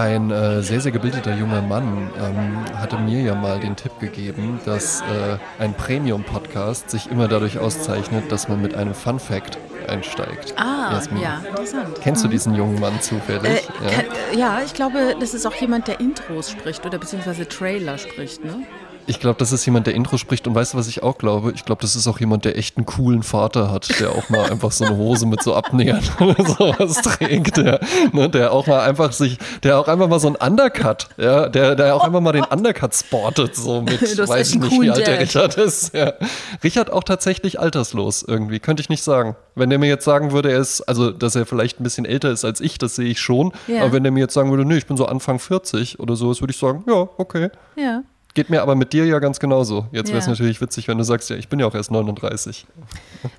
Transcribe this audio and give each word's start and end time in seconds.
Ein 0.00 0.30
äh, 0.30 0.62
sehr, 0.62 0.80
sehr 0.80 0.92
gebildeter 0.92 1.34
junger 1.34 1.60
Mann 1.60 2.10
ähm, 2.18 2.64
hatte 2.74 2.96
mir 2.96 3.20
ja 3.20 3.34
mal 3.34 3.60
den 3.60 3.76
Tipp 3.76 3.98
gegeben, 4.00 4.58
dass 4.64 5.02
äh, 5.02 5.36
ein 5.58 5.74
Premium-Podcast 5.74 6.88
sich 6.88 7.10
immer 7.10 7.28
dadurch 7.28 7.58
auszeichnet, 7.58 8.32
dass 8.32 8.48
man 8.48 8.62
mit 8.62 8.74
einem 8.74 8.94
Fun-Fact 8.94 9.58
einsteigt. 9.86 10.54
Ah, 10.56 10.92
Jasmin. 10.94 11.20
ja, 11.20 11.42
interessant. 11.46 12.00
Kennst 12.00 12.24
du 12.24 12.28
mhm. 12.28 12.32
diesen 12.32 12.54
jungen 12.54 12.80
Mann 12.80 12.98
zufällig? 13.02 13.44
Äh, 13.44 13.84
ja? 13.84 13.90
Kann, 13.90 14.38
ja? 14.38 14.62
ich 14.64 14.72
glaube, 14.72 15.16
das 15.20 15.34
ist 15.34 15.44
auch 15.44 15.56
jemand, 15.56 15.86
der 15.86 16.00
Intros 16.00 16.50
spricht 16.50 16.86
oder 16.86 16.96
beziehungsweise 16.96 17.46
Trailer 17.46 17.98
spricht, 17.98 18.42
ne? 18.42 18.62
Ich 19.06 19.20
glaube, 19.20 19.38
das 19.38 19.52
ist 19.52 19.64
jemand, 19.66 19.86
der 19.86 19.94
Intro 19.94 20.16
spricht. 20.18 20.46
Und 20.46 20.54
weißt 20.54 20.74
du, 20.74 20.78
was 20.78 20.88
ich 20.88 21.02
auch 21.02 21.18
glaube? 21.18 21.52
Ich 21.54 21.64
glaube, 21.64 21.82
das 21.82 21.96
ist 21.96 22.06
auch 22.06 22.20
jemand, 22.20 22.44
der 22.44 22.56
echt 22.56 22.76
einen 22.76 22.86
coolen 22.86 23.22
Vater 23.22 23.70
hat, 23.70 24.00
der 24.00 24.10
auch 24.10 24.28
mal 24.28 24.50
einfach 24.50 24.72
so 24.72 24.84
eine 24.84 24.96
Hose 24.96 25.26
mit 25.26 25.42
so 25.42 25.54
Abnähern 25.54 26.02
oder 26.20 26.44
sowas 26.44 27.02
trägt. 27.02 27.56
Der, 27.56 27.80
ne, 28.12 28.28
der 28.28 28.52
auch 28.52 28.66
mal 28.66 28.80
einfach 28.80 29.12
sich, 29.12 29.38
der 29.62 29.78
auch 29.78 29.88
einfach 29.88 30.08
mal 30.08 30.20
so 30.20 30.28
einen 30.28 30.36
Undercut, 30.36 31.08
ja, 31.16 31.48
der, 31.48 31.74
der 31.74 31.96
auch 31.96 32.04
einfach 32.04 32.20
mal 32.20 32.32
den 32.32 32.44
Undercut 32.44 32.94
sportet, 32.94 33.56
so 33.56 33.82
mit, 33.82 34.00
weiß 34.28 34.54
ich 34.54 34.60
nicht, 34.60 34.80
wie 34.80 34.90
alt 34.90 35.06
der 35.06 35.20
Richard 35.20 35.56
ist. 35.56 35.94
Ja. 35.94 36.12
Richard 36.62 36.90
auch 36.90 37.04
tatsächlich 37.04 37.58
alterslos 37.58 38.24
irgendwie, 38.26 38.60
könnte 38.60 38.80
ich 38.80 38.88
nicht 38.88 39.02
sagen. 39.02 39.36
Wenn 39.54 39.70
der 39.70 39.78
mir 39.78 39.88
jetzt 39.88 40.04
sagen 40.04 40.32
würde, 40.32 40.52
er 40.52 40.60
ist, 40.60 40.82
also, 40.82 41.10
dass 41.10 41.34
er 41.34 41.46
vielleicht 41.46 41.80
ein 41.80 41.84
bisschen 41.84 42.04
älter 42.04 42.30
ist 42.30 42.44
als 42.44 42.60
ich, 42.60 42.78
das 42.78 42.96
sehe 42.96 43.08
ich 43.08 43.20
schon. 43.20 43.52
Ja. 43.66 43.82
Aber 43.82 43.92
wenn 43.92 44.02
der 44.02 44.12
mir 44.12 44.20
jetzt 44.20 44.34
sagen 44.34 44.50
würde, 44.50 44.64
nee, 44.64 44.76
ich 44.76 44.86
bin 44.86 44.96
so 44.96 45.06
Anfang 45.06 45.38
40 45.38 46.00
oder 46.00 46.16
sowas, 46.16 46.40
würde 46.40 46.52
ich 46.52 46.58
sagen, 46.58 46.84
ja, 46.86 47.08
okay. 47.18 47.50
Ja. 47.76 48.02
Geht 48.34 48.48
mir 48.48 48.62
aber 48.62 48.76
mit 48.76 48.92
dir 48.92 49.06
ja 49.06 49.18
ganz 49.18 49.40
genauso. 49.40 49.88
Jetzt 49.90 50.08
wäre 50.08 50.18
es 50.18 50.26
ja. 50.26 50.30
natürlich 50.30 50.60
witzig, 50.60 50.86
wenn 50.86 50.98
du 50.98 51.04
sagst, 51.04 51.30
ja, 51.30 51.36
ich 51.36 51.48
bin 51.48 51.58
ja 51.58 51.66
auch 51.66 51.74
erst 51.74 51.90
39. 51.90 52.66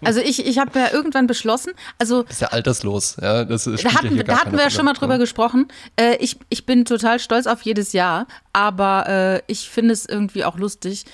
Also 0.04 0.20
ich, 0.20 0.46
ich 0.46 0.60
habe 0.60 0.78
ja 0.78 0.92
irgendwann 0.92 1.28
beschlossen, 1.28 1.72
also. 1.98 2.24
Das 2.24 2.34
ist 2.34 2.42
ja 2.42 2.50
alterslos, 2.50 3.18
ja. 3.22 3.46
Das 3.46 3.68
ist, 3.68 3.86
da 3.86 3.94
hatten, 3.94 4.16
ja 4.16 4.24
da 4.24 4.40
hatten 4.40 4.52
wir 4.52 4.64
ja 4.64 4.70
schon 4.70 4.86
mal 4.86 4.94
drüber 4.94 5.14
ja. 5.14 5.20
gesprochen. 5.20 5.70
Äh, 5.96 6.18
ich, 6.18 6.38
ich 6.50 6.66
bin 6.66 6.86
total 6.86 7.20
stolz 7.20 7.48
auf 7.48 7.62
jedes 7.62 7.94
Jahr, 7.94 8.28
aber 8.54 9.08
äh, 9.08 9.42
ich 9.48 9.70
finde 9.70 9.94
es 9.94 10.06
irgendwie 10.06 10.44
auch 10.44 10.58
lustig, 10.58 11.06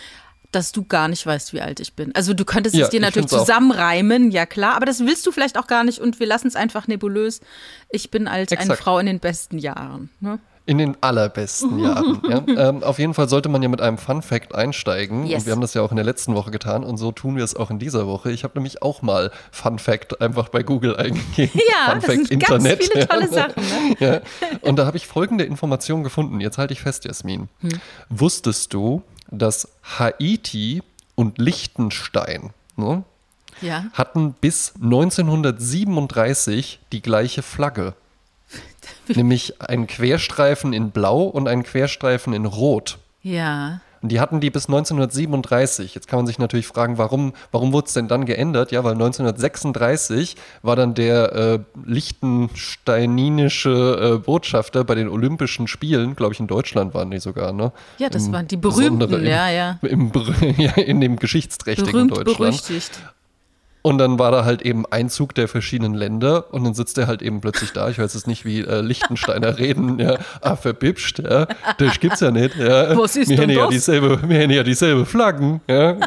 dass 0.51 0.71
du 0.71 0.83
gar 0.83 1.07
nicht 1.07 1.25
weißt, 1.25 1.53
wie 1.53 1.61
alt 1.61 1.79
ich 1.79 1.93
bin. 1.93 2.15
Also 2.15 2.33
du 2.33 2.45
könntest 2.45 2.75
ja, 2.75 2.85
es 2.85 2.89
dir 2.89 2.99
natürlich 2.99 3.29
zusammenreimen, 3.29 4.31
ja 4.31 4.45
klar, 4.45 4.75
aber 4.75 4.85
das 4.85 5.01
willst 5.01 5.25
du 5.27 5.31
vielleicht 5.31 5.57
auch 5.57 5.67
gar 5.67 5.83
nicht 5.83 5.99
und 5.99 6.19
wir 6.19 6.27
lassen 6.27 6.47
es 6.47 6.55
einfach 6.55 6.87
nebulös. 6.87 7.41
Ich 7.89 8.11
bin 8.11 8.27
als 8.27 8.51
Exakt. 8.51 8.69
eine 8.69 8.77
Frau 8.77 8.99
in 8.99 9.05
den 9.05 9.19
besten 9.19 9.59
Jahren. 9.59 10.09
Ne? 10.19 10.39
In 10.67 10.77
den 10.77 10.97
allerbesten 11.01 11.79
Jahren. 11.79 12.21
Ja. 12.29 12.43
Ähm, 12.57 12.83
auf 12.83 12.99
jeden 12.99 13.13
Fall 13.13 13.29
sollte 13.29 13.49
man 13.49 13.61
ja 13.61 13.69
mit 13.69 13.81
einem 13.81 13.97
Fun 13.97 14.21
Fact 14.21 14.53
einsteigen. 14.55 15.25
Yes. 15.25 15.39
Und 15.39 15.45
wir 15.45 15.53
haben 15.53 15.61
das 15.61 15.73
ja 15.73 15.81
auch 15.81 15.91
in 15.91 15.95
der 15.95 16.05
letzten 16.05 16.35
Woche 16.35 16.51
getan 16.51 16.83
und 16.83 16.97
so 16.97 17.11
tun 17.11 17.35
wir 17.35 17.43
es 17.43 17.55
auch 17.55 17.69
in 17.69 17.79
dieser 17.79 18.07
Woche. 18.07 18.31
Ich 18.31 18.43
habe 18.43 18.53
nämlich 18.55 18.81
auch 18.81 19.01
mal 19.01 19.31
Fun 19.51 19.79
Fact 19.79 20.21
einfach 20.21 20.49
bei 20.49 20.63
Google 20.63 20.95
eingegeben. 20.97 21.61
Ja, 21.69 21.91
Fun 21.91 21.95
das 21.95 22.05
Fact 22.05 22.17
sind 22.17 22.31
Internet. 22.31 22.79
ganz 22.79 22.91
viele 22.91 23.07
tolle 23.07 23.27
Sachen. 23.31 23.63
Ne? 23.63 23.95
Ja. 23.99 24.21
Und 24.61 24.77
da 24.77 24.85
habe 24.85 24.97
ich 24.97 25.07
folgende 25.07 25.45
Information 25.45 26.03
gefunden. 26.03 26.39
Jetzt 26.41 26.57
halte 26.57 26.73
ich 26.73 26.81
fest, 26.81 27.05
Jasmin. 27.05 27.47
Hm. 27.61 27.79
Wusstest 28.09 28.73
du, 28.73 29.03
dass 29.31 29.69
Haiti 29.99 30.81
und 31.15 31.37
Liechtenstein 31.37 32.51
ne, 32.75 33.03
ja. 33.61 33.85
hatten 33.93 34.33
bis 34.33 34.73
1937 34.81 36.79
die 36.91 37.01
gleiche 37.01 37.41
Flagge? 37.41 37.93
nämlich 39.07 39.61
einen 39.61 39.87
Querstreifen 39.87 40.73
in 40.73 40.91
Blau 40.91 41.23
und 41.23 41.47
einen 41.47 41.63
Querstreifen 41.63 42.33
in 42.33 42.45
Rot. 42.45 42.97
Ja. 43.21 43.81
Und 44.01 44.11
die 44.11 44.19
hatten 44.19 44.39
die 44.39 44.49
bis 44.49 44.67
1937. 44.67 45.93
Jetzt 45.95 46.07
kann 46.07 46.19
man 46.19 46.27
sich 46.27 46.39
natürlich 46.39 46.67
fragen, 46.67 46.97
warum, 46.97 47.33
warum 47.51 47.73
wurde 47.73 47.87
es 47.87 47.93
denn 47.93 48.07
dann 48.07 48.25
geändert? 48.25 48.71
Ja, 48.71 48.83
weil 48.83 48.93
1936 48.93 50.35
war 50.61 50.75
dann 50.75 50.93
der 50.93 51.33
äh, 51.33 51.59
lichtensteinische 51.83 54.15
äh, 54.15 54.17
Botschafter 54.23 54.83
bei 54.83 54.93
den 54.95 55.09
Olympischen 55.09 55.67
Spielen, 55.67 56.15
glaube 56.15 56.33
ich, 56.33 56.39
in 56.39 56.47
Deutschland 56.47 56.93
waren 56.93 57.11
die 57.11 57.19
sogar, 57.19 57.51
ne? 57.53 57.71
Ja, 57.97 58.09
das 58.09 58.27
Im 58.27 58.33
waren 58.33 58.47
die 58.47 58.57
berühmten, 58.57 59.13
im, 59.13 59.25
ja, 59.25 59.49
ja. 59.49 59.79
Im, 59.81 60.11
ja. 60.57 60.73
In 60.73 61.01
dem 61.01 61.17
geschichtsträchtigen 61.17 61.91
Berühmt, 61.91 62.11
Deutschland. 62.11 62.37
Berüchtigt. 62.37 63.01
Und 63.87 63.99
dann 63.99 64.19
war 64.19 64.31
da 64.31 64.43
halt 64.43 64.63
eben 64.63 64.85
Einzug 64.85 65.33
der 65.33 65.47
verschiedenen 65.47 65.93
Länder 65.93 66.53
und 66.53 66.65
dann 66.65 66.73
sitzt 66.73 66.97
er 66.97 67.07
halt 67.07 67.21
eben 67.21 67.39
plötzlich 67.39 67.71
da. 67.71 67.87
Ich 67.87 67.97
weiß 67.97 68.15
jetzt 68.15 68.27
nicht, 68.27 68.43
wie 68.43 68.59
äh, 68.59 68.81
Lichtensteiner 68.81 69.57
reden. 69.59 69.97
Ja, 69.97 70.17
ah, 70.41 70.57
verbibscht, 70.57 71.19
ja. 71.19 71.47
Das 71.77 71.97
gibt's 72.01 72.19
ja 72.19 72.29
nicht. 72.29 72.57
Ja. 72.57 72.97
Was 72.97 73.15
ist 73.15 73.29
wir 73.29 73.37
denn 73.37 73.47
das? 73.47 73.57
Ja 73.57 73.67
dieselbe, 73.69 74.19
wir 74.27 74.43
haben 74.43 74.51
ja 74.51 74.63
dieselbe 74.63 75.05
Flaggen. 75.05 75.61
Ja. 75.69 75.91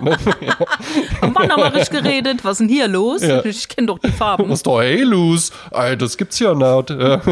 richtig 1.72 1.90
geredet? 1.90 2.44
Was 2.44 2.52
ist 2.52 2.58
denn 2.60 2.68
hier 2.68 2.86
los? 2.86 3.22
Ja. 3.22 3.42
Ich 3.46 3.66
kenne 3.66 3.86
doch 3.86 3.98
die 3.98 4.12
Farben. 4.12 4.50
Was 4.50 4.58
ist 4.58 4.66
doch 4.66 4.82
hey 4.82 5.02
los? 5.02 5.50
Das 5.70 6.18
gibt's 6.18 6.38
ja 6.38 6.52
nicht. 6.54 6.90
Ja. 6.90 7.22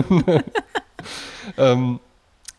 ähm, 1.58 2.00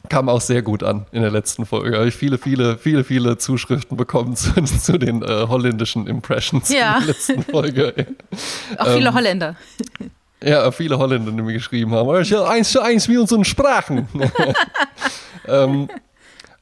kam 0.09 0.29
auch 0.29 0.41
sehr 0.41 0.61
gut 0.61 0.83
an 0.83 1.05
in 1.11 1.21
der 1.21 1.31
letzten 1.31 1.65
Folge. 1.65 1.97
Habe 1.97 2.07
ich 2.07 2.15
viele, 2.15 2.37
viele, 2.37 2.77
viele, 2.77 3.03
viele 3.03 3.37
Zuschriften 3.37 3.97
bekommen 3.97 4.35
zu, 4.35 4.53
zu 4.63 4.97
den 4.97 5.21
äh, 5.23 5.47
holländischen 5.47 6.07
Impressions 6.07 6.69
ja. 6.69 6.95
in 6.95 6.99
der 6.99 7.07
letzten 7.07 7.43
Folge. 7.43 7.93
auch 8.77 8.87
viele 8.87 9.09
ähm, 9.09 9.13
Holländer. 9.13 9.55
Ja, 10.43 10.71
viele 10.71 10.97
Holländer, 10.97 11.31
die 11.31 11.41
mir 11.41 11.53
geschrieben 11.53 11.93
haben. 11.93 12.09
Eins 12.09 12.71
zu 12.71 12.81
eins 12.81 13.07
wie 13.09 13.17
unseren 13.17 13.43
Sprachen. 13.43 14.07
ähm, 15.47 15.89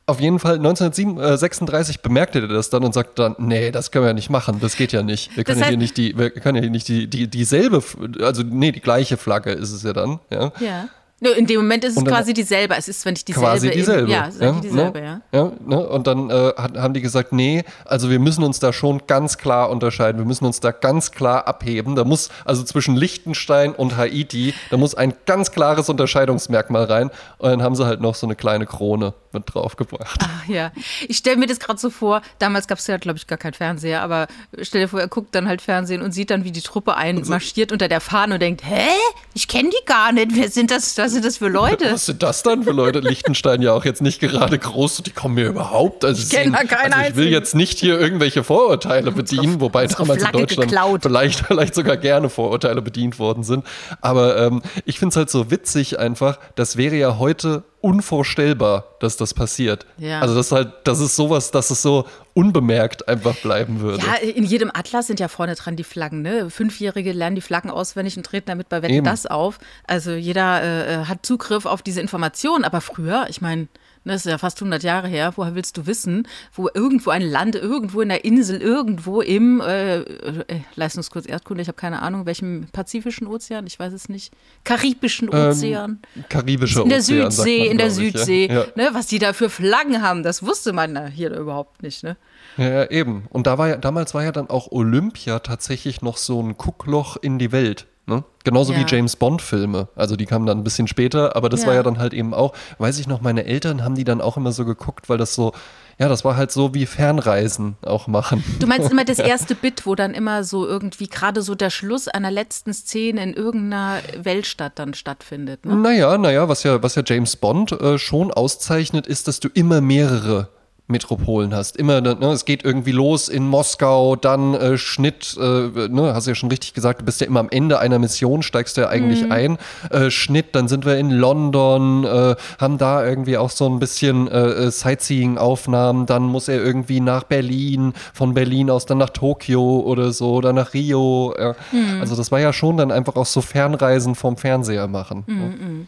auf 0.07 0.21
jeden 0.21 0.39
Fall 0.39 0.55
1936 0.55 1.99
bemerkte 1.99 2.39
er 2.39 2.47
das 2.47 2.69
dann 2.69 2.83
und 2.85 2.93
sagte 2.93 3.23
dann, 3.23 3.35
nee, 3.39 3.71
das 3.71 3.91
können 3.91 4.05
wir 4.05 4.09
ja 4.09 4.13
nicht 4.13 4.29
machen, 4.29 4.59
das 4.61 4.77
geht 4.77 4.93
ja 4.93 5.03
nicht. 5.03 5.35
Wir 5.35 5.43
können 5.43 5.59
ja 5.59 5.67
hier 5.67 5.77
nicht 5.77 5.97
die, 5.97 6.17
wir 6.17 6.29
können 6.29 6.55
ja 6.55 6.61
hier 6.61 6.71
nicht 6.71 6.87
die, 6.87 7.07
die, 7.07 7.27
dieselbe, 7.27 7.83
also 8.21 8.41
nee, 8.43 8.71
die 8.71 8.79
gleiche 8.79 9.17
Flagge 9.17 9.51
ist 9.51 9.71
es 9.71 9.83
ja 9.83 9.91
dann, 9.91 10.19
ja. 10.29 10.53
Ja. 10.61 10.87
In 11.19 11.47
dem 11.47 11.61
Moment 11.61 11.83
ist 11.83 11.97
es 11.97 12.05
quasi 12.05 12.31
dieselbe. 12.31 12.75
Es 12.75 12.87
ist, 12.87 13.03
wenn 13.03 13.15
ich 13.15 13.25
dieselbe. 13.25 13.49
Quasi 13.49 13.71
dieselbe. 13.71 14.11
Ja, 14.11 14.29
ja, 14.39 14.51
dieselbe, 14.51 15.01
ne? 15.01 15.21
ja. 15.31 15.39
ja 15.39 15.51
ne? 15.65 15.87
Und 15.87 16.05
dann 16.05 16.29
äh, 16.29 16.53
haben 16.57 16.93
die 16.93 17.01
gesagt, 17.01 17.33
nee, 17.33 17.63
also 17.85 18.11
wir 18.11 18.19
müssen 18.19 18.43
uns 18.43 18.59
da 18.59 18.71
schon 18.71 19.01
ganz 19.07 19.39
klar 19.39 19.71
unterscheiden. 19.71 20.19
Wir 20.19 20.25
müssen 20.25 20.45
uns 20.45 20.59
da 20.59 20.71
ganz 20.71 21.11
klar 21.11 21.47
abheben. 21.47 21.95
Da 21.95 22.03
muss, 22.03 22.29
also 22.45 22.63
zwischen 22.63 22.95
Liechtenstein 22.95 23.73
und 23.73 23.97
Haiti, 23.97 24.53
da 24.69 24.77
muss 24.77 24.93
ein 24.93 25.15
ganz 25.25 25.51
klares 25.51 25.89
Unterscheidungsmerkmal 25.89 26.83
rein. 26.83 27.09
Und 27.39 27.49
dann 27.49 27.63
haben 27.63 27.73
sie 27.73 27.87
halt 27.87 27.99
noch 27.99 28.13
so 28.13 28.27
eine 28.27 28.35
kleine 28.35 28.67
Krone 28.67 29.15
mit 29.37 29.53
draufgebracht. 29.53 30.19
Ach 30.23 30.47
ja. 30.47 30.71
Ich 31.07 31.17
stelle 31.17 31.37
mir 31.37 31.47
das 31.47 31.59
gerade 31.59 31.79
so 31.79 31.89
vor, 31.89 32.21
damals 32.39 32.67
gab 32.67 32.79
es 32.79 32.87
ja, 32.87 32.97
glaube 32.97 33.17
ich, 33.17 33.27
gar 33.27 33.37
keinen 33.37 33.53
Fernseher, 33.53 34.01
aber 34.01 34.27
stell 34.61 34.81
dir 34.81 34.87
vor, 34.87 34.99
er 34.99 35.07
guckt 35.07 35.33
dann 35.35 35.47
halt 35.47 35.61
Fernsehen 35.61 36.01
und 36.01 36.11
sieht 36.11 36.29
dann, 36.29 36.43
wie 36.43 36.51
die 36.51 36.61
Truppe 36.61 36.95
einmarschiert 36.95 37.71
unter 37.71 37.87
der 37.87 38.01
Fahne 38.01 38.35
und 38.35 38.41
denkt, 38.41 38.63
hä? 38.65 38.87
Ich 39.33 39.47
kenne 39.47 39.69
die 39.69 39.85
gar 39.85 40.11
nicht. 40.11 40.31
Wer 40.33 40.49
sind 40.49 40.71
das? 40.71 40.97
Was 40.97 41.11
sind 41.11 41.25
das 41.25 41.37
für 41.37 41.47
Leute? 41.47 41.91
Was 41.91 42.07
sind 42.07 42.23
das 42.23 42.43
dann 42.43 42.63
für 42.63 42.71
Leute? 42.71 42.99
Liechtenstein 42.99 43.61
ja 43.61 43.73
auch 43.73 43.85
jetzt 43.85 44.01
nicht 44.01 44.19
gerade 44.19 44.57
groß. 44.57 45.03
Die 45.03 45.11
kommen 45.11 45.35
mir 45.35 45.47
überhaupt. 45.47 46.03
Also 46.03 46.23
ich 46.23 46.29
keinen 46.29 46.55
also 46.55 47.09
Ich 47.09 47.15
will 47.15 47.29
jetzt 47.29 47.55
nicht 47.55 47.79
hier 47.79 47.99
irgendwelche 47.99 48.43
Vorurteile 48.43 49.11
bedienen, 49.11 49.61
wobei 49.61 49.87
damals 49.87 50.23
in 50.23 50.31
Deutschland 50.31 50.71
vielleicht, 51.01 51.39
vielleicht 51.45 51.75
sogar 51.75 51.97
gerne 51.97 52.29
Vorurteile 52.29 52.81
bedient 52.81 53.19
worden 53.19 53.43
sind. 53.43 53.65
Aber 54.01 54.37
ähm, 54.37 54.61
ich 54.85 54.99
finde 54.99 55.13
es 55.13 55.17
halt 55.17 55.29
so 55.29 55.51
witzig 55.51 55.99
einfach. 55.99 56.39
Das 56.55 56.77
wäre 56.77 56.95
ja 56.95 57.17
heute 57.17 57.63
unvorstellbar, 57.81 58.85
dass 58.99 59.17
das 59.17 59.33
passiert. 59.33 59.85
Ja. 59.97 60.19
Also 60.19 60.35
das 60.35 60.47
ist 60.47 60.51
halt, 60.51 60.73
das 60.83 60.99
ist 60.99 61.15
sowas, 61.15 61.51
dass 61.51 61.69
es 61.69 61.81
so 61.81 62.05
unbemerkt 62.33 63.07
einfach 63.07 63.35
bleiben 63.35 63.79
würde. 63.79 64.03
Ja, 64.05 64.15
in 64.15 64.43
jedem 64.43 64.71
Atlas 64.73 65.07
sind 65.07 65.19
ja 65.19 65.27
vorne 65.27 65.55
dran 65.55 65.75
die 65.75 65.83
Flaggen. 65.83 66.21
Ne? 66.21 66.49
Fünfjährige 66.49 67.11
lernen 67.11 67.35
die 67.35 67.41
Flaggen 67.41 67.69
auswendig 67.69 68.17
und 68.17 68.25
treten 68.25 68.47
damit 68.47 68.69
bei 68.69 68.81
Wetten 68.81 69.03
das 69.03 69.25
auf. 69.25 69.59
Also 69.85 70.11
jeder 70.11 70.61
äh, 70.61 70.93
äh, 70.93 71.05
hat 71.05 71.25
Zugriff 71.25 71.65
auf 71.65 71.81
diese 71.81 72.01
Informationen. 72.01 72.63
Aber 72.63 72.81
früher, 72.81 73.27
ich 73.29 73.41
meine, 73.41 73.67
das 74.07 74.25
ist 74.25 74.31
ja 74.31 74.37
fast 74.37 74.61
100 74.61 74.83
Jahre 74.83 75.07
her. 75.07 75.33
Woher 75.35 75.55
willst 75.55 75.77
du 75.77 75.85
wissen, 75.85 76.27
wo 76.53 76.69
irgendwo 76.73 77.09
ein 77.09 77.21
Land, 77.21 77.55
irgendwo 77.55 78.01
in 78.01 78.09
der 78.09 78.25
Insel, 78.25 78.61
irgendwo 78.61 79.21
im 79.21 79.61
äh, 79.61 79.99
äh, 79.99 80.43
Leistungskurs 80.75 81.25
Erdkunde, 81.25 81.61
ich 81.61 81.67
habe 81.67 81.77
keine 81.77 82.01
Ahnung, 82.01 82.25
welchem 82.25 82.67
Pazifischen 82.71 83.27
Ozean, 83.27 83.67
ich 83.67 83.79
weiß 83.79 83.93
es 83.93 84.09
nicht, 84.09 84.33
Karibischen 84.63 85.29
ähm, 85.31 85.49
Ozean. 85.49 85.99
Ähm, 86.15 86.23
Karibischer 86.29 86.83
in 86.83 86.89
der 86.89 86.99
Ozean, 86.99 87.31
Südsee, 87.31 87.59
man, 87.59 87.71
in 87.71 87.77
der 87.77 87.91
Südsee, 87.91 88.47
ja. 88.47 88.65
ne, 88.75 88.89
was 88.93 89.07
die 89.07 89.19
da 89.19 89.33
für 89.33 89.49
Flaggen 89.49 90.01
haben, 90.01 90.23
das 90.23 90.43
wusste 90.43 90.73
man 90.73 91.07
hier 91.07 91.31
überhaupt 91.31 91.83
nicht, 91.83 92.03
ne? 92.03 92.17
Ja, 92.57 92.89
eben. 92.89 93.25
Und 93.29 93.45
da 93.45 93.57
war 93.57 93.67
ja, 93.67 93.77
damals 93.77 94.13
war 94.13 94.23
ja 94.23 94.31
dann 94.31 94.49
auch 94.49 94.71
Olympia 94.71 95.39
tatsächlich 95.39 96.01
noch 96.01 96.17
so 96.17 96.41
ein 96.41 96.57
Guckloch 96.57 97.17
in 97.21 97.37
die 97.39 97.51
Welt. 97.51 97.87
Ne? 98.07 98.23
Genauso 98.45 98.71
ja. 98.71 98.79
wie 98.79 98.85
James 98.87 99.17
Bond-Filme. 99.17 99.89
Also 99.95 100.15
die 100.15 100.25
kamen 100.25 100.45
dann 100.45 100.59
ein 100.59 100.63
bisschen 100.63 100.87
später, 100.87 101.35
aber 101.35 101.49
das 101.49 101.61
ja. 101.61 101.67
war 101.67 101.73
ja 101.75 101.83
dann 101.83 101.99
halt 101.99 102.13
eben 102.13 102.33
auch, 102.33 102.53
weiß 102.77 102.99
ich 102.99 103.07
noch, 103.07 103.19
meine 103.19 103.43
Eltern 103.43 103.83
haben 103.83 103.95
die 103.95 104.05
dann 104.05 104.21
auch 104.21 104.37
immer 104.37 104.53
so 104.53 104.63
geguckt, 104.63 105.09
weil 105.09 105.17
das 105.17 105.35
so, 105.35 105.51
ja, 105.99 106.07
das 106.07 106.23
war 106.23 106.37
halt 106.37 106.53
so 106.53 106.73
wie 106.73 106.85
Fernreisen 106.85 107.75
auch 107.81 108.07
machen. 108.07 108.45
Du 108.59 108.67
meinst 108.67 108.89
immer 108.89 109.03
das 109.03 109.19
erste 109.19 109.55
Bit, 109.55 109.85
wo 109.85 109.93
dann 109.93 110.13
immer 110.13 110.45
so 110.45 110.65
irgendwie 110.65 111.09
gerade 111.09 111.41
so 111.41 111.53
der 111.53 111.69
Schluss 111.69 112.07
einer 112.07 112.31
letzten 112.31 112.73
Szene 112.73 113.21
in 113.23 113.33
irgendeiner 113.33 113.99
Weltstadt 114.17 114.79
dann 114.79 114.93
stattfindet. 114.93 115.65
Ne? 115.65 115.75
Naja, 115.75 116.17
naja, 116.17 116.47
was 116.47 116.63
ja, 116.63 116.81
was 116.81 116.95
ja 116.95 117.03
James 117.05 117.35
Bond 117.35 117.73
äh, 117.73 117.97
schon 117.97 118.31
auszeichnet, 118.31 119.05
ist, 119.05 119.27
dass 119.27 119.41
du 119.41 119.49
immer 119.53 119.81
mehrere 119.81 120.47
Metropolen 120.89 121.53
hast. 121.53 121.75
Immer, 121.75 121.99
ne, 121.99 122.15
es 122.31 122.45
geht 122.45 122.63
irgendwie 122.63 122.93
los 122.93 123.27
in 123.27 123.45
Moskau, 123.45 124.15
dann 124.15 124.53
äh, 124.53 124.77
Schnitt, 124.77 125.35
äh, 125.37 125.43
ne, 125.89 126.13
hast 126.13 126.27
du 126.27 126.31
ja 126.31 126.35
schon 126.35 126.49
richtig 126.49 126.73
gesagt, 126.73 127.01
du 127.01 127.05
bist 127.05 127.19
ja 127.19 127.27
immer 127.27 127.41
am 127.41 127.49
Ende 127.49 127.79
einer 127.79 127.99
Mission, 127.99 128.41
steigst 128.41 128.77
ja 128.77 128.87
eigentlich 128.87 129.23
mhm. 129.23 129.31
ein. 129.31 129.57
Äh, 129.91 130.09
Schnitt, 130.09 130.55
dann 130.55 130.69
sind 130.69 130.85
wir 130.85 130.97
in 130.97 131.11
London, 131.11 132.05
äh, 132.05 132.35
haben 132.57 132.77
da 132.77 133.05
irgendwie 133.05 133.37
auch 133.37 133.49
so 133.49 133.67
ein 133.67 133.79
bisschen 133.79 134.29
äh, 134.29 134.39
äh, 134.39 134.71
Sightseeing-Aufnahmen, 134.71 136.05
dann 136.05 136.23
muss 136.23 136.47
er 136.47 136.63
irgendwie 136.63 137.01
nach 137.01 137.23
Berlin, 137.23 137.91
von 138.13 138.33
Berlin 138.33 138.69
aus 138.69 138.85
dann 138.85 138.99
nach 138.99 139.09
Tokio 139.09 139.81
oder 139.81 140.13
so, 140.13 140.35
oder 140.35 140.53
nach 140.53 140.73
Rio. 140.73 141.35
Mhm. 141.73 141.99
Also 141.99 142.15
das 142.15 142.31
war 142.31 142.39
ja 142.39 142.53
schon 142.53 142.77
dann 142.77 142.91
einfach 142.91 143.17
auch 143.17 143.25
so 143.25 143.41
Fernreisen 143.41 144.15
vom 144.15 144.37
Fernseher 144.37 144.87
machen. 144.87 145.23
Mhm. 145.27 145.35
mhm. 145.35 145.87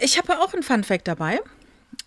ich 0.00 0.16
habe 0.16 0.40
auch 0.40 0.54
ein 0.54 0.62
Fun-Fact 0.62 1.06
dabei. 1.06 1.40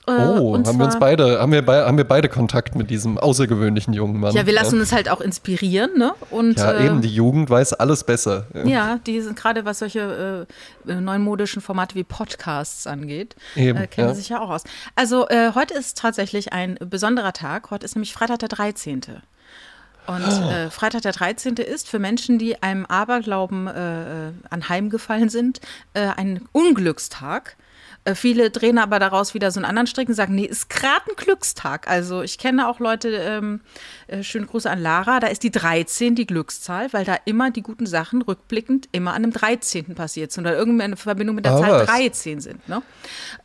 Äh, 0.09 0.39
oh, 0.39 0.57
haben 0.57 0.77
wir 0.77 0.85
uns 0.85 0.99
beide, 0.99 1.39
haben 1.39 1.51
wir, 1.51 1.61
be 1.61 1.85
haben 1.85 1.97
wir 1.97 2.03
beide 2.03 2.29
Kontakt 2.29 2.75
mit 2.75 2.89
diesem 2.89 3.17
außergewöhnlichen 3.17 3.93
jungen 3.93 4.19
Mann. 4.19 4.33
Ja, 4.33 4.45
wir 4.45 4.53
lassen 4.53 4.75
ja. 4.75 4.81
uns 4.81 4.91
halt 4.91 5.09
auch 5.09 5.21
inspirieren, 5.21 5.97
ne? 5.97 6.13
Und, 6.31 6.57
ja, 6.57 6.71
äh, 6.71 6.85
eben, 6.87 7.01
die 7.01 7.13
Jugend 7.13 7.49
weiß 7.49 7.73
alles 7.73 8.03
besser. 8.03 8.47
Ja, 8.65 8.99
die 9.05 9.21
sind 9.21 9.35
gerade, 9.35 9.65
was 9.65 9.79
solche 9.79 10.47
äh, 10.87 10.93
neumodischen 10.95 11.61
Formate 11.61 11.95
wie 11.95 12.03
Podcasts 12.03 12.87
angeht, 12.87 13.35
eben, 13.55 13.77
äh, 13.77 13.87
kennen 13.87 14.09
ja. 14.09 14.15
sich 14.15 14.29
ja 14.29 14.41
auch 14.41 14.49
aus. 14.49 14.63
Also 14.95 15.27
äh, 15.29 15.51
heute 15.53 15.73
ist 15.73 15.97
tatsächlich 15.97 16.53
ein 16.53 16.77
besonderer 16.79 17.33
Tag. 17.33 17.71
Heute 17.71 17.85
ist 17.85 17.95
nämlich 17.95 18.13
Freitag 18.13 18.39
der 18.39 18.49
13. 18.49 19.01
Und 20.07 20.23
oh. 20.23 20.49
äh, 20.49 20.71
Freitag 20.71 21.03
der 21.03 21.11
13. 21.11 21.57
ist 21.57 21.87
für 21.87 21.99
Menschen, 21.99 22.39
die 22.39 22.63
einem 22.63 22.85
Aberglauben 22.87 23.67
äh, 23.67 24.31
anheimgefallen 24.49 25.29
sind, 25.29 25.61
äh, 25.93 26.07
ein 26.17 26.41
Unglückstag. 26.51 27.57
Äh, 28.09 28.15
viele 28.15 28.49
drehen 28.49 28.77
aber 28.77 28.99
daraus 28.99 29.33
wieder 29.33 29.51
so 29.51 29.59
einen 29.59 29.65
anderen 29.65 29.87
Strick 29.87 30.09
und 30.09 30.15
sagen, 30.15 30.35
nee, 30.35 30.45
ist 30.45 30.69
gerade 30.69 31.01
ein 31.09 31.15
Glückstag. 31.15 31.87
Also 31.87 32.21
ich 32.21 32.37
kenne 32.37 32.67
auch 32.67 32.79
Leute, 32.79 33.09
ähm, 33.09 33.61
äh, 34.07 34.23
schöne 34.23 34.45
Grüße 34.45 34.69
an 34.69 34.81
Lara, 34.81 35.19
da 35.19 35.27
ist 35.27 35.43
die 35.43 35.51
13 35.51 36.15
die 36.15 36.25
Glückszahl, 36.25 36.91
weil 36.93 37.05
da 37.05 37.17
immer 37.25 37.51
die 37.51 37.61
guten 37.61 37.85
Sachen 37.85 38.21
rückblickend 38.21 38.89
immer 38.91 39.13
an 39.13 39.23
dem 39.23 39.31
13. 39.31 39.95
passiert 39.95 40.31
sind 40.31 40.45
oder 40.45 40.55
irgendeine 40.55 40.95
Verbindung 40.95 41.35
mit 41.35 41.45
der 41.45 41.53
ah, 41.53 41.61
Zahl 41.61 41.71
was. 41.71 41.87
13 41.87 42.41
sind. 42.41 42.67
Ne? 42.67 42.81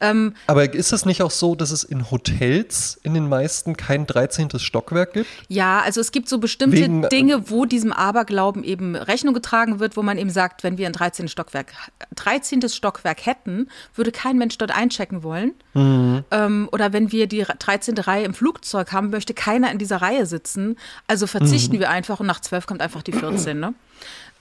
Ähm, 0.01 0.35
aber 0.47 0.73
ist 0.73 0.93
es 0.93 1.05
nicht 1.05 1.23
auch 1.23 1.31
so, 1.31 1.55
dass 1.55 1.71
es 1.71 1.85
in 1.85 2.11
Hotels 2.11 2.99
in 3.03 3.15
den 3.15 3.29
meisten 3.29 3.77
kein 3.77 4.07
13. 4.07 4.59
Stockwerk 4.59 5.15
gibt? 5.15 5.29
Ja, 5.49 5.81
also 5.81 6.01
es 6.01 6.13
gibt 6.13 6.29
so 6.29 6.39
bestimmte 6.39 6.79
Wegen, 6.79 7.05
äh, 7.05 7.09
Dinge, 7.09 7.51
wo 7.51 7.65
diesem 7.65 7.93
Aberglauben 7.93 8.65
eben 8.65 8.97
Rechnung 8.97 9.35
getragen 9.35 9.81
wird, 9.81 9.97
wo 9.97 10.03
man 10.03 10.19
eben 10.19 10.31
sagt, 10.31 10.63
wenn 10.63 10.79
wir 10.79 10.87
ein 10.87 10.93
13. 10.93 11.29
Stockwerk, 11.29 11.73
13. 12.15 12.69
Stockwerk 12.69 13.27
hätten, 13.27 13.69
würde 13.95 14.13
kein 14.13 14.39
Mensch 14.39 14.54
Mensch 14.55 14.59
dort 14.59 14.77
einchecken 14.77 15.23
wollen. 15.23 15.55
Mhm. 15.75 16.25
Ähm, 16.31 16.69
oder 16.73 16.93
wenn 16.93 17.13
wir 17.13 17.27
die 17.27 17.43
13. 17.43 17.99
Reihe 17.99 18.25
im 18.25 18.35
Flugzeug 18.35 18.93
haben, 18.93 19.11
möchte 19.11 19.35
keiner 19.35 19.71
in 19.71 19.79
dieser 19.79 19.99
Reihe 19.99 20.27
sitzen. 20.27 20.77
Also 21.07 21.27
verzichten 21.27 21.77
mhm. 21.77 21.81
wir 21.81 21.91
einfach 21.91 22.21
und 22.21 22.27
nach 22.27 22.41
12 22.41 22.67
kommt 22.67 22.83
einfach 22.83 23.03
die 23.03 23.13
14. 23.13 23.59
Ne? 23.59 23.75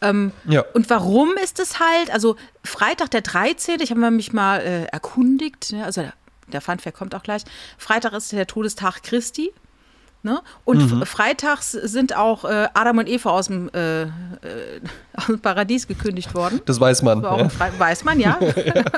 Ähm, 0.01 0.31
ja. 0.45 0.63
Und 0.73 0.89
warum 0.89 1.33
ist 1.43 1.59
es 1.59 1.79
halt? 1.79 2.11
Also 2.11 2.35
Freitag 2.63 3.11
der 3.11 3.21
13. 3.21 3.79
Ich 3.81 3.91
habe 3.91 4.11
mich 4.11 4.33
mal 4.33 4.59
äh, 4.59 4.85
erkundigt. 4.85 5.71
Ja, 5.71 5.85
also 5.85 6.01
der, 6.01 6.13
der 6.51 6.61
Funfair 6.61 6.91
kommt 6.91 7.15
auch 7.15 7.23
gleich. 7.23 7.43
Freitag 7.77 8.13
ist 8.13 8.31
der 8.31 8.47
Todestag 8.47 9.03
Christi. 9.03 9.51
Ne? 10.25 10.41
Und 10.63 10.89
mhm. 10.89 11.05
freitags 11.05 11.73
sind 11.73 12.15
auch 12.15 12.45
äh, 12.45 12.69
Adam 12.73 12.99
und 12.99 13.09
Eva 13.09 13.31
aus 13.31 13.47
dem, 13.47 13.69
äh, 13.73 14.03
äh, 14.03 14.07
aus 15.13 15.25
dem, 15.25 15.39
Paradies 15.41 15.85
gekündigt 15.85 16.33
worden. 16.33 16.61
Das 16.65 16.79
weiß 16.79 17.01
man. 17.01 17.21
Das 17.21 17.57
ja. 17.59 17.79
Weiß 17.79 18.05
man, 18.05 18.19
ja. 18.21 18.39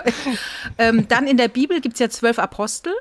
ähm, 0.77 1.07
dann 1.07 1.25
in 1.25 1.37
der 1.37 1.47
Bibel 1.47 1.81
gibt 1.81 1.95
es 1.95 1.99
ja 1.99 2.09
zwölf 2.09 2.37
Apostel. 2.37 2.93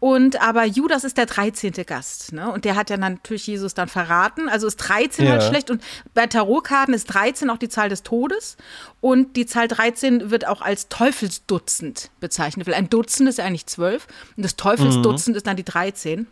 Und 0.00 0.40
aber 0.40 0.64
Judas 0.64 1.02
ist 1.02 1.16
der 1.16 1.26
13. 1.26 1.72
Gast, 1.84 2.32
ne? 2.32 2.52
Und 2.52 2.64
der 2.64 2.76
hat 2.76 2.88
ja 2.88 2.96
natürlich 2.96 3.48
Jesus 3.48 3.74
dann 3.74 3.88
verraten. 3.88 4.48
Also 4.48 4.68
ist 4.68 4.76
13 4.76 5.26
halt 5.26 5.34
ja. 5.34 5.42
halt 5.42 5.50
schlecht. 5.50 5.70
Und 5.70 5.82
bei 6.14 6.28
Tarotkarten 6.28 6.94
ist 6.94 7.06
13 7.06 7.50
auch 7.50 7.58
die 7.58 7.68
Zahl 7.68 7.88
des 7.88 8.04
Todes. 8.04 8.56
Und 9.00 9.34
die 9.34 9.46
Zahl 9.46 9.66
13 9.66 10.30
wird 10.30 10.46
auch 10.46 10.60
als 10.60 10.88
Teufelsdutzend 10.88 12.10
bezeichnet. 12.20 12.68
Weil 12.68 12.74
ein 12.74 12.88
Dutzend 12.88 13.28
ist 13.28 13.38
ja 13.38 13.44
eigentlich 13.44 13.66
zwölf. 13.66 14.06
Und 14.36 14.44
das 14.44 14.54
Teufelsdutzend 14.54 15.34
mhm. 15.34 15.38
ist 15.38 15.46
dann 15.48 15.56
die 15.56 15.64
13. 15.64 16.28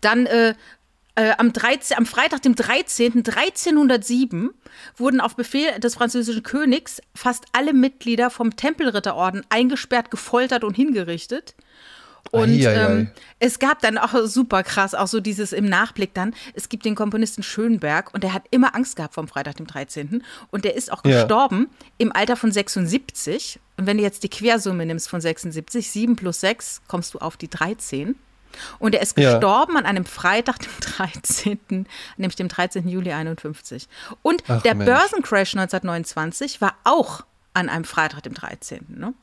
Dann 0.00 0.26
äh, 0.26 0.54
äh, 1.18 1.32
am, 1.36 1.52
13, 1.52 1.96
am 1.96 2.06
Freitag, 2.06 2.42
dem 2.42 2.54
13. 2.54 3.24
1307, 3.26 4.50
wurden 4.96 5.20
auf 5.20 5.34
Befehl 5.34 5.80
des 5.80 5.96
französischen 5.96 6.44
Königs 6.44 7.02
fast 7.14 7.44
alle 7.52 7.72
Mitglieder 7.72 8.30
vom 8.30 8.54
Tempelritterorden 8.54 9.44
eingesperrt, 9.48 10.10
gefoltert 10.10 10.62
und 10.62 10.74
hingerichtet. 10.74 11.56
Und 12.30 12.60
ähm, 12.60 13.10
es 13.38 13.58
gab 13.58 13.80
dann 13.80 13.96
auch 13.98 14.14
super 14.26 14.62
krass, 14.62 14.94
auch 14.94 15.06
so 15.06 15.20
dieses 15.20 15.52
im 15.52 15.64
Nachblick 15.64 16.14
dann, 16.14 16.34
es 16.54 16.68
gibt 16.68 16.84
den 16.84 16.94
Komponisten 16.94 17.42
Schönberg 17.42 18.12
und 18.12 18.22
der 18.22 18.34
hat 18.34 18.44
immer 18.50 18.74
Angst 18.74 18.96
gehabt 18.96 19.14
vom 19.14 19.28
Freitag, 19.28 19.56
dem 19.56 19.66
13. 19.66 20.22
Und 20.50 20.64
der 20.64 20.76
ist 20.76 20.92
auch 20.92 21.04
ja. 21.04 21.22
gestorben 21.22 21.68
im 21.96 22.12
Alter 22.12 22.36
von 22.36 22.52
76. 22.52 23.58
Und 23.76 23.86
wenn 23.86 23.96
du 23.96 24.02
jetzt 24.02 24.22
die 24.22 24.28
Quersumme 24.28 24.84
nimmst 24.84 25.08
von 25.08 25.20
76, 25.20 25.90
7 25.90 26.16
plus 26.16 26.40
6, 26.40 26.82
kommst 26.86 27.14
du 27.14 27.18
auf 27.18 27.36
die 27.36 27.48
13. 27.48 28.14
Und 28.78 28.94
er 28.94 29.02
ist 29.02 29.16
gestorben 29.16 29.74
ja. 29.74 29.78
an 29.78 29.86
einem 29.86 30.04
Freitag, 30.04 30.58
dem 30.58 30.72
13., 30.80 31.86
nämlich 32.16 32.36
dem 32.36 32.48
13. 32.48 32.88
Juli 32.88 33.12
51. 33.12 33.88
Und 34.22 34.42
Ach, 34.48 34.62
der 34.62 34.74
Mensch. 34.74 34.90
Börsencrash 34.90 35.54
1929 35.54 36.60
war 36.60 36.74
auch 36.84 37.24
an 37.54 37.68
einem 37.68 37.84
Freitag, 37.84 38.22
dem 38.22 38.34
13. 38.34 38.86
Ne? 38.88 39.14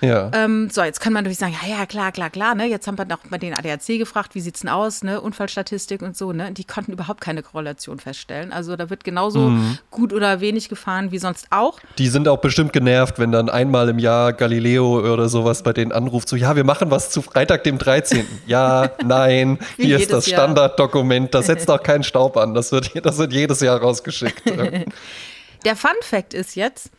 Ja. 0.00 0.30
Ähm, 0.34 0.68
so, 0.70 0.82
jetzt 0.82 1.00
kann 1.00 1.12
man 1.12 1.24
natürlich 1.24 1.38
sagen, 1.38 1.54
ja, 1.62 1.78
ja, 1.78 1.86
klar, 1.86 2.12
klar, 2.12 2.30
klar, 2.30 2.54
ne? 2.54 2.66
Jetzt 2.66 2.86
haben 2.86 2.98
wir 2.98 3.04
noch 3.06 3.28
mal 3.30 3.38
den 3.38 3.54
ADAC 3.54 3.98
gefragt, 3.98 4.34
wie 4.34 4.40
sieht's 4.40 4.60
denn 4.60 4.70
aus, 4.70 5.02
ne? 5.02 5.20
Unfallstatistik 5.20 6.02
und 6.02 6.16
so, 6.16 6.32
ne? 6.32 6.52
Die 6.52 6.64
konnten 6.64 6.92
überhaupt 6.92 7.20
keine 7.20 7.42
Korrelation 7.42 7.98
feststellen. 7.98 8.52
Also 8.52 8.76
da 8.76 8.90
wird 8.90 9.04
genauso 9.04 9.50
mhm. 9.50 9.78
gut 9.90 10.12
oder 10.12 10.40
wenig 10.40 10.68
gefahren 10.68 11.12
wie 11.12 11.18
sonst 11.18 11.46
auch. 11.50 11.80
Die 11.98 12.08
sind 12.08 12.28
auch 12.28 12.38
bestimmt 12.38 12.72
genervt, 12.72 13.18
wenn 13.18 13.32
dann 13.32 13.48
einmal 13.48 13.88
im 13.88 13.98
Jahr 13.98 14.32
Galileo 14.32 15.00
oder 15.12 15.28
sowas 15.28 15.62
bei 15.62 15.72
denen 15.72 15.92
anruft, 15.92 16.28
so, 16.28 16.36
ja, 16.36 16.56
wir 16.56 16.64
machen 16.64 16.90
was 16.90 17.10
zu 17.10 17.22
Freitag, 17.22 17.64
dem 17.64 17.78
13. 17.78 18.26
ja, 18.46 18.90
nein, 19.04 19.58
hier 19.76 19.98
ist 19.98 20.12
das 20.12 20.26
Standarddokument, 20.26 21.34
da 21.34 21.42
setzt 21.42 21.70
auch 21.70 21.82
keinen 21.82 22.02
Staub 22.02 22.36
an. 22.36 22.54
Das 22.54 22.72
wird, 22.72 22.92
das 23.04 23.18
wird 23.18 23.32
jedes 23.32 23.60
Jahr 23.60 23.80
rausgeschickt. 23.80 24.42
Der 25.64 25.74
Fun 25.74 25.90
Fact 26.00 26.32
ist 26.32 26.54
jetzt, 26.54 26.90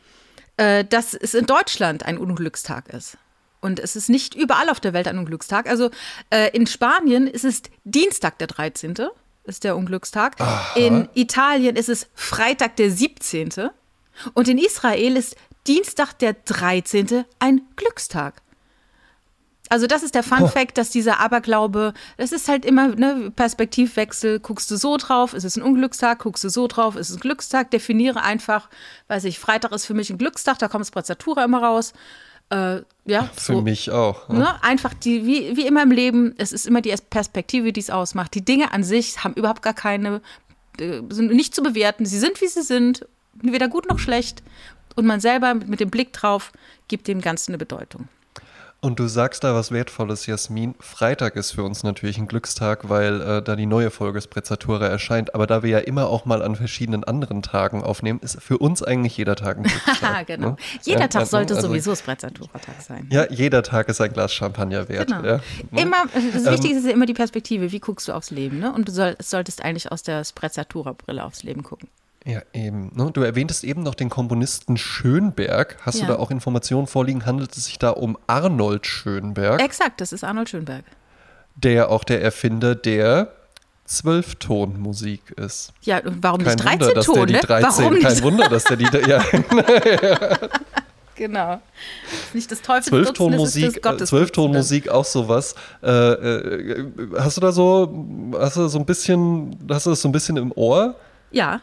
äh, 0.57 0.83
dass 0.83 1.13
es 1.13 1.33
in 1.33 1.45
Deutschland 1.45 2.04
ein 2.06 2.18
Unglückstag 2.18 2.89
ist. 2.89 3.18
Und 3.59 3.80
es 3.80 3.95
ist 3.95 4.09
nicht 4.09 4.36
überall 4.36 4.69
auf 4.69 4.80
der 4.80 4.94
Welt 4.94 5.07
ein 5.07 5.18
Unglückstag. 5.18 5.68
Also 5.68 5.89
äh, 6.30 6.56
in 6.56 6.68
Spanien 6.68 7.27
ist 7.27 7.45
es 7.45 7.63
Dienstag 7.83 8.38
der 8.38 8.48
13. 8.48 8.95
ist 9.45 9.63
der 9.63 9.75
Unglückstag. 9.75 10.39
Aha. 10.39 10.80
In 10.80 11.09
Italien 11.15 11.75
ist 11.75 11.89
es 11.89 12.07
Freitag 12.13 12.75
der 12.75 12.92
17. 12.92 13.69
Und 14.33 14.48
in 14.48 14.57
Israel 14.57 15.18
ist 15.18 15.36
Dienstag 15.65 16.13
der 16.19 16.34
13. 16.34 17.25
ein 17.39 17.62
Glückstag. 17.75 18.41
Also 19.69 19.88
das 19.88 20.03
ist 20.03 20.15
der 20.15 20.24
Fun 20.24 20.47
Fact, 20.47 20.77
dass 20.77 20.89
dieser 20.89 21.19
Aberglaube, 21.19 21.93
das 22.17 22.31
ist 22.31 22.47
halt 22.47 22.65
immer 22.65 22.89
ne 22.89 23.31
Perspektivwechsel. 23.36 24.39
Guckst 24.39 24.69
du 24.71 24.77
so 24.77 24.97
drauf, 24.97 25.33
ist 25.33 25.43
es 25.43 25.57
ein 25.57 25.63
Unglückstag. 25.63 26.19
Guckst 26.19 26.43
du 26.43 26.50
so 26.50 26.67
drauf, 26.67 26.95
ist 26.95 27.09
es 27.09 27.17
ein 27.17 27.19
Glückstag. 27.19 27.71
Definiere 27.71 28.24
einfach, 28.24 28.69
weiß 29.07 29.25
ich, 29.25 29.39
Freitag 29.39 29.71
ist 29.71 29.86
für 29.86 29.93
mich 29.93 30.09
ein 30.09 30.17
Glückstag, 30.17 30.59
da 30.59 30.67
kommt 30.67 30.88
Sprezzatura 30.88 31.43
immer 31.43 31.63
raus. 31.63 31.93
Äh, 32.50 32.81
ja, 33.05 33.29
für 33.33 33.55
so, 33.55 33.62
mich 33.62 33.91
auch. 33.91 34.29
Ne? 34.29 34.39
Ne? 34.39 34.63
Einfach 34.63 34.93
die, 34.93 35.25
wie, 35.25 35.57
wie 35.57 35.67
immer 35.67 35.83
im 35.83 35.91
Leben, 35.91 36.33
es 36.38 36.53
ist 36.53 36.65
immer 36.65 36.81
die 36.81 36.95
Perspektive, 37.09 37.74
die 37.74 37.81
es 37.81 37.89
ausmacht. 37.89 38.33
Die 38.36 38.45
Dinge 38.45 38.71
an 38.71 38.83
sich 38.83 39.24
haben 39.24 39.33
überhaupt 39.33 39.62
gar 39.62 39.74
keine, 39.74 40.21
äh, 40.79 41.01
sind 41.09 41.33
nicht 41.33 41.53
zu 41.53 41.62
bewerten. 41.62 42.05
Sie 42.05 42.19
sind, 42.19 42.39
wie 42.39 42.47
sie 42.47 42.62
sind, 42.62 43.05
weder 43.33 43.67
gut 43.67 43.89
noch 43.89 44.00
schlecht. 44.00 44.43
Und 44.95 45.05
man 45.05 45.19
selber 45.19 45.53
mit 45.53 45.79
dem 45.79 45.89
Blick 45.89 46.13
drauf 46.13 46.51
gibt 46.88 47.07
dem 47.07 47.21
Ganzen 47.21 47.51
eine 47.51 47.57
Bedeutung. 47.57 48.07
Und 48.79 49.00
du 49.00 49.07
sagst 49.07 49.43
da 49.43 49.55
was 49.55 49.72
Wertvolles, 49.72 50.27
Jasmin. 50.27 50.75
Freitag 50.79 51.36
ist 51.36 51.51
für 51.51 51.63
uns 51.63 51.81
natürlich 51.81 52.19
ein 52.19 52.27
Glückstag, 52.27 52.89
weil 52.89 53.22
äh, 53.22 53.41
da 53.41 53.55
die 53.55 53.65
neue 53.65 53.89
Folge 53.89 54.22
Sprezzatura 54.22 54.86
erscheint. 54.86 55.34
Aber 55.34 55.48
da 55.48 55.63
wir 55.63 55.69
ja 55.72 55.79
immer 55.79 56.07
auch 56.07 56.25
mal 56.25 56.43
an 56.43 56.55
verschiedenen 56.55 57.03
anderen 57.03 57.41
Tagen 57.41 57.81
aufnehmen, 57.81 58.19
ist 58.22 58.39
für 58.39 58.60
uns 58.60 58.84
eigentlich 58.84 59.17
jeder 59.17 59.36
Tag 59.36 59.57
ein 59.57 59.63
Glückstag. 59.86 60.27
genau. 60.27 60.50
Ne? 60.51 60.57
Jeder 60.84 61.01
ja, 61.01 61.07
Tag 61.07 61.25
sollte 61.25 61.55
also, 61.55 61.69
sowieso 61.69 61.96
Sprezzatura-Tag 61.96 62.81
sein. 62.81 63.07
Ja, 63.12 63.25
jeder 63.31 63.63
Tag 63.63 63.89
ist 63.89 64.00
ein 64.00 64.13
Glas 64.13 64.31
Champagner 64.31 64.88
wert. 64.88 65.07
Genau. 65.07 65.24
Ja, 65.24 65.39
ne? 65.72 65.81
Immer, 65.81 66.03
das 66.13 66.46
ähm, 66.46 66.53
Wichtigste 66.53 66.77
ist 66.77 66.86
ja 66.86 66.91
immer 66.91 67.07
die 67.07 67.15
Perspektive. 67.15 67.72
Wie 67.72 67.79
guckst 67.79 68.07
du 68.07 68.13
aufs 68.13 68.29
Leben? 68.29 68.60
Ne? 68.60 68.72
Und 68.72 68.88
du 68.88 68.91
soll, 68.91 69.15
solltest 69.19 69.63
eigentlich 69.63 69.91
aus 69.91 70.03
der 70.03 70.24
Sprezzatura-Brille 70.24 71.24
aufs 71.24 71.41
Leben 71.41 71.63
gucken. 71.63 71.89
Ja, 72.27 72.41
eben. 72.51 72.91
Ne? 72.93 73.10
Du 73.13 73.22
erwähntest 73.22 73.63
eben 73.63 73.84
noch 73.84 73.96
den 73.96 74.10
Komponisten 74.10 74.75
Schönberg. 74.75 75.77
Hast 75.81 76.00
ja. 76.00 76.07
du 76.07 76.13
da 76.13 76.19
auch 76.19 76.29
Informationen 76.29 76.86
vorliegen? 76.86 77.25
Handelt 77.25 77.55
es 77.55 77.65
sich 77.65 77.79
da 77.79 77.91
um 77.91 78.17
Arnold 78.27 78.86
Schönberg? 78.86 79.62
Exakt, 79.62 80.01
das 80.01 80.12
ist 80.12 80.25
Arnold 80.25 80.50
Schönberg. 80.50 80.84
Der 81.55 81.89
auch 81.89 82.03
der 82.03 82.22
Erfinder 82.22 82.75
der 82.75 83.31
Zwölftonmusik 83.86 85.31
ist. 85.38 85.72
Ja, 85.84 86.01
warum 86.03 86.43
kein 86.43 86.55
nicht 86.55 86.65
13 86.65 86.88
Wunder, 86.88 87.01
Ton, 87.01 87.29
ne? 87.29 87.39
13, 87.39 87.84
warum 87.86 87.93
nicht? 87.93 88.05
Kein 88.05 88.24
Wunder, 88.24 88.50
dass 88.50 88.65
der 88.65 88.75
die. 88.75 88.88
Ja. 89.07 89.24
genau. 91.15 91.62
Nicht 92.34 92.51
das 92.51 92.62
Teufels 92.62 92.88
Zwölftonmusik, 92.88 93.86
äh, 93.86 93.98
Zwölftonmusik 94.03 94.89
auch 94.89 95.05
sowas. 95.05 95.55
Äh, 95.81 95.89
äh, 95.89 96.88
hast 97.17 97.38
du 97.38 97.41
da 97.41 97.53
so, 97.53 98.05
hast 98.38 98.57
du 98.57 98.67
so 98.67 98.79
ein 98.79 98.86
bisschen, 98.86 99.57
hast 99.69 99.86
du 99.86 99.91
das 99.91 100.01
so 100.01 100.10
ein 100.10 100.12
bisschen 100.12 100.36
im 100.36 100.51
Ohr? 100.51 100.96
Ja. 101.31 101.62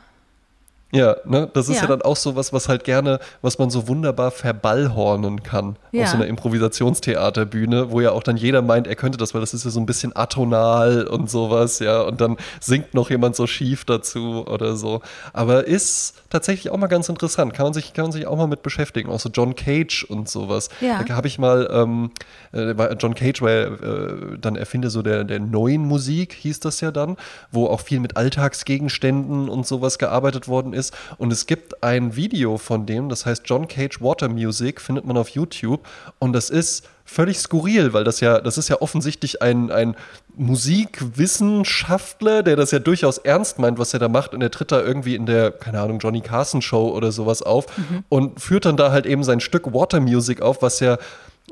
Ja, 0.95 1.17
ne? 1.25 1.51
Das 1.53 1.69
ist 1.69 1.77
ja. 1.77 1.83
ja. 1.83 1.89
dann 1.89 2.03
auch 2.03 2.17
so 2.17 2.37
was, 2.37 2.53
was 2.53 2.69
halt 2.69 2.85
gerne, 2.85 3.19
was 3.43 3.59
man 3.59 3.69
so 3.69 3.89
wunderbar 3.89 4.31
verballhornen 4.31 5.43
kann 5.43 5.77
ja. 5.91 6.05
auf 6.05 6.11
so 6.11 6.17
einer 6.17 6.27
Improvisationstheaterbühne, 6.27 7.91
wo 7.91 8.01
ja 8.01 8.13
auch 8.13 8.23
dann 8.23 8.37
jeder 8.37 8.63
meint, 8.63 8.87
er 8.87 8.95
könnte 8.95 9.19
das, 9.19 9.35
weil 9.35 9.41
das 9.41 9.55
ist 9.55 9.65
ja 9.65 9.71
so 9.73 9.81
ein 9.81 9.87
bisschen 9.87 10.15
atonal 10.15 11.07
und 11.07 11.29
sowas, 11.29 11.81
ja, 11.81 12.01
und 12.03 12.21
dann 12.21 12.37
singt 12.61 12.95
noch 12.95 13.11
jemand 13.11 13.35
so 13.35 13.49
schief 13.49 13.85
dazu 13.85 14.47
oder 14.47 14.77
so. 14.77 15.01
Aber 15.33 15.67
ist 15.67 16.15
tatsächlich 16.31 16.71
auch 16.71 16.77
mal 16.77 16.87
ganz 16.87 17.09
interessant, 17.09 17.55
kann 17.55 17.67
man 17.67 17.75
sich, 17.75 17.93
kann 17.93 18.05
man 18.05 18.13
sich 18.13 18.27
auch 18.27 18.37
mal 18.37 18.47
mit 18.47 18.63
beschäftigen, 18.63 19.11
auch 19.11 19.21
so 19.21 19.31
John 19.31 19.57
Cage 19.57 20.05
und 20.05 20.29
sowas. 20.29 20.69
Ja. 20.81 21.03
Da 21.03 21.17
habe 21.17 21.27
ich 21.27 21.41
mal, 21.41 21.69
ähm, 21.73 22.13
äh, 22.53 22.73
John 23.01 23.15
Cage 23.15 23.43
war 23.43 23.51
ja 23.51 23.67
äh, 23.67 24.39
dann 24.41 24.55
Erfinder 24.55 24.91
so 24.91 25.03
der, 25.03 25.25
der 25.25 25.41
neuen 25.41 25.83
Musik, 25.83 26.35
hieß 26.35 26.61
das 26.61 26.81
ja 26.81 26.93
dann, 26.93 27.17
wo 27.51 27.67
auch 27.67 27.81
viel 27.81 27.99
mit 27.99 28.17
Alltagsgegenständen 28.17 29.49
und 29.49 29.67
sowas 29.67 29.99
gearbeitet 29.99 30.47
worden 30.47 30.73
ist 30.73 30.84
ist. 30.85 30.95
Und 31.19 31.33
es 31.33 31.47
gibt 31.47 31.83
ein 31.83 32.17
Video 32.17 32.59
von 32.59 32.87
dem, 32.87 33.09
das 33.09 33.27
heißt 33.27 33.43
John 33.47 33.69
Cage 33.69 34.01
Water 34.01 34.29
Music, 34.29 34.81
findet 34.81 35.05
man 35.05 35.17
auf 35.17 35.31
YouTube. 35.31 35.87
Und 36.19 36.33
das 36.33 36.51
ist 36.51 36.89
völlig 37.05 37.39
skurril, 37.39 37.93
weil 37.93 38.05
das 38.05 38.21
ja, 38.21 38.41
das 38.41 38.57
ist 38.57 38.69
ja 38.69 38.81
offensichtlich 38.81 39.43
ein, 39.43 39.71
ein 39.71 39.97
Musikwissenschaftler, 40.37 42.43
der 42.43 42.57
das 42.57 42.71
ja 42.71 42.79
durchaus 42.79 43.19
ernst 43.19 43.59
meint, 43.59 43.79
was 43.79 43.93
er 43.93 44.01
da 44.01 44.09
macht. 44.09 44.35
Und 44.35 44.43
er 44.43 44.51
tritt 44.51 44.73
da 44.73 44.81
irgendwie 44.81 45.15
in 45.15 45.27
der, 45.27 45.51
keine 45.51 45.81
Ahnung, 45.81 45.99
Johnny 45.99 46.21
Carson 46.21 46.63
Show 46.63 46.89
oder 46.89 47.13
sowas 47.13 47.43
auf 47.43 47.67
mhm. 47.77 48.05
und 48.09 48.41
führt 48.41 48.65
dann 48.65 48.77
da 48.77 48.91
halt 48.91 49.07
eben 49.07 49.23
sein 49.23 49.41
Stück 49.41 49.73
Water 49.73 50.01
Music 50.01 50.41
auf, 50.41 50.63
was 50.63 50.81
ja 50.81 50.99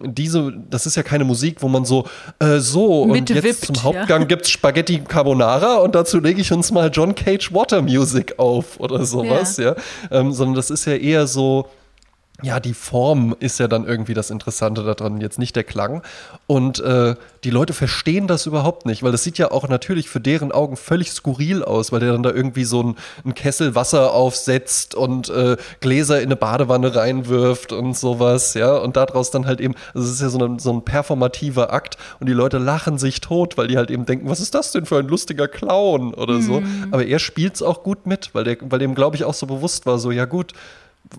diese, 0.00 0.52
das 0.70 0.87
ist 0.87 0.96
ja 0.96 1.02
keine 1.02 1.25
Musik, 1.25 1.58
wo 1.61 1.68
man 1.68 1.84
so, 1.84 2.06
äh, 2.38 2.58
so 2.58 3.02
und 3.02 3.28
jetzt 3.28 3.42
wippt, 3.42 3.64
zum 3.66 3.82
Hauptgang 3.82 4.28
ja. 4.28 4.37
es 4.40 4.50
Spaghetti 4.50 5.00
Carbonara 5.00 5.76
und 5.76 5.94
dazu 5.94 6.18
lege 6.18 6.40
ich 6.40 6.50
uns 6.52 6.70
mal 6.70 6.90
John 6.92 7.14
Cage 7.14 7.52
Water 7.52 7.82
Music 7.82 8.38
auf 8.38 8.80
oder 8.80 9.04
sowas, 9.04 9.58
ja. 9.58 9.70
ja? 9.70 9.76
Ähm, 10.11 10.32
sondern 10.32 10.54
das 10.54 10.70
ist 10.70 10.87
ja 10.87 10.94
eher 10.94 11.26
so, 11.26 11.68
ja, 12.42 12.58
die 12.58 12.75
Form 12.75 13.37
ist 13.38 13.58
ja 13.61 13.68
dann 13.68 13.87
irgendwie 13.87 14.14
das 14.14 14.30
Interessante 14.30 14.82
daran, 14.82 15.20
jetzt 15.20 15.38
nicht 15.38 15.54
der 15.54 15.62
Klang. 15.62 16.02
Und 16.46 16.80
äh, 16.80 17.14
die 17.44 17.50
Leute 17.50 17.72
verstehen 17.72 18.26
das 18.26 18.46
überhaupt 18.46 18.84
nicht, 18.84 19.02
weil 19.02 19.12
das 19.12 19.22
sieht 19.22 19.38
ja 19.38 19.52
auch 19.52 19.68
natürlich 19.68 20.08
für 20.08 20.20
deren 20.20 20.50
Augen 20.50 20.76
völlig 20.76 21.12
skurril 21.12 21.62
aus, 21.62 21.92
weil 21.92 22.00
der 22.00 22.12
dann 22.12 22.25
da 22.25 22.30
irgendwie 22.30 22.64
so 22.64 22.82
ein, 22.82 22.96
ein 23.25 23.34
Kessel 23.34 23.75
Wasser 23.75 24.12
aufsetzt 24.12 24.94
und 24.94 25.28
äh, 25.30 25.56
Gläser 25.80 26.18
in 26.20 26.26
eine 26.26 26.37
Badewanne 26.37 26.94
reinwirft 26.94 27.72
und 27.72 27.96
sowas, 27.96 28.54
ja. 28.54 28.76
Und 28.76 28.96
daraus 28.96 29.30
dann 29.30 29.46
halt 29.46 29.61
eben, 29.61 29.75
also 29.94 30.06
es 30.06 30.14
ist 30.14 30.22
ja 30.22 30.28
so 30.28 30.44
ein, 30.44 30.58
so 30.58 30.72
ein 30.72 30.84
performativer 30.84 31.72
Akt 31.72 31.96
und 32.18 32.28
die 32.28 32.34
Leute 32.34 32.58
lachen 32.58 32.99
sich 32.99 33.20
tot, 33.20 33.56
weil 33.56 33.68
die 33.68 33.76
halt 33.76 33.90
eben 33.90 34.04
denken, 34.04 34.28
was 34.28 34.40
ist 34.40 34.54
das 34.54 34.72
denn 34.72 34.84
für 34.84 34.99
ein 34.99 35.06
lustiger 35.06 35.46
Clown 35.46 36.12
oder 36.14 36.40
so. 36.42 36.61
Mhm. 36.61 36.88
Aber 36.90 37.04
er 37.04 37.20
spielt 37.20 37.54
es 37.54 37.62
auch 37.62 37.84
gut 37.84 38.06
mit, 38.06 38.34
weil, 38.34 38.44
der, 38.44 38.56
weil 38.62 38.80
dem, 38.80 38.96
glaube 38.96 39.14
ich, 39.14 39.25
auch 39.25 39.34
so 39.34 39.46
bewusst 39.46 39.87
war, 39.87 39.99
so, 40.00 40.11
ja 40.11 40.25
gut, 40.25 40.52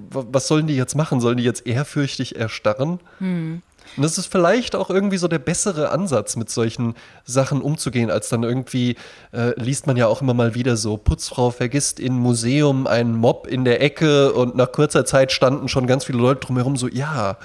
was 0.10 0.48
sollen 0.48 0.68
die 0.68 0.76
jetzt 0.76 0.96
machen? 0.96 1.20
Sollen 1.20 1.38
die 1.38 1.44
jetzt 1.44 1.66
ehrfürchtig 1.68 2.36
erstarren? 2.36 3.00
Hm. 3.20 3.62
Und 3.96 4.04
das 4.04 4.18
ist 4.18 4.28
vielleicht 4.28 4.76
auch 4.76 4.90
irgendwie 4.90 5.18
so 5.18 5.28
der 5.28 5.40
bessere 5.40 5.92
Ansatz, 5.92 6.36
mit 6.36 6.50
solchen 6.50 6.96
Sachen 7.26 7.62
umzugehen, 7.62 8.10
als 8.10 8.30
dann 8.30 8.44
irgendwie, 8.44 8.96
äh, 9.34 9.60
liest 9.62 9.88
man 9.88 9.98
ja 9.98 10.08
auch 10.08 10.22
immer 10.22 10.34
mal 10.34 10.56
wieder 10.56 10.78
so, 10.78 10.98
Putzfrau 10.98 11.52
vergisst 11.52 12.00
in 12.00 12.14
Museum 12.14 12.88
einen 12.88 13.16
Mob 13.16 13.46
in 13.46 13.66
der 13.66 13.82
Ecke 13.82 14.34
und 14.34 14.56
nach 14.56 14.72
kurzer 14.72 15.06
Zeit 15.06 15.32
standen 15.32 15.68
schon 15.68 15.86
ganz 15.86 16.06
viele 16.06 16.18
Leute 16.18 16.40
drumherum 16.46 16.76
so, 16.76 16.88
ja, 16.88 17.38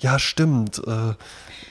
ja, 0.00 0.18
stimmt, 0.18 0.80
äh, 0.86 1.14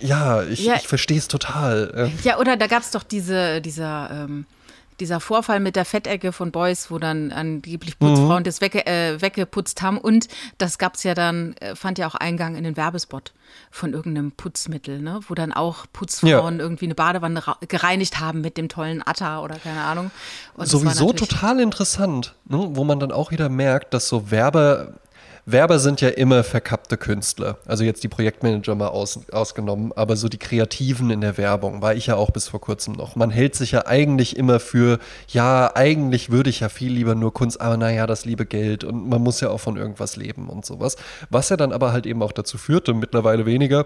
ja, 0.05 0.43
ich, 0.43 0.65
ja. 0.65 0.75
ich 0.75 0.87
verstehe 0.87 1.17
es 1.17 1.27
total. 1.29 2.11
Ja, 2.23 2.37
oder 2.37 2.57
da 2.57 2.67
gab 2.67 2.83
es 2.83 2.91
doch 2.91 3.03
diese, 3.03 3.61
dieser, 3.61 4.09
ähm, 4.11 4.45
dieser 4.99 5.19
Vorfall 5.19 5.59
mit 5.59 5.75
der 5.75 5.85
Fettecke 5.85 6.31
von 6.31 6.51
Beuys, 6.51 6.89
wo 6.91 6.99
dann 6.99 7.31
angeblich 7.31 7.99
Putzfrauen 7.99 8.39
mhm. 8.39 8.43
das 8.43 8.61
wegge 8.61 8.85
äh, 8.85 9.21
weggeputzt 9.21 9.81
haben. 9.81 9.97
Und 9.97 10.27
das 10.57 10.77
gab 10.77 10.95
es 10.95 11.03
ja 11.03 11.13
dann, 11.13 11.53
äh, 11.57 11.75
fand 11.75 11.97
ja 11.97 12.07
auch 12.07 12.15
Eingang 12.15 12.55
in 12.55 12.63
den 12.63 12.77
Werbespot 12.77 13.33
von 13.71 13.93
irgendeinem 13.93 14.31
Putzmittel, 14.31 15.01
ne? 15.01 15.19
wo 15.27 15.35
dann 15.35 15.53
auch 15.53 15.85
Putzfrauen 15.91 16.57
ja. 16.57 16.63
irgendwie 16.63 16.85
eine 16.85 16.95
Badewanne 16.95 17.41
gereinigt 17.67 18.19
haben 18.19 18.41
mit 18.41 18.57
dem 18.57 18.69
tollen 18.69 19.05
Atta 19.05 19.41
oder 19.41 19.55
keine 19.55 19.81
Ahnung. 19.81 20.11
Und 20.55 20.67
Sowieso 20.67 21.13
total 21.13 21.59
interessant, 21.59 22.35
ne? 22.45 22.69
wo 22.71 22.83
man 22.83 22.99
dann 22.99 23.11
auch 23.11 23.31
wieder 23.31 23.49
merkt, 23.49 23.93
dass 23.93 24.07
so 24.07 24.31
Werbe 24.31 24.95
Werber 25.47 25.77
sind 25.77 26.01
ja 26.01 26.09
immer 26.09 26.43
verkappte 26.43 26.97
Künstler. 26.97 27.59
Also 27.67 27.83
jetzt 27.83 28.03
die 28.03 28.07
Projektmanager 28.07 28.73
mal 28.73 28.87
aus, 28.87 29.19
ausgenommen, 29.31 29.91
aber 29.95 30.15
so 30.15 30.27
die 30.27 30.39
Kreativen 30.39 31.11
in 31.11 31.21
der 31.21 31.37
Werbung 31.37 31.83
war 31.83 31.93
ich 31.93 32.07
ja 32.07 32.15
auch 32.15 32.31
bis 32.31 32.47
vor 32.47 32.59
kurzem 32.59 32.95
noch. 32.95 33.15
Man 33.15 33.29
hält 33.29 33.53
sich 33.53 33.71
ja 33.71 33.85
eigentlich 33.85 34.37
immer 34.37 34.59
für, 34.59 34.97
ja, 35.27 35.71
eigentlich 35.75 36.31
würde 36.31 36.49
ich 36.49 36.61
ja 36.61 36.69
viel 36.69 36.91
lieber 36.91 37.13
nur 37.13 37.31
Kunst, 37.31 37.61
aber 37.61 37.77
naja, 37.77 38.07
das 38.07 38.25
liebe 38.25 38.47
Geld 38.47 38.83
und 38.83 39.07
man 39.07 39.21
muss 39.21 39.39
ja 39.39 39.49
auch 39.49 39.59
von 39.59 39.77
irgendwas 39.77 40.15
leben 40.15 40.49
und 40.49 40.65
sowas. 40.65 40.95
Was 41.29 41.49
ja 41.49 41.57
dann 41.57 41.73
aber 41.73 41.91
halt 41.91 42.07
eben 42.07 42.23
auch 42.23 42.31
dazu 42.31 42.57
führte, 42.57 42.95
mittlerweile 42.95 43.45
weniger, 43.45 43.85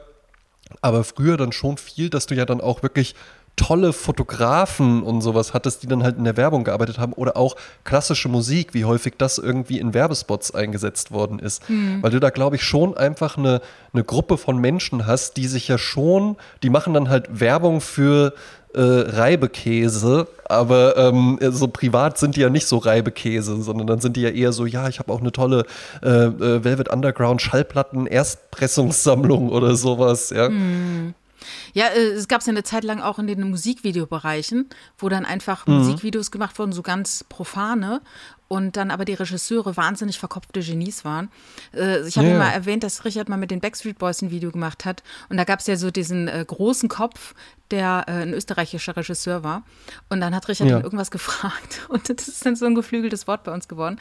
aber 0.81 1.03
früher 1.03 1.35
dann 1.35 1.51
schon 1.51 1.77
viel, 1.77 2.09
dass 2.09 2.25
du 2.25 2.35
ja 2.35 2.45
dann 2.45 2.61
auch 2.61 2.83
wirklich 2.83 3.15
tolle 3.59 3.91
Fotografen 3.91 5.03
und 5.03 5.19
sowas 5.19 5.53
hattest, 5.53 5.83
die 5.83 5.87
dann 5.87 6.01
halt 6.01 6.17
in 6.17 6.23
der 6.23 6.37
Werbung 6.37 6.63
gearbeitet 6.63 6.97
haben 6.97 7.11
oder 7.11 7.35
auch 7.35 7.57
klassische 7.83 8.29
Musik, 8.29 8.73
wie 8.73 8.85
häufig 8.85 9.15
das 9.17 9.37
irgendwie 9.37 9.79
in 9.79 9.93
Werbespots 9.93 10.55
eingesetzt 10.55 11.11
worden 11.11 11.39
ist. 11.39 11.69
Mhm. 11.69 12.01
Weil 12.01 12.11
du 12.11 12.21
da, 12.21 12.29
glaube 12.29 12.55
ich, 12.55 12.63
schon 12.63 12.95
einfach 12.95 13.37
eine, 13.37 13.59
eine 13.91 14.05
Gruppe 14.05 14.37
von 14.37 14.59
Menschen 14.59 15.05
hast, 15.05 15.35
die 15.35 15.47
sich 15.47 15.67
ja 15.67 15.77
schon, 15.77 16.37
die 16.63 16.69
machen 16.69 16.93
dann 16.93 17.09
halt 17.09 17.41
Werbung 17.41 17.81
für 17.81 18.33
äh, 18.73 18.81
Reibekäse, 18.81 20.27
aber 20.45 20.95
ähm, 20.95 21.37
so 21.41 21.67
privat 21.67 22.17
sind 22.17 22.37
die 22.37 22.41
ja 22.41 22.49
nicht 22.49 22.65
so 22.67 22.77
Reibekäse, 22.77 23.61
sondern 23.61 23.87
dann 23.87 23.99
sind 23.99 24.15
die 24.15 24.21
ja 24.21 24.29
eher 24.29 24.53
so, 24.53 24.65
ja, 24.65 24.87
ich 24.87 24.99
habe 24.99 25.11
auch 25.11 25.19
eine 25.19 25.33
tolle 25.33 25.65
äh, 26.01 26.07
äh, 26.07 26.63
Velvet 26.63 26.87
Underground 26.87 27.41
Schallplatten 27.41 28.05
Erstpressungssammlung 28.05 29.49
oder 29.49 29.75
sowas, 29.75 30.29
ja. 30.29 30.49
Mhm. 30.49 31.13
Ja, 31.73 31.87
äh, 31.87 32.11
es 32.11 32.27
gab 32.27 32.41
es 32.41 32.47
ja 32.47 32.51
eine 32.51 32.63
Zeit 32.63 32.83
lang 32.83 33.01
auch 33.01 33.19
in 33.19 33.27
den 33.27 33.49
Musikvideobereichen, 33.49 34.69
wo 34.97 35.09
dann 35.09 35.25
einfach 35.25 35.67
mhm. 35.67 35.75
Musikvideos 35.75 36.31
gemacht 36.31 36.57
wurden, 36.59 36.71
so 36.71 36.81
ganz 36.81 37.25
profane 37.27 38.01
und 38.49 38.77
dann 38.77 38.91
aber 38.91 39.05
die 39.05 39.13
Regisseure 39.13 39.77
wahnsinnig 39.77 40.19
verkopfte 40.19 40.59
Genies 40.59 41.05
waren. 41.05 41.29
Äh, 41.73 42.05
ich 42.07 42.17
habe 42.17 42.27
ja. 42.27 42.37
mal 42.37 42.49
erwähnt, 42.49 42.83
dass 42.83 43.05
Richard 43.05 43.29
mal 43.29 43.37
mit 43.37 43.51
den 43.51 43.61
Backstreet 43.61 43.97
Boys 43.97 44.21
ein 44.21 44.31
Video 44.31 44.51
gemacht 44.51 44.83
hat 44.83 45.03
und 45.29 45.37
da 45.37 45.45
gab 45.45 45.59
es 45.59 45.67
ja 45.67 45.77
so 45.77 45.91
diesen 45.91 46.27
äh, 46.27 46.43
großen 46.45 46.89
Kopf, 46.89 47.35
der 47.71 48.05
äh, 48.07 48.23
ein 48.23 48.33
österreichischer 48.33 48.97
Regisseur 48.97 49.43
war 49.43 49.63
und 50.09 50.19
dann 50.19 50.35
hat 50.35 50.49
Richard 50.49 50.69
ja. 50.69 50.79
ihn 50.79 50.83
irgendwas 50.83 51.11
gefragt 51.19 51.87
und 51.89 52.09
das 52.09 52.27
ist 52.27 52.45
dann 52.45 52.55
so 52.55 52.65
ein 52.65 52.75
geflügeltes 52.75 53.27
Wort 53.27 53.43
bei 53.43 53.53
uns 53.53 53.67
geworden, 53.67 53.99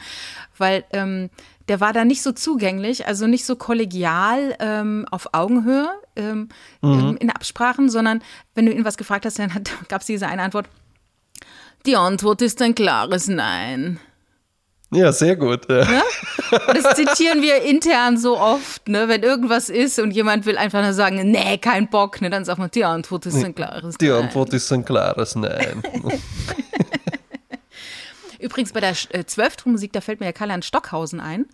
weil 0.57 0.83
ähm, 0.91 1.29
der 1.69 1.79
war 1.79 1.93
da 1.93 2.03
nicht 2.03 2.23
so 2.23 2.31
zugänglich, 2.31 3.05
also 3.05 3.27
nicht 3.27 3.45
so 3.45 3.55
kollegial 3.55 4.55
ähm, 4.59 5.05
auf 5.11 5.33
Augenhöhe 5.33 5.89
ähm, 6.19 6.49
mhm. 6.81 7.17
in 7.19 7.29
Absprachen, 7.29 7.89
sondern 7.89 8.21
wenn 8.55 8.65
du 8.65 8.71
ihn 8.71 8.85
was 8.85 8.97
gefragt 8.97 9.25
hast, 9.25 9.39
dann 9.39 9.51
gab 9.87 10.01
es 10.01 10.07
diese 10.07 10.27
eine 10.27 10.43
Antwort. 10.43 10.67
Die 11.85 11.95
Antwort 11.95 12.41
ist 12.41 12.61
ein 12.61 12.75
klares 12.75 13.27
Nein. 13.27 13.99
Ja, 14.91 15.11
sehr 15.11 15.35
gut. 15.35 15.69
Ja. 15.69 15.85
Ne? 15.85 16.01
Das 16.73 16.95
zitieren 16.95 17.43
wir 17.43 17.61
intern 17.61 18.17
so 18.17 18.39
oft, 18.39 18.87
ne? 18.87 19.07
wenn 19.07 19.21
irgendwas 19.21 19.69
ist 19.69 19.99
und 19.99 20.11
jemand 20.11 20.47
will 20.47 20.57
einfach 20.57 20.81
nur 20.81 20.93
sagen, 20.93 21.29
nee, 21.29 21.59
kein 21.59 21.89
Bock, 21.89 22.21
ne? 22.21 22.31
dann 22.31 22.43
sagt 22.43 22.57
man, 22.57 22.71
die 22.71 22.83
Antwort 22.83 23.27
ist 23.27 23.43
ein 23.43 23.53
klares 23.53 23.97
die 23.97 24.07
Nein. 24.07 24.17
Die 24.17 24.23
Antwort 24.25 24.53
ist 24.53 24.71
ein 24.71 24.83
klares 24.83 25.35
Nein. 25.35 25.83
Übrigens 28.39 28.73
bei 28.73 28.79
der 28.79 28.93
äh, 29.09 29.25
Zwölftonmusik, 29.25 29.93
da 29.93 30.01
fällt 30.01 30.19
mir 30.19 30.27
ja 30.27 30.31
Karl-Heinz 30.31 30.65
Stockhausen 30.65 31.19
ein, 31.19 31.45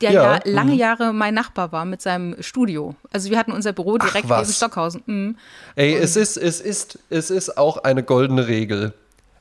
der 0.00 0.12
ja, 0.12 0.34
ja 0.34 0.40
lange 0.44 0.72
mhm. 0.72 0.78
Jahre 0.78 1.12
mein 1.12 1.34
Nachbar 1.34 1.72
war 1.72 1.84
mit 1.84 2.00
seinem 2.00 2.40
Studio. 2.42 2.94
Also 3.10 3.30
wir 3.30 3.38
hatten 3.38 3.52
unser 3.52 3.72
Büro 3.72 3.98
direkt 3.98 4.28
neben 4.28 4.44
Stockhausen. 4.46 5.02
Mhm. 5.06 5.36
Ey, 5.74 5.94
es 5.94 6.16
ist, 6.16 6.36
es, 6.36 6.60
ist, 6.60 6.98
es 7.10 7.30
ist 7.30 7.58
auch 7.58 7.78
eine 7.78 8.02
goldene 8.02 8.46
Regel 8.46 8.94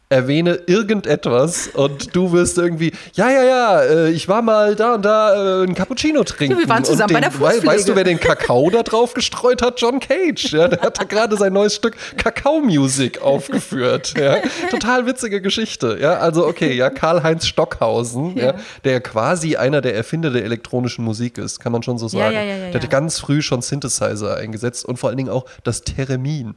erwähne 0.10 0.60
irgendetwas 0.68 1.68
und 1.68 2.16
du 2.16 2.32
wirst 2.32 2.58
irgendwie, 2.58 2.94
ja, 3.14 3.30
ja, 3.30 3.44
ja, 3.44 3.82
äh, 3.82 4.10
ich 4.12 4.30
war 4.30 4.42
mal 4.42 4.76
da 4.76 4.96
und 4.96 5.04
da 5.04 5.64
äh, 5.64 5.66
ein 5.66 5.76
Cappuccino 5.76 6.24
trinken. 6.24 6.58
Wir 6.58 6.70
waren 6.70 6.86
zusammen 6.86 7.10
den, 7.10 7.16
bei 7.16 7.22
der 7.22 7.32
Fußpflege. 7.32 7.68
Weißt 7.68 7.90
du, 7.90 7.96
wer 7.96 8.06
den 8.06 8.20
Kakao 8.20 8.70
da 8.70 8.84
drauf 8.84 9.14
gestreut 9.14 9.62
hat? 9.62 9.82
John 9.82 10.00
Cage. 10.00 10.54
Ja, 10.54 10.70
der 10.70 10.80
hat 10.80 11.00
da 11.00 11.04
gerade 11.04 11.36
sein 11.36 11.52
neues 11.52 11.76
Stück 11.76 11.98
Kakao-Music 12.16 13.22
aufgeführt. 13.22 14.14
Ja. 14.18 14.38
Total 14.70 15.06
witzige 15.06 15.42
Geschichte. 15.42 15.98
Ja, 16.00 16.20
also 16.20 16.48
okay, 16.48 16.74
ja, 16.74 16.90
Karl-Heinz 16.90 17.46
Stockhausen, 17.46 18.38
ja. 18.38 18.54
der 18.86 19.02
quasi 19.02 19.58
einer 19.58 19.82
der 19.82 19.96
Erfinder 19.96 20.32
der 20.32 20.46
elektronischen 20.46 21.04
Musik 21.04 21.38
ist, 21.38 21.60
kann 21.60 21.74
man 21.74 21.84
schon 21.84 21.98
so 21.98 22.08
sagen. 22.08 22.34
Der 22.34 22.74
hat 22.74 22.90
ganz 22.90 23.20
früh 23.20 23.42
schon 23.42 23.62
Synthesizer 23.62 24.38
eingesetzt 24.38 24.86
und 24.86 24.98
vor 24.98 25.10
allen 25.10 25.18
Dingen 25.18 25.30
auch 25.30 25.46
das 25.64 25.82
Theremin. 25.82 26.56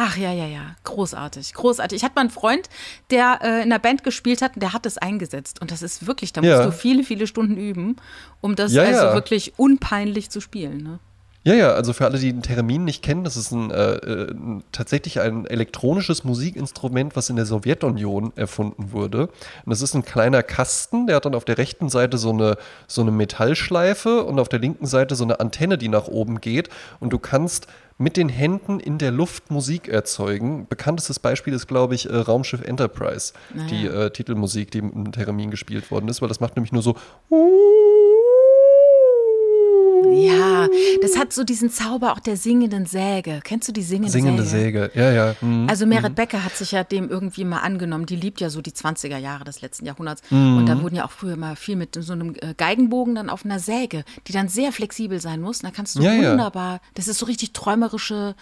Ach 0.00 0.16
ja, 0.16 0.32
ja, 0.32 0.46
ja, 0.46 0.76
großartig, 0.84 1.54
großartig. 1.54 1.96
Ich 1.96 2.04
hatte 2.04 2.14
mal 2.14 2.20
einen 2.20 2.30
Freund, 2.30 2.68
der 3.10 3.40
äh, 3.42 3.62
in 3.64 3.70
der 3.70 3.80
Band 3.80 4.04
gespielt 4.04 4.42
hat, 4.42 4.52
der 4.54 4.72
hat 4.72 4.86
es 4.86 4.96
eingesetzt. 4.96 5.60
Und 5.60 5.72
das 5.72 5.82
ist 5.82 6.06
wirklich, 6.06 6.32
da 6.32 6.40
musst 6.40 6.52
ja. 6.52 6.66
du 6.66 6.70
viele, 6.70 7.02
viele 7.02 7.26
Stunden 7.26 7.56
üben, 7.56 7.96
um 8.40 8.54
das 8.54 8.72
ja, 8.72 8.84
also 8.84 9.06
ja. 9.06 9.14
wirklich 9.14 9.58
unpeinlich 9.58 10.30
zu 10.30 10.40
spielen. 10.40 10.84
Ne? 10.84 11.00
Ja, 11.48 11.54
ja, 11.54 11.72
also 11.72 11.94
für 11.94 12.04
alle, 12.04 12.18
die 12.18 12.30
den 12.30 12.42
Termin 12.42 12.84
nicht 12.84 13.02
kennen, 13.02 13.24
das 13.24 13.38
ist 13.38 13.52
ein, 13.52 13.70
äh, 13.70 13.94
äh, 13.94 14.34
tatsächlich 14.70 15.18
ein 15.22 15.46
elektronisches 15.46 16.22
Musikinstrument, 16.22 17.16
was 17.16 17.30
in 17.30 17.36
der 17.36 17.46
Sowjetunion 17.46 18.34
erfunden 18.36 18.92
wurde. 18.92 19.28
Und 19.28 19.70
das 19.70 19.80
ist 19.80 19.94
ein 19.94 20.04
kleiner 20.04 20.42
Kasten, 20.42 21.06
der 21.06 21.16
hat 21.16 21.24
dann 21.24 21.34
auf 21.34 21.46
der 21.46 21.56
rechten 21.56 21.88
Seite 21.88 22.18
so 22.18 22.32
eine, 22.32 22.58
so 22.86 23.00
eine 23.00 23.12
Metallschleife 23.12 24.24
und 24.24 24.38
auf 24.38 24.50
der 24.50 24.58
linken 24.58 24.84
Seite 24.84 25.14
so 25.14 25.24
eine 25.24 25.40
Antenne, 25.40 25.78
die 25.78 25.88
nach 25.88 26.06
oben 26.06 26.42
geht. 26.42 26.68
Und 27.00 27.14
du 27.14 27.18
kannst 27.18 27.66
mit 27.96 28.18
den 28.18 28.28
Händen 28.28 28.78
in 28.78 28.98
der 28.98 29.10
Luft 29.10 29.50
Musik 29.50 29.88
erzeugen. 29.88 30.66
Bekanntestes 30.68 31.18
Beispiel 31.18 31.54
ist, 31.54 31.66
glaube 31.66 31.94
ich, 31.94 32.10
äh, 32.10 32.14
Raumschiff 32.14 32.60
Enterprise, 32.60 33.32
naja. 33.54 33.68
die 33.68 33.86
äh, 33.86 34.10
Titelmusik, 34.10 34.70
die 34.70 34.80
im 34.80 35.12
Termin 35.12 35.50
gespielt 35.50 35.90
worden 35.90 36.08
ist, 36.08 36.20
weil 36.20 36.28
das 36.28 36.40
macht 36.40 36.56
nämlich 36.56 36.72
nur 36.72 36.82
so. 36.82 36.94
Ja, 40.12 40.68
das 41.02 41.16
hat 41.16 41.32
so 41.32 41.44
diesen 41.44 41.70
Zauber 41.70 42.12
auch 42.12 42.20
der 42.20 42.36
singenden 42.36 42.86
Säge. 42.86 43.40
Kennst 43.44 43.68
du 43.68 43.72
die 43.72 43.82
singende, 43.82 44.10
singende 44.10 44.42
Säge? 44.42 44.90
Singende 44.90 44.90
Säge, 44.94 45.00
ja, 45.00 45.12
ja. 45.12 45.34
Mhm. 45.40 45.68
Also 45.68 45.86
Merit 45.86 46.10
mhm. 46.10 46.14
Becker 46.14 46.44
hat 46.44 46.56
sich 46.56 46.72
ja 46.72 46.84
dem 46.84 47.08
irgendwie 47.08 47.44
mal 47.44 47.60
angenommen. 47.60 48.06
Die 48.06 48.16
liebt 48.16 48.40
ja 48.40 48.50
so 48.50 48.62
die 48.62 48.72
20er 48.72 49.18
Jahre 49.18 49.44
des 49.44 49.60
letzten 49.60 49.86
Jahrhunderts. 49.86 50.22
Mhm. 50.30 50.58
Und 50.58 50.66
da 50.66 50.80
wurden 50.82 50.96
ja 50.96 51.04
auch 51.04 51.10
früher 51.10 51.36
mal 51.36 51.56
viel 51.56 51.76
mit 51.76 51.96
so 51.98 52.12
einem 52.12 52.34
äh, 52.34 52.54
Geigenbogen 52.56 53.14
dann 53.14 53.30
auf 53.30 53.44
einer 53.44 53.58
Säge, 53.58 54.04
die 54.26 54.32
dann 54.32 54.48
sehr 54.48 54.72
flexibel 54.72 55.20
sein 55.20 55.40
muss. 55.40 55.60
da 55.60 55.70
kannst 55.70 55.96
du 55.96 56.02
ja, 56.02 56.30
wunderbar, 56.30 56.74
ja. 56.74 56.80
das 56.94 57.08
ist 57.08 57.18
so 57.18 57.26
richtig 57.26 57.52
träumerische 57.52 58.34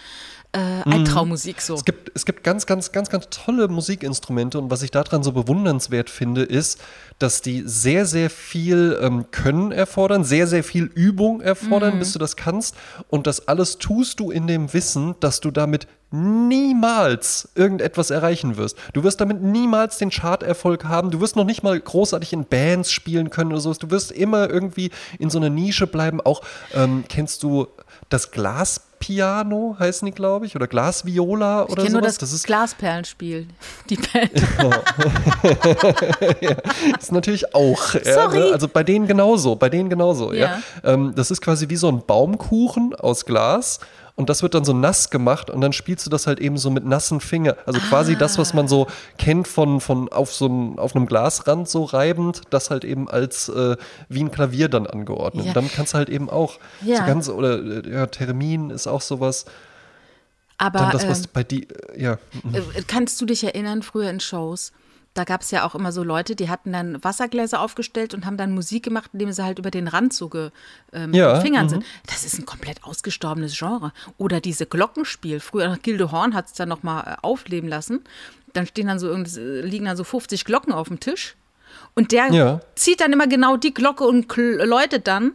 äh, 0.57 0.79
mhm. 0.85 0.93
Albtraummusik 0.93 1.61
so. 1.61 1.75
Es 1.75 1.85
gibt, 1.85 2.11
es 2.15 2.25
gibt 2.25 2.43
ganz, 2.43 2.67
ganz, 2.67 2.93
ganz, 2.93 3.11
ganz 3.11 3.29
tolle 3.31 3.69
Musikinstrumente 3.69 4.59
und 4.59 4.71
was 4.71 4.83
ich 4.83 4.91
daran 4.91 5.23
so 5.23 5.33
bewundernswert 5.33 6.09
finde, 6.09 6.43
ist, 6.43 6.81
dass 7.19 7.43
die 7.43 7.63
sehr, 7.67 8.07
sehr 8.07 8.31
viel 8.31 8.99
ähm, 9.01 9.31
Können 9.31 9.73
erfordern, 9.73 10.25
sehr, 10.25 10.47
sehr 10.47 10.65
viel 10.65 10.85
Übung 10.85 11.41
erfordern, 11.41 11.95
mhm. 11.95 11.99
bis 11.99 12.13
du 12.13 12.19
das 12.19 12.37
kannst. 12.37 12.75
Und 13.09 13.27
das 13.27 13.49
alles 13.49 13.79
tust 13.79 14.21
du 14.21 14.31
in 14.31 14.47
dem 14.47 14.73
Wissen, 14.73 15.15
dass 15.21 15.41
du 15.41 15.51
damit 15.51 15.87
niemals 16.11 17.49
irgendetwas 17.55 18.11
erreichen 18.11 18.57
wirst. 18.57 18.79
Du 18.93 19.03
wirst 19.03 19.21
damit 19.21 19.43
niemals 19.43 19.99
den 19.99 20.11
Charterfolg 20.11 20.85
haben. 20.85 21.11
Du 21.11 21.21
wirst 21.21 21.37
noch 21.37 21.45
nicht 21.45 21.63
mal 21.63 21.79
großartig 21.79 22.33
in 22.33 22.45
Bands 22.45 22.93
spielen 22.93 23.31
können 23.31 23.51
oder 23.51 23.61
sowas. 23.61 23.79
Du 23.79 23.91
wirst 23.91 24.13
immer 24.13 24.49
irgendwie 24.49 24.91
in 25.19 25.31
so 25.31 25.39
einer 25.39 25.51
Nische 25.51 25.87
bleiben. 25.87 26.21
Auch 26.21 26.43
ähm, 26.75 27.05
kennst 27.09 27.43
du 27.43 27.67
das 28.09 28.31
Glaspiano 28.31 29.77
heißen 29.79 30.07
die, 30.07 30.13
glaube 30.13 30.47
ich, 30.47 30.55
oder 30.55 30.67
Glasviola 30.67 31.65
oder 31.65 31.83
sowas. 31.83 31.93
Nur 31.93 32.03
das, 32.03 32.19
das 32.19 32.33
ist 32.33 32.47
Glasperlenspiel, 32.47 33.49
die 33.91 33.97
Band. 34.13 34.31
ja, 36.41 36.57
ist 36.99 37.13
natürlich 37.13 37.55
auch. 37.55 37.83
Sorry. 37.83 38.49
Ja, 38.49 38.53
also 38.53 38.69
bei 38.69 38.85
denen 38.85 39.07
genauso, 39.07 39.57
bei 39.57 39.69
denen 39.69 39.91
genauso. 39.91 40.33
Ja. 40.33 40.61
ja. 40.85 40.85
Ähm, 40.85 41.15
das 41.17 41.31
ist 41.31 41.41
quasi 41.41 41.69
wie 41.69 41.77
so 41.77 41.89
ein 41.89 42.05
Baumkuchen 42.07 42.95
aus 42.95 43.25
Glas 43.25 43.81
und 44.17 44.31
das 44.31 44.43
wird 44.43 44.55
dann 44.55 44.65
so 44.65 44.73
nass 44.73 45.11
gemacht 45.11 45.51
und 45.51 45.61
dann 45.61 45.75
spielst 45.75 46.07
du 46.07 46.11
das 46.11 46.27
halt 46.27 46.41
eben 46.41 46.57
so 46.57 46.71
mit 46.71 46.87
nassen 46.87 47.21
Fingern. 47.21 47.55
Also 47.67 47.81
quasi 47.81 48.15
ah. 48.15 48.19
das, 48.19 48.39
was 48.39 48.55
man 48.55 48.67
so 48.67 48.87
kennt 49.19 49.47
von, 49.47 49.81
von 49.81 50.09
auf 50.09 50.33
so 50.33 50.47
einem, 50.47 50.79
auf 50.79 50.97
einem 50.97 51.07
Glasrand 51.07 51.69
so 51.69 51.85
reibend, 51.85 52.41
das 52.49 52.71
halt 52.71 52.85
eben 52.85 53.11
als 53.11 53.51
äh, 53.51 53.77
wie 54.09 54.21
ein 54.21 54.31
Klavier 54.31 54.69
dann 54.69 54.87
angeordnet. 54.87 55.47
Ja. 55.47 55.53
dann 55.53 55.71
kannst 55.71 55.93
du 55.93 55.99
halt 55.99 56.09
eben 56.09 56.31
auch 56.31 56.59
ja. 56.83 56.97
so 56.97 57.05
ganz, 57.05 57.29
oder 57.29 57.63
äh, 57.63 57.91
ja, 57.91 58.07
Termin 58.07 58.71
ist 58.71 58.87
auch 58.87 59.03
sowas. 59.03 59.45
Aber 60.57 60.79
dann 60.79 60.93
das, 60.93 61.07
was 61.07 61.21
ähm, 61.21 61.27
bei 61.35 61.45
die, 61.45 61.69
äh, 61.69 62.03
ja. 62.03 62.13
Äh, 62.53 62.83
kannst 62.87 63.21
du 63.21 63.27
dich 63.27 63.45
erinnern, 63.45 63.83
früher 63.83 64.09
in 64.09 64.21
Shows? 64.21 64.73
Da 65.17 65.25
gab 65.25 65.41
es 65.41 65.51
ja 65.51 65.65
auch 65.65 65.75
immer 65.75 65.93
so 65.93 66.03
Leute, 66.03 66.37
die 66.37 66.51
hatten 66.51 66.73
dann 66.73 67.03
Wassergläser 67.03 67.61
aufgestellt 67.61 68.13
und 68.13 68.27
haben 68.27 68.37
dann 68.37 68.53
Musik 68.53 68.85
gemacht, 68.85 69.11
indem 69.13 69.33
sie 69.33 69.43
halt 69.43 69.59
über 69.59 69.71
den 69.71 69.89
Rand 69.89 70.13
so 70.13 70.31
ähm, 70.93 71.15
ja, 71.15 71.41
Fingern 71.41 71.69
sind. 71.69 71.81
Mhm. 71.81 71.87
Das 72.07 72.25
ist 72.25 72.39
ein 72.39 72.47
komplett 72.47 72.85
ausgestorbenes 72.85 73.57
Genre. 73.59 73.93
Oder 74.19 74.41
diese 74.41 74.67
Glockenspiel. 74.67 75.41
Früher 75.41 75.79
Gilde 75.83 76.13
Horn 76.13 76.35
hat 76.35 76.47
es 76.47 76.53
dann 76.53 76.69
nochmal 76.69 77.05
äh, 77.07 77.17
aufleben 77.23 77.69
lassen. 77.69 78.05
Dann 78.53 78.67
stehen 78.67 78.87
dann 78.87 78.99
so 78.99 79.15
liegen 79.15 79.87
dann 79.87 79.97
so 79.97 80.05
50 80.05 80.45
Glocken 80.45 80.73
auf 80.73 80.89
dem 80.89 81.01
Tisch. 81.01 81.37
Und 81.95 82.13
der 82.13 82.31
ja. 82.33 82.61
zieht 82.75 83.01
dann 83.01 83.13
immer 83.13 83.27
genau 83.27 83.57
die 83.57 83.73
Glocke 83.73 84.05
und 84.05 84.27
läutet 84.37 85.07
dann, 85.07 85.33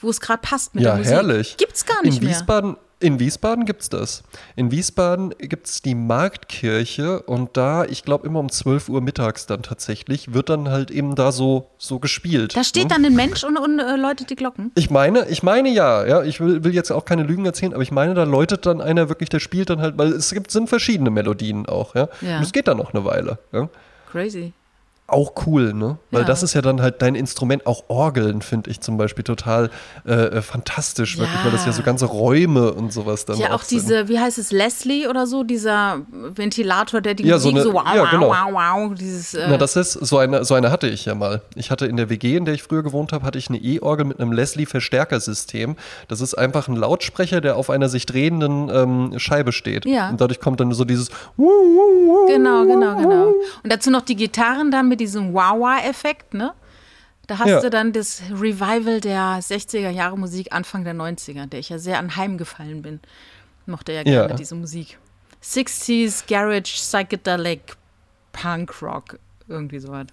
wo 0.00 0.10
es 0.10 0.20
gerade 0.20 0.40
passt 0.42 0.74
mit 0.74 0.84
ja, 0.84 0.90
der 0.90 0.98
Musik. 0.98 1.12
Herrlich. 1.12 1.56
Gibt's 1.56 1.86
gar 1.86 2.02
nicht 2.02 2.22
In 2.22 2.28
Wiesbaden, 2.28 2.72
mehr. 2.72 2.80
In 3.02 3.18
Wiesbaden 3.18 3.64
gibt 3.64 3.80
es 3.80 3.88
das. 3.88 4.22
In 4.56 4.70
Wiesbaden 4.70 5.34
gibt 5.38 5.66
es 5.66 5.80
die 5.80 5.94
Marktkirche 5.94 7.22
und 7.22 7.56
da, 7.56 7.86
ich 7.86 8.04
glaube, 8.04 8.26
immer 8.26 8.40
um 8.40 8.50
12 8.50 8.90
Uhr 8.90 9.00
mittags 9.00 9.46
dann 9.46 9.62
tatsächlich, 9.62 10.34
wird 10.34 10.50
dann 10.50 10.68
halt 10.68 10.90
eben 10.90 11.14
da 11.14 11.32
so, 11.32 11.70
so 11.78 11.98
gespielt. 11.98 12.54
Da 12.54 12.62
steht 12.62 12.84
ne? 12.84 12.88
dann 12.90 13.04
ein 13.06 13.14
Mensch 13.14 13.42
und, 13.42 13.56
und 13.56 13.78
äh, 13.78 13.96
läutet 13.96 14.28
die 14.28 14.36
Glocken. 14.36 14.70
Ich 14.74 14.90
meine, 14.90 15.26
ich 15.30 15.42
meine 15.42 15.70
ja, 15.70 16.06
ja, 16.06 16.22
ich 16.22 16.40
will, 16.40 16.62
will, 16.62 16.74
jetzt 16.74 16.90
auch 16.90 17.06
keine 17.06 17.22
Lügen 17.22 17.46
erzählen, 17.46 17.72
aber 17.72 17.82
ich 17.82 17.90
meine, 17.90 18.12
da 18.12 18.24
läutet 18.24 18.66
dann 18.66 18.82
einer 18.82 19.08
wirklich, 19.08 19.30
der 19.30 19.40
spielt 19.40 19.70
dann 19.70 19.80
halt, 19.80 19.96
weil 19.96 20.12
es 20.12 20.30
gibt, 20.32 20.50
sind 20.50 20.68
verschiedene 20.68 21.08
Melodien 21.10 21.64
auch, 21.64 21.94
ja. 21.94 22.08
ja. 22.20 22.36
Und 22.36 22.42
es 22.42 22.52
geht 22.52 22.68
dann 22.68 22.76
noch 22.76 22.92
eine 22.92 23.06
Weile. 23.06 23.38
Ja? 23.52 23.70
Crazy 24.12 24.52
auch 25.12 25.32
cool, 25.46 25.72
ne? 25.72 25.98
Weil 26.10 26.22
ja. 26.22 26.26
das 26.26 26.42
ist 26.42 26.54
ja 26.54 26.62
dann 26.62 26.80
halt 26.80 27.02
dein 27.02 27.14
Instrument. 27.14 27.66
Auch 27.66 27.84
Orgeln 27.88 28.42
finde 28.42 28.70
ich 28.70 28.80
zum 28.80 28.96
Beispiel 28.96 29.24
total 29.24 29.70
äh, 30.06 30.12
äh, 30.12 30.42
fantastisch, 30.42 31.14
ja. 31.14 31.22
wirklich, 31.22 31.44
weil 31.44 31.52
das 31.52 31.66
ja 31.66 31.72
so 31.72 31.82
ganze 31.82 32.06
Räume 32.06 32.72
und 32.72 32.92
sowas 32.92 33.24
dann 33.24 33.38
Ja, 33.38 33.48
auch, 33.48 33.60
auch 33.60 33.64
diese, 33.64 34.08
wie 34.08 34.18
heißt 34.18 34.38
es, 34.38 34.52
Leslie 34.52 35.08
oder 35.08 35.26
so, 35.26 35.42
dieser 35.42 36.00
Ventilator, 36.10 37.00
der 37.00 37.14
die 37.14 37.24
ja, 37.24 37.34
Musik 37.34 37.50
so, 37.50 37.56
eine, 37.56 37.62
so 37.62 37.72
wow, 37.74 37.94
ja, 37.94 38.10
genau. 38.10 38.28
wow, 38.28 38.52
wow, 38.52 38.94
dieses. 38.94 39.34
Äh 39.34 39.46
Na, 39.48 39.56
das 39.56 39.76
ist, 39.76 39.92
so 39.92 40.18
eine, 40.18 40.44
so 40.44 40.54
eine 40.54 40.70
hatte 40.70 40.88
ich 40.88 41.04
ja 41.04 41.14
mal. 41.14 41.42
Ich 41.54 41.70
hatte 41.70 41.86
in 41.86 41.96
der 41.96 42.08
WG, 42.08 42.36
in 42.36 42.44
der 42.44 42.54
ich 42.54 42.62
früher 42.62 42.82
gewohnt 42.82 43.12
habe, 43.12 43.24
hatte 43.24 43.38
ich 43.38 43.48
eine 43.48 43.58
E-Orgel 43.58 44.06
mit 44.06 44.20
einem 44.20 44.32
Leslie-Verstärkersystem. 44.32 45.76
Das 46.08 46.20
ist 46.20 46.34
einfach 46.34 46.68
ein 46.68 46.76
Lautsprecher, 46.76 47.40
der 47.40 47.56
auf 47.56 47.70
einer 47.70 47.88
sich 47.88 48.06
drehenden 48.06 48.70
ähm, 48.72 49.18
Scheibe 49.18 49.52
steht. 49.52 49.86
Ja. 49.86 50.10
Und 50.10 50.20
dadurch 50.20 50.40
kommt 50.40 50.60
dann 50.60 50.72
so 50.72 50.84
dieses 50.84 51.10
Genau, 51.36 52.64
genau, 52.64 52.96
genau. 52.96 53.26
Und 53.62 53.72
dazu 53.72 53.90
noch 53.90 54.02
die 54.02 54.16
Gitarren 54.16 54.70
dann 54.70 54.88
mit 54.88 54.99
diesem 55.00 55.34
Wawa-Effekt, 55.34 56.34
ne? 56.34 56.52
Da 57.26 57.38
hast 57.38 57.48
ja. 57.48 57.60
du 57.60 57.70
dann 57.70 57.92
das 57.92 58.22
Revival 58.30 59.00
der 59.00 59.38
60er 59.40 59.90
Jahre 59.90 60.18
Musik 60.18 60.52
Anfang 60.52 60.82
der 60.82 60.94
90er, 60.94 61.46
der 61.46 61.60
ich 61.60 61.68
ja 61.68 61.78
sehr 61.78 61.98
anheimgefallen 61.98 62.82
bin. 62.82 63.00
Mochte 63.66 63.92
ja 63.92 64.02
gerne 64.02 64.30
ja. 64.30 64.36
diese 64.36 64.56
Musik. 64.56 64.98
60s, 65.42 66.24
Garage, 66.28 66.72
Psychedelic, 66.74 67.76
Punk 68.32 68.82
Rock, 68.82 69.18
irgendwie 69.48 69.78
sowas. 69.78 70.06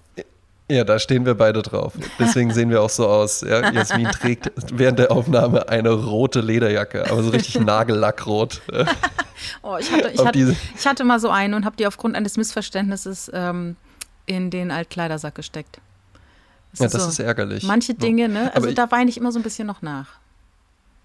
Ja, 0.69 0.83
da 0.83 0.99
stehen 0.99 1.25
wir 1.25 1.33
beide 1.33 1.61
drauf. 1.61 1.93
Deswegen 2.19 2.53
sehen 2.53 2.69
wir 2.69 2.81
auch 2.81 2.89
so 2.89 3.07
aus. 3.07 3.41
Ja, 3.41 3.71
Jasmin 3.71 4.07
trägt 4.11 4.51
während 4.73 4.99
der 4.99 5.11
Aufnahme 5.11 5.69
eine 5.69 5.91
rote 5.91 6.41
Lederjacke, 6.41 7.09
aber 7.09 7.23
so 7.23 7.29
richtig 7.29 7.59
nagellackrot. 7.59 8.61
oh, 9.63 9.77
ich 9.79 9.91
hatte, 9.91 10.09
ich, 10.13 10.25
hatte, 10.25 10.55
ich 10.77 10.85
hatte 10.85 11.03
mal 11.05 11.19
so 11.19 11.29
einen 11.29 11.53
und 11.53 11.63
habe 11.63 11.77
die 11.77 11.87
aufgrund 11.87 12.15
eines 12.15 12.35
Missverständnisses 12.35 13.31
ähm, 13.33 13.77
in 14.27 14.51
den 14.51 14.69
Altkleidersack 14.69 15.33
gesteckt. 15.33 15.81
Das 16.71 16.79
ja, 16.79 16.85
ist 16.85 16.93
das 16.93 17.03
so. 17.03 17.09
ist 17.09 17.19
ärgerlich. 17.19 17.63
Manche 17.63 17.95
Dinge, 17.95 18.29
ne? 18.29 18.53
Also 18.53 18.71
da 18.71 18.91
weine 18.91 19.09
ich 19.09 19.17
immer 19.17 19.31
so 19.31 19.39
ein 19.39 19.43
bisschen 19.43 19.65
noch 19.65 19.81
nach. 19.81 20.19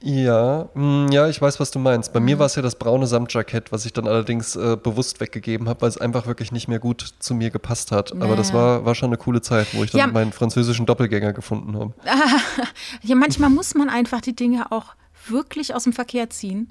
Ja, 0.04 0.68
mh, 0.74 1.06
mm, 1.06 1.12
ja, 1.12 1.28
ich 1.28 1.40
weiß, 1.40 1.60
was 1.60 1.70
du 1.70 1.78
meinst. 1.78 2.12
Bei 2.12 2.18
mhm. 2.18 2.26
mir 2.26 2.38
war 2.40 2.46
es 2.46 2.56
ja 2.56 2.62
das 2.62 2.74
braune 2.74 3.06
Samtjackett, 3.06 3.70
was 3.70 3.86
ich 3.86 3.92
dann 3.92 4.08
allerdings 4.08 4.56
äh, 4.56 4.76
bewusst 4.76 5.20
weggegeben 5.20 5.68
habe, 5.68 5.82
weil 5.82 5.88
es 5.88 5.96
einfach 5.96 6.26
wirklich 6.26 6.50
nicht 6.50 6.66
mehr 6.66 6.80
gut 6.80 7.14
zu 7.20 7.34
mir 7.34 7.50
gepasst 7.50 7.92
hat. 7.92 8.12
Naja. 8.12 8.26
Aber 8.26 8.36
das 8.36 8.52
war, 8.52 8.84
war 8.84 8.96
schon 8.96 9.10
eine 9.10 9.16
coole 9.16 9.40
Zeit, 9.40 9.68
wo 9.74 9.84
ich 9.84 9.92
dann 9.92 9.98
ja. 10.00 10.06
meinen 10.08 10.32
französischen 10.32 10.86
Doppelgänger 10.86 11.32
gefunden 11.32 11.78
habe. 11.78 11.94
ja, 13.02 13.14
manchmal 13.14 13.50
muss 13.50 13.74
man 13.74 13.88
einfach 13.88 14.20
die 14.20 14.34
Dinge 14.34 14.72
auch 14.72 14.94
wirklich 15.28 15.74
aus 15.74 15.84
dem 15.84 15.92
Verkehr 15.92 16.28
ziehen. 16.30 16.68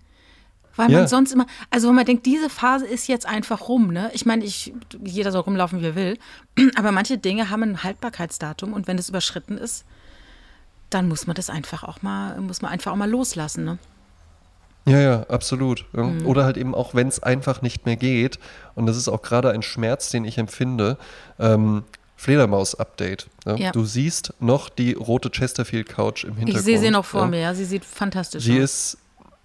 Weil 0.75 0.88
man 0.88 1.01
ja. 1.01 1.07
sonst 1.07 1.31
immer, 1.34 1.45
also 1.69 1.89
wenn 1.89 1.95
man 1.95 2.05
denkt, 2.05 2.25
diese 2.25 2.49
Phase 2.49 2.86
ist 2.86 3.07
jetzt 3.07 3.25
einfach 3.25 3.67
rum, 3.67 3.91
ne? 3.91 4.10
Ich 4.13 4.25
meine, 4.25 4.45
ich, 4.45 4.73
jeder 5.03 5.31
soll 5.31 5.41
rumlaufen, 5.41 5.81
wie 5.81 5.86
er 5.86 5.95
will, 5.95 6.17
aber 6.75 6.91
manche 6.91 7.17
Dinge 7.17 7.49
haben 7.49 7.63
ein 7.63 7.84
Haltbarkeitsdatum 7.84 8.73
und 8.73 8.88
wenn 8.88 8.97
es 8.97 9.10
überschritten 9.10 9.57
ist, 9.57 9.86
dann 10.89 11.07
muss 11.07 11.27
man 11.27 11.36
das 11.36 11.49
einfach 11.49 11.84
auch 11.84 12.01
mal, 12.01 12.39
muss 12.41 12.62
man 12.62 12.71
einfach 12.71 12.91
auch 12.91 12.97
mal 12.97 13.10
loslassen, 13.10 13.63
ne? 13.65 13.77
Ja, 14.86 14.99
ja, 14.99 15.23
absolut. 15.29 15.86
Mhm. 15.93 16.25
Oder 16.25 16.43
halt 16.43 16.57
eben 16.57 16.73
auch, 16.73 16.95
wenn 16.95 17.07
es 17.07 17.21
einfach 17.21 17.62
nicht 17.62 17.86
mehr 17.86 17.97
geht, 17.97 18.39
und 18.73 18.88
das 18.88 18.97
ist 18.97 19.10
auch 19.10 19.21
gerade 19.21 19.51
ein 19.51 19.62
Schmerz, 19.62 20.10
den 20.10 20.25
ich 20.25 20.38
empfinde, 20.38 20.97
ähm, 21.39 21.84
Fledermaus-Update. 22.21 23.27
Ne? 23.45 23.55
Ja. 23.60 23.71
Du 23.71 23.84
siehst 23.84 24.34
noch 24.39 24.69
die 24.69 24.93
rote 24.93 25.31
Chesterfield-Couch 25.31 26.23
im 26.23 26.36
Hintergrund. 26.36 26.60
Ich 26.60 26.65
sehe 26.65 26.79
sie 26.79 26.91
noch 26.91 27.05
vor 27.05 27.21
ja. 27.21 27.27
mir, 27.27 27.39
ja. 27.39 27.53
Sie 27.55 27.65
sieht 27.65 27.84
fantastisch 27.84 28.43
sie 28.43 28.57
aus. 28.57 28.63
Ist, 28.63 28.97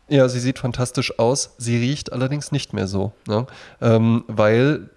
ja, 0.09 0.29
sie 0.29 0.41
sieht 0.41 0.59
fantastisch 0.59 1.19
aus. 1.19 1.55
Sie 1.59 1.77
riecht 1.77 2.13
allerdings 2.13 2.53
nicht 2.53 2.73
mehr 2.73 2.87
so. 2.87 3.13
Ne? 3.27 3.47
Ähm, 3.81 4.25
weil 4.29 4.91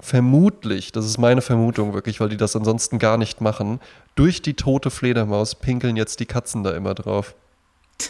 vermutlich, 0.00 0.90
das 0.92 1.06
ist 1.06 1.18
meine 1.18 1.42
Vermutung 1.42 1.94
wirklich, 1.94 2.20
weil 2.20 2.28
die 2.28 2.36
das 2.36 2.56
ansonsten 2.56 2.98
gar 2.98 3.18
nicht 3.18 3.40
machen, 3.40 3.80
durch 4.14 4.42
die 4.42 4.54
tote 4.54 4.90
Fledermaus 4.90 5.54
pinkeln 5.54 5.96
jetzt 5.96 6.20
die 6.20 6.26
Katzen 6.26 6.64
da 6.64 6.74
immer 6.74 6.94
drauf. 6.94 7.34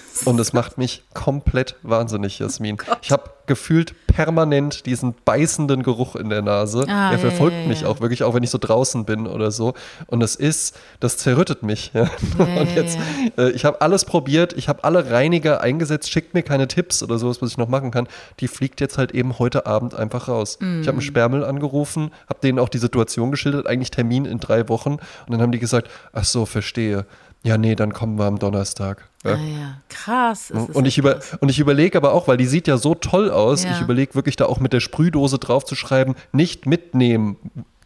Und 0.25 0.39
es 0.39 0.53
macht 0.53 0.79
mich 0.79 1.03
komplett 1.15 1.77
wahnsinnig, 1.83 2.39
Jasmin. 2.39 2.79
Oh 2.89 2.95
ich 3.03 3.11
habe 3.11 3.31
gefühlt 3.47 3.95
permanent 4.07 4.87
diesen 4.87 5.15
beißenden 5.25 5.83
Geruch 5.83 6.17
in 6.17 6.29
der 6.29 6.43
Nase. 6.43 6.85
Ah, 6.89 7.11
der 7.11 7.19
verfolgt 7.19 7.57
ja, 7.57 7.63
ja, 7.63 7.69
mich 7.69 7.85
auch 7.85 8.01
wirklich, 8.01 8.23
auch 8.23 8.35
wenn 8.35 8.43
ich 8.43 8.51
so 8.51 8.59
draußen 8.59 9.05
bin 9.05 9.27
oder 9.27 9.51
so. 9.51 9.75
Und 10.07 10.21
das 10.21 10.37
ist, 10.37 10.79
das 11.01 11.17
zerrüttet 11.17 11.63
mich. 11.63 11.93
und 12.39 12.75
jetzt, 12.75 12.99
äh, 13.37 13.51
ich 13.51 13.65
habe 13.65 13.81
alles 13.81 14.05
probiert, 14.05 14.53
ich 14.53 14.69
habe 14.69 14.85
alle 14.85 15.11
Reiniger 15.11 15.61
eingesetzt, 15.61 16.11
schickt 16.11 16.35
mir 16.35 16.43
keine 16.43 16.69
Tipps 16.69 17.03
oder 17.03 17.19
sowas, 17.19 17.43
was 17.43 17.51
ich 17.51 17.59
noch 17.59 17.69
machen 17.69 17.91
kann. 17.91 18.07
Die 18.41 18.49
fliegt 18.49 18.81
jetzt 18.81 18.99
halt 18.99 19.13
eben 19.13 19.39
heute 19.39 19.67
Abend 19.67 19.95
einfach 19.95 20.29
raus. 20.29 20.59
Mm. 20.61 20.83
Ich 20.83 20.89
habe 20.89 20.97
einen 20.97 21.03
Sperrmüll 21.03 21.45
angerufen, 21.45 22.13
habe 22.29 22.41
denen 22.43 22.59
auch 22.59 22.69
die 22.69 22.79
Situation 22.79 23.31
geschildert, 23.31 23.67
eigentlich 23.67 23.91
Termin 23.91 24.25
in 24.25 24.39
drei 24.39 24.69
Wochen. 24.69 24.93
Und 24.93 25.01
dann 25.29 25.43
haben 25.43 25.53
die 25.53 25.59
gesagt, 25.59 25.91
ach 26.13 26.25
so, 26.25 26.47
verstehe. 26.47 27.07
Ja, 27.45 27.59
nee, 27.59 27.75
dann 27.75 27.93
kommen 27.93 28.19
wir 28.19 28.27
am 28.27 28.39
Donnerstag. 28.39 29.09
Ja. 29.25 29.35
Ah 29.35 29.37
ja, 29.37 29.77
krass. 29.89 30.51
Und 30.51 30.87
ich, 30.87 30.99
über, 30.99 31.21
und 31.41 31.49
ich 31.49 31.59
überlege 31.59 31.99
aber 31.99 32.13
auch, 32.13 32.29
weil 32.29 32.37
die 32.37 32.47
sieht 32.47 32.69
ja 32.69 32.77
so 32.77 32.95
toll 32.95 33.31
aus, 33.31 33.65
ja. 33.65 33.73
ich 33.73 33.81
überlege 33.81 34.15
wirklich 34.15 34.37
da 34.37 34.47
auch 34.47 34.61
mit 34.61 34.73
der 34.73 34.81
Sprühdose 34.81 35.39
drauf 35.39 35.65
zu 35.65 35.75
schreiben, 35.75 36.15
nicht 36.33 36.67
mitnehmen, 36.67 37.37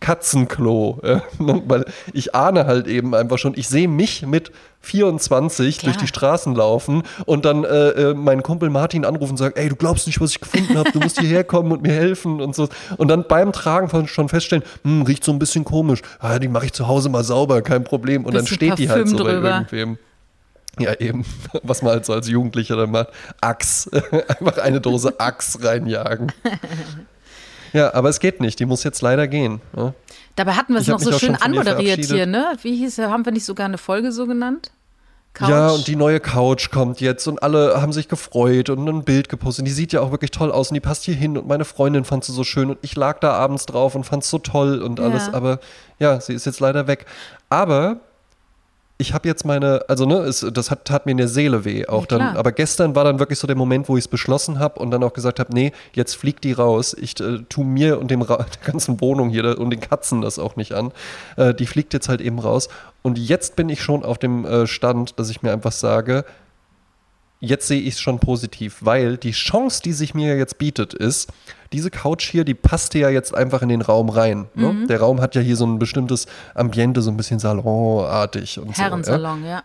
Katzenklo. 0.01 1.01
Äh, 1.03 1.21
weil 1.39 1.85
ich 2.13 2.35
ahne 2.35 2.67
halt 2.67 2.87
eben 2.87 3.15
einfach 3.15 3.39
schon, 3.39 3.55
ich 3.57 3.69
sehe 3.69 3.89
mich 3.89 4.27
mit 4.27 4.53
24 4.81 5.79
Klar. 5.79 5.93
durch 5.93 6.01
die 6.01 6.07
Straßen 6.07 6.55
laufen 6.55 7.03
und 7.25 7.45
dann 7.45 7.65
äh, 7.65 7.89
äh, 7.89 8.15
meinen 8.15 8.43
Kumpel 8.43 8.71
Martin 8.71 9.05
anrufen 9.05 9.33
und 9.33 9.37
sagen, 9.37 9.55
ey, 9.57 9.69
du 9.69 9.77
glaubst 9.77 10.07
nicht, 10.07 10.21
was 10.21 10.31
ich 10.31 10.41
gefunden 10.41 10.79
habe, 10.79 10.93
du 10.93 11.01
musst 11.01 11.19
hierher 11.19 11.43
kommen 11.45 11.73
und 11.73 11.83
mir 11.83 11.93
helfen 11.93 12.41
und 12.41 12.55
so. 12.55 12.69
Und 12.97 13.09
dann 13.09 13.27
beim 13.27 13.53
Tragen 13.53 14.07
schon 14.07 14.29
feststellen, 14.29 14.65
hm, 14.85 15.03
riecht 15.03 15.25
so 15.25 15.33
ein 15.33 15.39
bisschen 15.39 15.65
komisch. 15.65 16.03
Ah, 16.21 16.39
die 16.39 16.49
mache 16.49 16.67
ich 16.67 16.73
zu 16.73 16.87
Hause 16.87 17.09
mal 17.09 17.25
sauber, 17.25 17.63
kein 17.63 17.85
Problem. 17.85 18.25
Und 18.25 18.35
dann 18.35 18.47
steht 18.47 18.79
die 18.79 18.89
halt 18.89 19.09
so 19.09 19.17
drüber. 19.17 19.41
bei 19.41 19.49
irgendwem. 19.49 19.99
Ja, 20.79 20.95
eben, 21.01 21.25
was 21.63 21.83
man 21.83 21.93
halt 21.93 22.07
so 22.07 22.13
als 22.13 22.29
Jugendlicher 22.29 22.77
dann 22.77 22.91
macht. 22.91 23.09
Axt. 23.41 23.93
Einfach 24.29 24.59
eine 24.59 24.81
Dose 24.81 25.19
Axt 25.19 25.65
reinjagen. 25.65 26.33
Ja, 27.77 27.93
aber 27.93 28.09
es 28.09 28.21
geht 28.21 28.41
nicht. 28.41 28.59
Die 28.59 28.65
muss 28.65 28.85
jetzt 28.85 29.03
leider 29.03 29.29
gehen. 29.29 29.61
Ja. 29.77 29.93
Dabei 30.35 30.53
hatten 30.53 30.73
wir 30.73 30.81
es 30.81 30.87
noch 30.87 30.99
so 30.99 31.13
schön 31.13 31.37
anmoderiert 31.37 32.05
hier, 32.07 32.25
ne? 32.25 32.57
Wie 32.63 32.75
hieß? 32.75 32.99
Haben 32.99 33.27
wir 33.27 33.33
nicht 33.33 33.45
sogar 33.45 33.67
eine 33.67 33.77
Folge 33.77 34.13
so 34.13 34.27
genannt? 34.27 34.71
Couch. 35.35 35.51
Ja, 35.51 35.69
und 35.69 35.87
die 35.87 35.97
neue 35.97 36.19
Couch 36.19 36.71
kommt 36.71 37.03
jetzt 37.03 37.27
und 37.27 37.43
alle 37.43 37.83
haben 37.83 37.93
sich 37.93 38.09
gefreut 38.09 38.71
und 38.71 38.89
ein 38.89 39.05
Bild 39.05 39.29
gepostet. 39.29 39.67
Die 39.67 39.71
sieht 39.71 39.93
ja 39.93 40.01
auch 40.01 40.11
wirklich 40.11 40.31
toll 40.31 40.51
aus 40.51 40.71
und 40.71 40.75
die 40.77 40.81
passt 40.81 41.05
hier 41.05 41.15
hin 41.15 41.37
und 41.37 41.47
meine 41.47 41.67
Freundin 41.67 42.07
fand 42.07 42.25
sie 42.25 42.33
so 42.33 42.43
schön 42.43 42.71
und 42.71 42.79
ich 42.81 42.97
lag 42.97 43.21
da 43.21 43.35
abends 43.35 43.67
drauf 43.67 43.95
und 43.95 44.05
fand 44.05 44.23
es 44.23 44.31
so 44.31 44.39
toll 44.39 44.81
und 44.81 44.99
alles. 44.99 45.27
Ja. 45.27 45.35
Aber 45.35 45.61
ja, 45.99 46.19
sie 46.19 46.33
ist 46.33 46.47
jetzt 46.47 46.61
leider 46.61 46.87
weg. 46.87 47.05
Aber 47.51 48.01
ich 48.99 49.13
habe 49.13 49.29
jetzt 49.29 49.45
meine, 49.45 49.83
also 49.89 50.07
ne, 50.07 50.17
es, 50.21 50.47
das 50.53 50.71
hat, 50.71 50.87
tat 50.87 51.05
mir 51.05 51.13
in 51.13 51.19
der 51.19 51.29
Seele 51.29 51.65
weh 51.65 51.87
auch 51.87 52.07
ja, 52.11 52.19
dann. 52.19 52.37
Aber 52.37 52.53
gestern 52.53 52.95
war 52.95 53.05
dann 53.05 53.19
wirklich 53.19 53.39
so 53.39 53.47
der 53.47 53.57
Moment, 53.57 53.89
wo 53.89 53.97
ich 53.97 54.05
es 54.05 54.09
beschlossen 54.09 54.59
habe 54.59 54.81
und 54.81 54.91
dann 54.91 55.03
auch 55.03 55.13
gesagt 55.13 55.39
habe, 55.39 55.53
nee, 55.53 55.73
jetzt 55.93 56.17
fliegt 56.17 56.45
die 56.45 56.53
raus. 56.53 56.97
Ich 56.99 57.21
äh, 57.21 57.41
tu 57.49 57.63
mir 57.63 58.01
und 58.01 58.11
dem 58.11 58.23
Ra 58.23 58.37
der 58.65 58.73
ganzen 58.73 59.01
Wohnung 59.01 59.29
hier 59.29 59.59
und 59.59 59.71
den 59.71 59.81
Katzen 59.81 60.23
das 60.23 60.39
auch 60.39 60.57
nicht 60.57 60.73
an. 60.73 60.93
Äh, 61.37 61.53
die 61.53 61.67
fliegt 61.67 61.93
jetzt 61.93 62.09
halt 62.09 62.23
eben 62.23 62.39
raus. 62.39 62.69
Und 63.03 63.19
jetzt 63.19 63.55
bin 63.55 63.69
ich 63.69 63.83
schon 63.83 64.03
auf 64.03 64.17
dem 64.19 64.47
äh, 64.47 64.67
Stand, 64.67 65.19
dass 65.19 65.29
ich 65.29 65.43
mir 65.43 65.53
einfach 65.53 65.73
sage, 65.73 66.25
jetzt 67.41 67.69
sehe 67.69 67.81
ich 67.81 67.95
es 67.95 68.01
schon 68.01 68.19
positiv, 68.19 68.79
weil 68.81 69.17
die 69.17 69.33
Chance, 69.33 69.83
die 69.83 69.93
sich 69.93 70.15
mir 70.15 70.37
jetzt 70.37 70.59
bietet, 70.59 70.95
ist, 70.95 71.33
diese 71.73 71.91
Couch 71.91 72.31
hier, 72.31 72.45
die 72.45 72.55
passte 72.55 72.99
ja 72.99 73.11
jetzt 73.11 73.35
einfach 73.35 73.63
in 73.63 73.69
den 73.69 73.83
Raum 73.83 74.09
rein. 74.09 74.47
Ne? 74.55 74.73
Mhm. 74.73 74.87
Der 74.89 75.01
Raum 75.01 75.21
hat 75.21 75.35
ja 75.35 75.41
hier 75.41 75.57
so 75.57 75.67
ein 75.67 75.79
bestimmtes 75.79 76.27
Ambiente, 76.55 77.03
so 77.03 77.11
ein 77.11 77.17
bisschen 77.17 77.39
salonartig 77.39 78.59
und 78.59 78.77
Herrensalon, 78.77 79.41
so, 79.41 79.47
ja. 79.47 79.53
ja. 79.57 79.63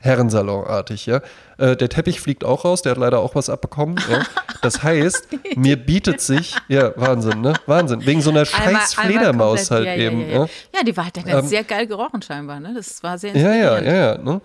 Herrensalonartig, 0.00 1.06
ja. 1.06 1.20
Äh, 1.58 1.76
der 1.76 1.88
Teppich 1.88 2.20
fliegt 2.20 2.44
auch 2.44 2.64
raus, 2.64 2.82
der 2.82 2.92
hat 2.92 2.98
leider 2.98 3.18
auch 3.18 3.34
was 3.34 3.50
abbekommen. 3.50 3.96
ja. 4.08 4.22
Das 4.62 4.82
heißt, 4.82 5.28
mir 5.56 5.76
bietet 5.76 6.20
sich, 6.20 6.56
ja, 6.68 6.92
Wahnsinn, 6.96 7.40
ne? 7.40 7.54
Wahnsinn. 7.66 8.06
Wegen 8.06 8.20
so 8.22 8.30
einer 8.30 8.44
scheiß 8.44 8.94
Fledermaus 8.94 9.70
halt 9.70 9.86
ja, 9.86 9.94
eben. 9.94 10.20
Ja, 10.20 10.26
ja, 10.26 10.48
ja. 10.74 10.82
die 10.84 10.96
war 10.96 11.04
halt 11.04 11.18
ähm, 11.26 11.46
sehr 11.46 11.64
geil 11.64 11.86
gerochen 11.86 12.22
scheinbar, 12.22 12.60
ne? 12.60 12.74
Das 12.74 13.02
war 13.02 13.18
sehr 13.18 13.36
Ja, 13.36 13.54
ja, 13.54 13.80
ja, 13.80 13.94
ja. 13.94 14.18
Ne? 14.18 14.40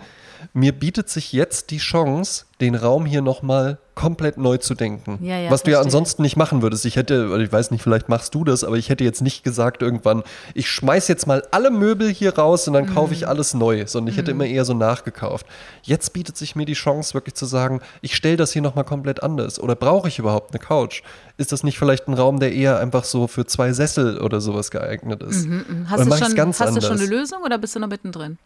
Mir 0.53 0.71
bietet 0.71 1.09
sich 1.09 1.33
jetzt 1.33 1.71
die 1.71 1.77
Chance, 1.77 2.45
den 2.61 2.75
Raum 2.75 3.05
hier 3.05 3.21
nochmal 3.21 3.77
komplett 3.95 4.37
neu 4.37 4.57
zu 4.57 4.73
denken. 4.73 5.19
Ja, 5.21 5.37
ja, 5.37 5.51
was 5.51 5.63
du 5.63 5.71
ja 5.71 5.79
ansonsten 5.79 6.23
nicht 6.23 6.35
machen 6.35 6.61
würdest. 6.61 6.85
Ich 6.85 6.95
hätte, 6.95 7.37
ich 7.43 7.51
weiß 7.51 7.71
nicht, 7.71 7.83
vielleicht 7.83 8.09
machst 8.09 8.33
du 8.33 8.43
das, 8.43 8.63
aber 8.63 8.77
ich 8.77 8.89
hätte 8.89 9.03
jetzt 9.03 9.21
nicht 9.21 9.43
gesagt 9.43 9.81
irgendwann, 9.81 10.23
ich 10.55 10.69
schmeiß 10.69 11.07
jetzt 11.07 11.27
mal 11.27 11.43
alle 11.51 11.69
Möbel 11.69 12.09
hier 12.09 12.35
raus 12.35 12.67
und 12.67 12.73
dann 12.73 12.85
mhm. 12.85 12.93
kaufe 12.93 13.13
ich 13.13 13.27
alles 13.27 13.53
neu, 13.53 13.85
sondern 13.85 14.09
ich 14.09 14.15
mhm. 14.15 14.19
hätte 14.21 14.31
immer 14.31 14.45
eher 14.45 14.65
so 14.65 14.73
nachgekauft. 14.73 15.45
Jetzt 15.83 16.13
bietet 16.13 16.37
sich 16.37 16.55
mir 16.55 16.65
die 16.65 16.73
Chance, 16.73 17.13
wirklich 17.13 17.35
zu 17.35 17.45
sagen, 17.45 17.81
ich 18.01 18.15
stelle 18.15 18.37
das 18.37 18.51
hier 18.51 18.61
nochmal 18.61 18.85
komplett 18.85 19.21
anders. 19.21 19.59
Oder 19.59 19.75
brauche 19.75 20.07
ich 20.07 20.17
überhaupt 20.17 20.51
eine 20.51 20.59
Couch? 20.59 21.03
Ist 21.37 21.51
das 21.51 21.63
nicht 21.63 21.77
vielleicht 21.77 22.07
ein 22.07 22.13
Raum, 22.13 22.39
der 22.39 22.53
eher 22.53 22.79
einfach 22.79 23.03
so 23.03 23.27
für 23.27 23.45
zwei 23.45 23.73
Sessel 23.73 24.19
oder 24.19 24.41
sowas 24.41 24.71
geeignet 24.71 25.21
ist? 25.21 25.45
Mhm, 25.45 25.65
mhm. 25.67 25.89
hast, 25.89 25.99
du 25.99 26.11
schon, 26.17 26.53
hast 26.59 26.75
du 26.77 26.81
schon 26.81 26.97
eine 26.97 27.05
Lösung 27.05 27.43
oder 27.43 27.57
bist 27.57 27.75
du 27.75 27.79
noch 27.79 27.89
mittendrin? 27.89 28.37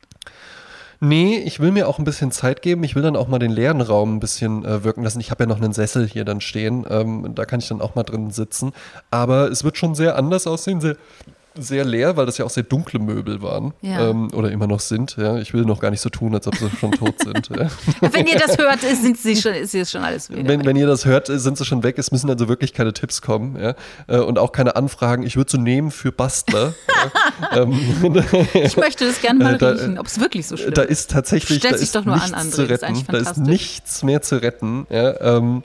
Nee, 0.99 1.37
ich 1.37 1.59
will 1.59 1.71
mir 1.71 1.87
auch 1.87 1.99
ein 1.99 2.05
bisschen 2.05 2.31
Zeit 2.31 2.61
geben. 2.61 2.83
Ich 2.83 2.95
will 2.95 3.03
dann 3.03 3.15
auch 3.15 3.27
mal 3.27 3.37
den 3.37 3.51
leeren 3.51 3.81
Raum 3.81 4.15
ein 4.15 4.19
bisschen 4.19 4.65
äh, 4.65 4.83
wirken 4.83 5.03
lassen. 5.03 5.19
Ich 5.19 5.29
habe 5.29 5.43
ja 5.43 5.47
noch 5.47 5.57
einen 5.61 5.73
Sessel 5.73 6.07
hier 6.07 6.25
dann 6.25 6.41
stehen. 6.41 6.85
Ähm, 6.89 7.35
da 7.35 7.45
kann 7.45 7.59
ich 7.59 7.67
dann 7.67 7.81
auch 7.81 7.93
mal 7.93 8.03
drin 8.03 8.31
sitzen. 8.31 8.73
Aber 9.11 9.51
es 9.51 9.63
wird 9.63 9.77
schon 9.77 9.93
sehr 9.93 10.15
anders 10.15 10.47
aussehen, 10.47 10.81
sehr 10.81 10.97
sehr 11.59 11.85
leer, 11.85 12.17
weil 12.17 12.25
das 12.25 12.37
ja 12.37 12.45
auch 12.45 12.49
sehr 12.49 12.63
dunkle 12.63 12.99
Möbel 12.99 13.41
waren 13.41 13.73
ja. 13.81 14.09
ähm, 14.09 14.29
oder 14.33 14.51
immer 14.51 14.67
noch 14.67 14.79
sind. 14.79 15.15
Ja. 15.17 15.37
Ich 15.37 15.53
will 15.53 15.63
noch 15.63 15.79
gar 15.79 15.91
nicht 15.91 16.01
so 16.01 16.09
tun, 16.09 16.33
als 16.33 16.47
ob 16.47 16.55
sie 16.55 16.69
schon 16.69 16.91
tot 16.91 17.15
sind. 17.19 17.49
Ja. 17.49 17.67
Wenn 18.11 18.27
ihr 18.27 18.37
das 18.37 18.57
hört, 18.57 18.79
sind 18.81 19.17
sie 19.17 19.35
schon, 19.35 19.53
ist 19.53 19.73
jetzt 19.73 19.91
schon 19.91 20.03
alles 20.03 20.29
wieder 20.29 20.47
wenn, 20.47 20.65
wenn, 20.65 20.75
ihr 20.75 20.87
das 20.87 21.05
hört, 21.05 21.27
sind 21.27 21.57
sie 21.57 21.65
schon 21.65 21.83
weg. 21.83 21.97
Es 21.97 22.11
müssen 22.11 22.29
also 22.29 22.47
wirklich 22.47 22.73
keine 22.73 22.93
Tipps 22.93 23.21
kommen 23.21 23.57
ja. 23.59 23.75
Äh, 24.07 24.19
und 24.19 24.39
auch 24.39 24.51
keine 24.51 24.75
Anfragen. 24.75 25.23
Ich 25.23 25.35
würde 25.35 25.51
so 25.51 25.57
nehmen 25.57 25.91
für 25.91 26.11
Bastler. 26.11 26.73
ähm, 27.55 27.73
ich 28.53 28.77
möchte 28.77 29.05
das 29.05 29.21
gerne 29.21 29.39
mal 29.43 29.57
da, 29.57 29.69
riechen, 29.69 29.99
ob 29.99 30.07
es 30.07 30.19
wirklich 30.19 30.47
so 30.47 30.57
schlimm 30.57 30.69
ist. 30.69 30.77
Da 30.77 30.83
ist 30.83 31.11
tatsächlich 31.11 31.59
da 31.59 31.69
ist 31.69 31.95
nichts 31.95 32.33
an, 32.33 32.51
zu 32.51 32.67
retten. 32.69 33.05
Da 33.07 33.17
ist 33.17 33.37
nichts 33.37 34.03
mehr 34.03 34.21
zu 34.21 34.41
retten. 34.41 34.87
Ja. 34.89 35.37
Ähm, 35.37 35.63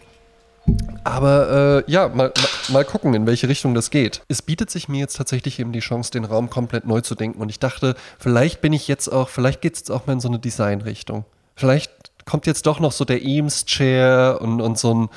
aber 1.05 1.85
äh, 1.87 1.90
ja, 1.90 2.09
mal, 2.09 2.33
mal 2.68 2.85
gucken, 2.85 3.14
in 3.14 3.27
welche 3.27 3.48
Richtung 3.48 3.75
das 3.75 3.90
geht. 3.90 4.22
Es 4.29 4.42
bietet 4.42 4.70
sich 4.70 4.88
mir 4.88 5.01
jetzt 5.01 5.16
tatsächlich 5.16 5.59
eben 5.59 5.72
die 5.72 5.81
Chance, 5.81 6.11
den 6.12 6.25
Raum 6.25 6.51
komplett 6.51 6.87
neu 6.87 7.01
zu 7.01 7.14
denken. 7.14 7.40
Und 7.40 7.48
ich 7.48 7.59
dachte, 7.59 7.96
vielleicht 8.18 8.61
bin 8.61 8.72
ich 8.72 8.88
jetzt 8.88 9.09
auch, 9.09 9.29
vielleicht 9.29 9.61
geht 9.61 9.75
es 9.75 9.81
jetzt 9.81 9.90
auch 9.90 10.07
mal 10.07 10.14
in 10.14 10.20
so 10.20 10.29
eine 10.29 10.38
Designrichtung. 10.38 11.25
Vielleicht 11.57 11.90
kommt 12.25 12.46
jetzt 12.46 12.66
doch 12.66 12.79
noch 12.79 12.92
so 12.92 13.05
der 13.05 13.22
Eames-Chair 13.22 14.38
und, 14.40 14.61
und 14.61 14.79
so 14.79 14.94
ein 14.94 15.09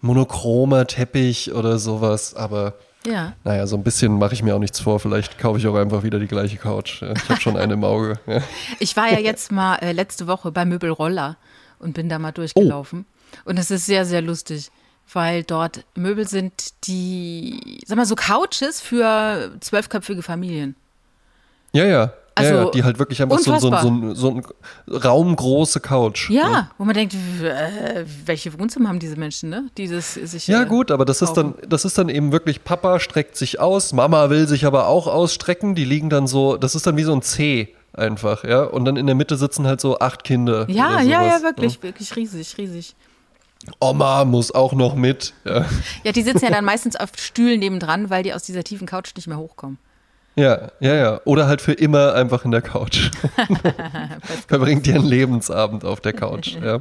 monochromer 0.00 0.86
Teppich 0.86 1.52
oder 1.52 1.78
sowas. 1.78 2.34
Aber 2.34 2.74
ja. 3.06 3.32
Naja, 3.44 3.66
so 3.66 3.76
ein 3.76 3.84
bisschen 3.84 4.18
mache 4.18 4.34
ich 4.34 4.42
mir 4.42 4.54
auch 4.54 4.58
nichts 4.58 4.80
vor. 4.80 4.98
Vielleicht 5.00 5.38
kaufe 5.38 5.58
ich 5.58 5.66
auch 5.66 5.76
einfach 5.76 6.02
wieder 6.02 6.18
die 6.18 6.26
gleiche 6.26 6.56
Couch. 6.56 7.02
Ich 7.02 7.28
habe 7.30 7.40
schon 7.40 7.56
eine 7.56 7.74
im 7.74 7.84
Auge. 7.84 8.18
Ich 8.78 8.96
war 8.96 9.10
ja 9.10 9.18
jetzt 9.18 9.52
mal 9.52 9.76
äh, 9.76 9.92
letzte 9.92 10.26
Woche 10.26 10.50
bei 10.50 10.64
Möbelroller 10.64 11.36
und 11.78 11.94
bin 11.94 12.08
da 12.08 12.18
mal 12.18 12.32
durchgelaufen. 12.32 13.06
Oh. 13.06 13.50
Und 13.50 13.58
es 13.58 13.70
ist 13.70 13.86
sehr, 13.86 14.04
sehr 14.04 14.20
lustig 14.20 14.70
weil 15.12 15.42
dort 15.42 15.84
Möbel 15.94 16.26
sind, 16.26 16.52
die, 16.84 17.80
sag 17.86 17.96
mal, 17.96 18.06
so 18.06 18.14
Couches 18.14 18.80
für 18.80 19.52
zwölfköpfige 19.60 20.22
Familien. 20.22 20.76
Ja, 21.72 21.84
ja. 21.84 22.12
Also, 22.34 22.54
ja, 22.54 22.64
ja, 22.64 22.70
die 22.70 22.84
halt 22.84 22.98
wirklich 22.98 23.20
einfach 23.22 23.38
so, 23.38 23.58
so, 23.58 23.70
so, 23.70 24.14
so 24.14 24.30
ein 24.30 24.42
raumgroße 24.88 25.80
Couch. 25.80 26.30
Ja, 26.30 26.48
ne? 26.48 26.70
wo 26.78 26.84
man 26.84 26.94
denkt, 26.94 27.14
äh, 27.14 28.04
welche 28.24 28.58
Wohnzimmer 28.58 28.88
haben 28.88 28.98
diese 28.98 29.16
Menschen, 29.16 29.50
ne? 29.50 29.68
Dieses 29.76 30.14
sich. 30.14 30.46
Ja, 30.46 30.62
äh, 30.62 30.66
gut, 30.66 30.90
aber 30.90 31.04
das 31.04 31.22
ist 31.22 31.34
dann, 31.34 31.54
das 31.68 31.84
ist 31.84 31.98
dann 31.98 32.08
eben 32.08 32.32
wirklich, 32.32 32.64
Papa 32.64 33.00
streckt 33.00 33.36
sich 33.36 33.60
aus, 33.60 33.92
Mama 33.92 34.30
will 34.30 34.46
sich 34.46 34.64
aber 34.64 34.86
auch 34.86 35.06
ausstrecken, 35.06 35.74
die 35.74 35.84
liegen 35.84 36.08
dann 36.08 36.26
so, 36.26 36.56
das 36.56 36.74
ist 36.74 36.86
dann 36.86 36.96
wie 36.96 37.02
so 37.02 37.12
ein 37.12 37.22
C 37.22 37.74
einfach, 37.92 38.44
ja. 38.44 38.62
Und 38.62 38.84
dann 38.84 38.96
in 38.96 39.06
der 39.06 39.16
Mitte 39.16 39.36
sitzen 39.36 39.66
halt 39.66 39.80
so 39.80 39.98
acht 39.98 40.24
Kinder. 40.24 40.66
Ja, 40.70 41.00
ja, 41.02 41.26
ja, 41.26 41.42
wirklich, 41.42 41.76
ja. 41.76 41.82
wirklich 41.82 42.16
riesig, 42.16 42.56
riesig. 42.56 42.94
Oma 43.78 44.24
muss 44.24 44.52
auch 44.52 44.72
noch 44.72 44.94
mit. 44.94 45.34
Ja. 45.44 45.64
ja, 46.04 46.12
die 46.12 46.22
sitzen 46.22 46.44
ja 46.44 46.50
dann 46.50 46.64
meistens 46.64 46.96
auf 46.96 47.10
Stühlen 47.16 47.60
nebendran, 47.60 48.10
weil 48.10 48.22
die 48.22 48.32
aus 48.34 48.42
dieser 48.42 48.64
tiefen 48.64 48.86
Couch 48.86 49.14
nicht 49.14 49.26
mehr 49.26 49.38
hochkommen. 49.38 49.78
Ja, 50.36 50.70
ja, 50.80 50.94
ja. 50.94 51.20
Oder 51.24 51.46
halt 51.46 51.60
für 51.60 51.72
immer 51.72 52.14
einfach 52.14 52.44
in 52.44 52.50
der 52.50 52.62
Couch. 52.62 53.10
Verbringt 54.48 54.86
ihren 54.86 55.04
Lebensabend 55.04 55.84
auf 55.84 56.00
der 56.00 56.12
Couch, 56.12 56.56
ja. 56.62 56.80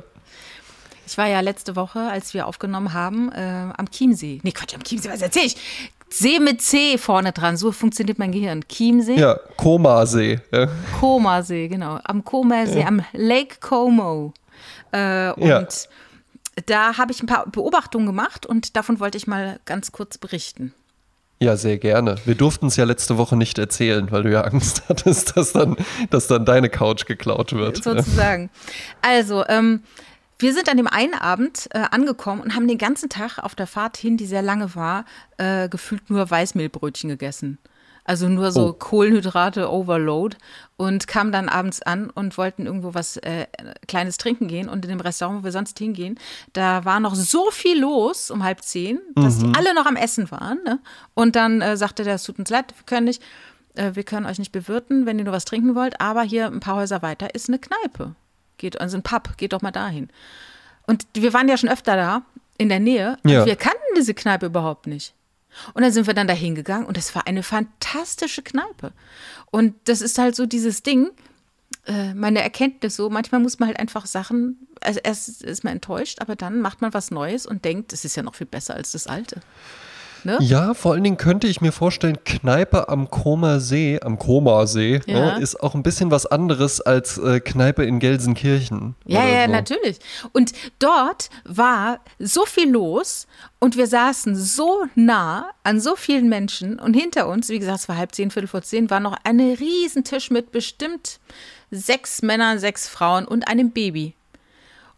Ich 1.06 1.17
war 1.17 1.28
ja 1.28 1.39
letzte 1.39 1.75
Woche, 1.75 1.99
als 1.99 2.36
wir 2.36 2.45
aufgenommen 2.45 2.93
haben, 2.93 3.32
äh, 3.32 3.73
am 3.75 3.89
Chiemsee. 3.89 4.41
Nee, 4.43 4.52
Quatsch, 4.52 4.75
am 4.75 4.84
Chiemsee, 4.84 5.10
was 5.10 5.21
erzähl 5.23 5.47
ich? 5.47 5.56
See 6.12 6.39
mit 6.39 6.62
C 6.62 6.97
vorne 6.97 7.32
dran, 7.32 7.58
so 7.58 7.71
funktioniert 7.71 8.19
mein 8.19 8.32
Gehirn. 8.32 8.63
Chiemsee? 8.67 9.15
Ja, 9.15 9.36
Komasee. 9.58 10.39
Ja. 10.52 10.67
Komasee, 10.99 11.67
genau. 11.67 11.99
Am 12.04 12.23
Komasee, 12.23 12.82
ja. 12.82 12.88
am 12.88 13.04
Lake 13.13 13.58
Como. 13.60 14.34
Äh, 14.91 15.32
und 15.32 15.47
ja 15.47 15.67
da 16.65 16.98
habe 16.98 17.12
ich 17.12 17.22
ein 17.22 17.28
paar 17.28 17.48
Beobachtungen 17.50 18.06
gemacht 18.06 18.45
und 18.45 18.76
davon 18.76 19.00
wollte 19.00 19.17
ich 19.17 19.28
mal 19.28 19.60
ganz 19.65 19.91
kurz 19.91 20.17
berichten. 20.17 20.74
Ja, 21.41 21.56
sehr 21.56 21.78
gerne. 21.78 22.15
Wir 22.26 22.36
durften 22.36 22.67
es 22.67 22.76
ja 22.76 22.84
letzte 22.84 23.17
Woche 23.17 23.38
nicht 23.38 23.58
erzählen, 23.58 24.12
weil 24.12 24.24
du 24.24 24.32
ja 24.32 24.41
Angst 24.41 24.84
hattest, 24.89 25.38
dass 25.38 25.54
dann, 25.54 25.78
dass 26.10 26.28
dann 26.28 26.45
deine 26.45 26.69
Couch 26.69 27.06
geklaut 27.06 27.54
wird. 27.54 27.84
Sozusagen. 27.84 28.50
Also, 29.02 29.45
ähm, 29.48 29.84
Wir 30.41 30.54
sind 30.54 30.69
an 30.69 30.78
dem 30.78 30.88
einen 30.88 31.15
Abend 31.15 31.67
äh, 31.72 31.80
angekommen 31.91 32.41
und 32.41 32.56
haben 32.56 32.67
den 32.67 32.78
ganzen 32.78 33.10
Tag 33.10 33.39
auf 33.39 33.56
der 33.56 33.67
Fahrt 33.67 33.98
hin, 33.98 34.15
die 34.15 34.26
sehr 34.26 34.41
lange 34.41 34.74
war, 34.74 35.04
äh, 35.38 35.67
gefühlt 35.67 36.10
nur 36.10 36.30
Weißmehlbrötchen 36.30 37.10
gegessen. 37.10 37.58
Also 38.03 38.27
nur 38.27 38.51
so 38.51 38.69
oh. 38.69 38.73
Kohlenhydrate 38.73 39.71
Overload 39.71 40.38
und 40.77 41.07
kamen 41.07 41.31
dann 41.31 41.49
abends 41.49 41.81
an 41.81 42.09
und 42.09 42.38
wollten 42.38 42.65
irgendwo 42.65 42.93
was 42.93 43.17
äh, 43.17 43.47
Kleines 43.88 44.17
trinken 44.17 44.47
gehen. 44.47 44.69
Und 44.69 44.85
in 44.85 44.89
dem 44.89 44.99
Restaurant, 44.99 45.41
wo 45.41 45.43
wir 45.43 45.51
sonst 45.51 45.77
hingehen, 45.77 46.17
da 46.53 46.85
war 46.85 46.99
noch 46.99 47.15
so 47.15 47.51
viel 47.51 47.79
los 47.79 48.31
um 48.31 48.43
halb 48.43 48.63
zehn, 48.63 48.99
dass 49.15 49.39
mhm. 49.39 49.53
die 49.53 49.59
alle 49.59 49.75
noch 49.75 49.85
am 49.85 49.95
Essen 49.95 50.31
waren. 50.31 50.59
Ne? 50.63 50.79
Und 51.13 51.35
dann 51.35 51.62
äh, 51.62 51.77
sagte 51.77 52.03
der, 52.03 52.15
es 52.15 52.23
tut 52.23 52.39
uns 52.39 52.49
leid, 52.49 52.73
wir 52.75 52.85
können 52.85 53.05
nicht, 53.05 53.21
äh, 53.75 53.91
wir 53.93 54.03
können 54.03 54.25
euch 54.25 54.39
nicht 54.39 54.51
bewirten, 54.51 55.05
wenn 55.05 55.19
ihr 55.19 55.25
nur 55.25 55.33
was 55.33 55.45
trinken 55.45 55.75
wollt, 55.75 55.99
aber 55.99 56.23
hier 56.23 56.47
ein 56.47 56.62
paar 56.62 56.75
Häuser 56.75 57.01
weiter 57.01 57.35
ist 57.35 57.49
eine 57.49 57.59
Kneipe. 57.59 58.15
Geht, 58.57 58.79
also 58.79 58.97
ein 58.97 59.03
Pub, 59.03 59.38
geht 59.38 59.53
doch 59.53 59.62
mal 59.62 59.71
dahin. 59.71 60.09
Und 60.88 61.05
wir 61.13 61.33
waren 61.33 61.47
ja 61.47 61.57
schon 61.57 61.69
öfter 61.69 61.95
da, 61.95 62.23
in 62.57 62.69
der 62.69 62.79
Nähe, 62.79 63.17
ja. 63.25 63.41
und 63.41 63.45
wir 63.45 63.55
kannten 63.55 63.77
diese 63.95 64.13
Kneipe 64.13 64.47
überhaupt 64.47 64.88
nicht. 64.88 65.13
Und 65.73 65.81
dann 65.81 65.91
sind 65.91 66.07
wir 66.07 66.13
dann 66.13 66.27
da 66.27 66.33
hingegangen 66.33 66.88
und 66.88 66.97
es 66.97 67.13
war 67.15 67.27
eine 67.27 67.43
fantastische 67.43 68.41
Kneipe. 68.41 68.93
Und 69.51 69.75
das 69.85 70.01
ist 70.01 70.17
halt 70.17 70.35
so 70.35 70.45
dieses 70.45 70.83
Ding, 70.83 71.09
äh, 71.85 72.13
meine 72.13 72.41
Erkenntnis 72.41 72.95
so, 72.95 73.09
manchmal 73.09 73.41
muss 73.41 73.59
man 73.59 73.67
halt 73.67 73.79
einfach 73.79 74.05
Sachen, 74.05 74.67
also 74.81 74.99
erst 75.03 75.43
ist 75.43 75.63
man 75.63 75.73
enttäuscht, 75.73 76.19
aber 76.21 76.35
dann 76.35 76.62
macht 76.62 76.81
man 76.81 76.93
was 76.93 77.12
Neues 77.12 77.45
und 77.45 77.65
denkt, 77.65 77.93
es 77.93 78.05
ist 78.05 78.15
ja 78.15 78.23
noch 78.23 78.35
viel 78.35 78.47
besser 78.47 78.75
als 78.75 78.91
das 78.91 79.07
Alte. 79.07 79.41
Ne? 80.23 80.38
Ja, 80.41 80.73
vor 80.73 80.93
allen 80.93 81.03
Dingen 81.03 81.17
könnte 81.17 81.47
ich 81.47 81.62
mir 81.62 81.71
vorstellen, 81.71 82.17
Kneipe 82.25 82.89
am 82.89 83.10
Koma 83.10 83.60
See, 83.60 83.99
am 84.01 84.17
Koma 84.19 84.67
See, 84.67 85.01
ja. 85.05 85.38
ne, 85.38 85.41
ist 85.41 85.62
auch 85.62 85.75
ein 85.75 85.84
bisschen 85.84 86.12
was 86.12 86.25
anderes 86.25 86.82
als 86.82 87.17
äh, 87.17 87.39
Kneipe 87.39 87.84
in 87.84 87.99
Gelsenkirchen. 87.99 88.95
Ja, 89.05 89.27
ja, 89.27 89.45
so. 89.45 89.51
natürlich. 89.51 89.99
Und 90.34 90.53
dort 90.79 91.29
war 91.45 91.99
so 92.19 92.45
viel 92.45 92.69
los 92.69 93.27
und 93.60 93.77
wir 93.77 93.88
saßen 93.88 94.36
so 94.36 94.86
nah 94.95 95.49
an 95.63 95.79
so 95.79 95.95
vielen 95.95 96.29
Menschen 96.29 96.79
und 96.79 96.93
hinter 96.93 97.27
uns, 97.27 97.49
wie 97.49 97.60
gesagt, 97.60 97.79
es 97.79 97.89
war 97.89 97.97
halb 97.97 98.13
zehn, 98.13 98.32
viertel 98.32 98.47
vor 98.47 98.62
zehn, 98.62 98.89
war 98.89 98.99
noch 98.99 99.17
ein 99.23 99.39
Riesentisch 99.39 100.32
mit 100.32 100.51
bestimmt 100.51 101.19
sechs 101.71 102.21
Männern, 102.21 102.60
sechs 102.60 102.88
Frauen 102.88 103.25
und 103.25 103.47
einem 103.47 103.71
Baby. 103.71 104.15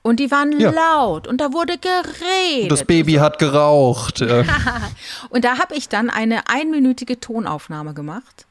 Und 0.03 0.19
die 0.19 0.31
waren 0.31 0.59
ja. 0.59 0.71
laut 0.71 1.27
und 1.27 1.39
da 1.39 1.53
wurde 1.53 1.77
geredet. 1.77 2.71
Das 2.71 2.85
Baby 2.85 3.13
hat 3.13 3.37
geraucht. 3.37 4.21
Und 5.29 5.45
da 5.45 5.59
habe 5.59 5.75
ich 5.75 5.89
dann 5.89 6.09
eine 6.09 6.49
einminütige 6.49 7.19
Tonaufnahme 7.19 7.93
gemacht, 7.93 8.47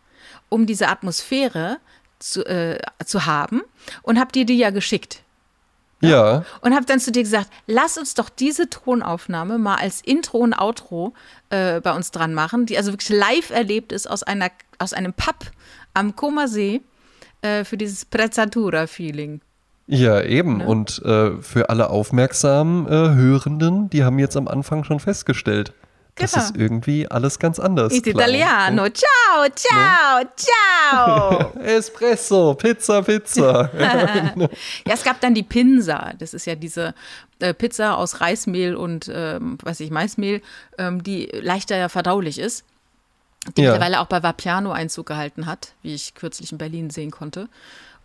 um 0.48 0.64
diese 0.66 0.86
Atmosphäre 0.86 1.78
zu, 2.20 2.44
äh, 2.46 2.78
zu 3.04 3.26
haben 3.26 3.62
und 4.02 4.20
habe 4.20 4.30
dir 4.30 4.44
die 4.44 4.58
ja 4.58 4.70
geschickt. 4.70 5.22
Ja. 6.00 6.08
ja. 6.08 6.44
Und 6.60 6.74
habe 6.74 6.86
dann 6.86 7.00
zu 7.00 7.10
dir 7.12 7.22
gesagt, 7.22 7.50
lass 7.66 7.98
uns 7.98 8.14
doch 8.14 8.28
diese 8.28 8.70
Tonaufnahme 8.70 9.58
mal 9.58 9.76
als 9.76 10.00
Intro 10.00 10.38
und 10.38 10.54
Outro 10.54 11.14
äh, 11.50 11.80
bei 11.80 11.92
uns 11.92 12.10
dran 12.10 12.32
machen, 12.32 12.66
die 12.66 12.76
also 12.76 12.92
wirklich 12.92 13.18
live 13.18 13.50
erlebt 13.50 13.92
ist 13.92 14.08
aus, 14.08 14.22
einer, 14.22 14.50
aus 14.78 14.92
einem 14.92 15.12
Pub 15.12 15.50
am 15.94 16.14
Koma 16.16 16.46
See 16.46 16.82
äh, 17.42 17.64
für 17.64 17.76
dieses 17.76 18.04
Prezzatura-Feeling. 18.04 19.40
Ja, 19.90 20.22
eben. 20.22 20.58
Ne? 20.58 20.66
Und 20.66 21.02
äh, 21.04 21.42
für 21.42 21.68
alle 21.68 21.90
aufmerksamen 21.90 22.86
äh, 22.86 22.90
Hörenden, 22.90 23.90
die 23.90 24.04
haben 24.04 24.20
jetzt 24.20 24.36
am 24.36 24.46
Anfang 24.46 24.84
schon 24.84 25.00
festgestellt, 25.00 25.72
genau. 26.14 26.30
das 26.32 26.44
ist 26.44 26.56
irgendwie 26.56 27.10
alles 27.10 27.40
ganz 27.40 27.58
anders. 27.58 27.92
Ist 27.92 28.06
Italiano. 28.06 28.84
Ne? 28.84 28.92
Ciao, 28.92 29.48
ciao, 29.52 30.20
ne? 30.20 30.28
ciao. 30.36 31.52
Espresso, 31.64 32.54
Pizza, 32.54 33.02
Pizza. 33.02 33.68
ja, 34.86 34.94
es 34.94 35.02
gab 35.02 35.20
dann 35.20 35.34
die 35.34 35.42
Pinsa. 35.42 36.12
Das 36.20 36.34
ist 36.34 36.46
ja 36.46 36.54
diese 36.54 36.94
äh, 37.40 37.52
Pizza 37.52 37.96
aus 37.96 38.20
Reismehl 38.20 38.76
und, 38.76 39.10
ähm, 39.12 39.58
weiß 39.60 39.80
ich, 39.80 39.90
Maismehl, 39.90 40.40
ähm, 40.78 41.02
die 41.02 41.26
leichter 41.32 41.88
verdaulich 41.88 42.38
ist 42.38 42.64
die 43.56 43.62
ja. 43.62 43.72
mittlerweile 43.72 44.00
auch 44.00 44.06
bei 44.06 44.22
Vapiano 44.22 44.70
Einzug 44.70 45.06
gehalten 45.06 45.46
hat, 45.46 45.72
wie 45.82 45.94
ich 45.94 46.14
kürzlich 46.14 46.52
in 46.52 46.58
Berlin 46.58 46.90
sehen 46.90 47.10
konnte. 47.10 47.48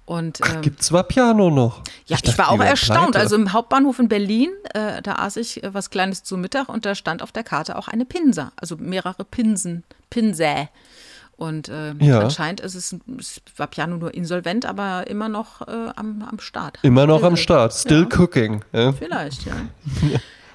Und, 0.05 0.39
ähm, 0.47 0.61
Gibt's 0.61 0.91
Vapiano 0.91 1.49
noch? 1.49 1.81
Ja, 2.05 2.17
ich, 2.21 2.29
ich 2.29 2.37
war 2.37 2.51
auch 2.51 2.59
erstaunt. 2.59 3.11
Pleite. 3.11 3.19
Also 3.19 3.35
im 3.35 3.53
Hauptbahnhof 3.53 3.97
in 3.97 4.07
Berlin, 4.07 4.49
äh, 4.73 5.01
da 5.01 5.15
aß 5.15 5.37
ich 5.37 5.63
äh, 5.63 5.73
was 5.73 5.89
Kleines 5.89 6.23
zu 6.23 6.37
Mittag 6.37 6.69
und 6.69 6.85
da 6.85 6.93
stand 6.93 7.23
auf 7.23 7.31
der 7.31 7.43
Karte 7.43 7.75
auch 7.75 7.87
eine 7.87 8.05
Pinsa, 8.05 8.51
also 8.55 8.77
mehrere 8.77 9.23
Pinsen, 9.25 9.83
Pinsä. 10.11 10.69
Und 11.37 11.69
äh, 11.69 11.93
ja. 11.99 12.21
anscheinend 12.21 12.61
ist 12.61 12.75
es 12.75 12.95
ist 13.17 13.41
Vapiano 13.57 13.97
nur 13.97 14.13
insolvent, 14.13 14.65
aber 14.65 15.07
immer 15.07 15.27
noch 15.27 15.67
äh, 15.67 15.89
am, 15.95 16.25
am 16.29 16.39
Start. 16.39 16.77
Immer 16.83 17.07
noch 17.07 17.23
am 17.23 17.35
Start, 17.35 17.73
still 17.73 18.07
ja. 18.09 18.17
cooking. 18.17 18.63
Ja. 18.71 18.93
Vielleicht, 18.93 19.45
ja. 19.45 19.53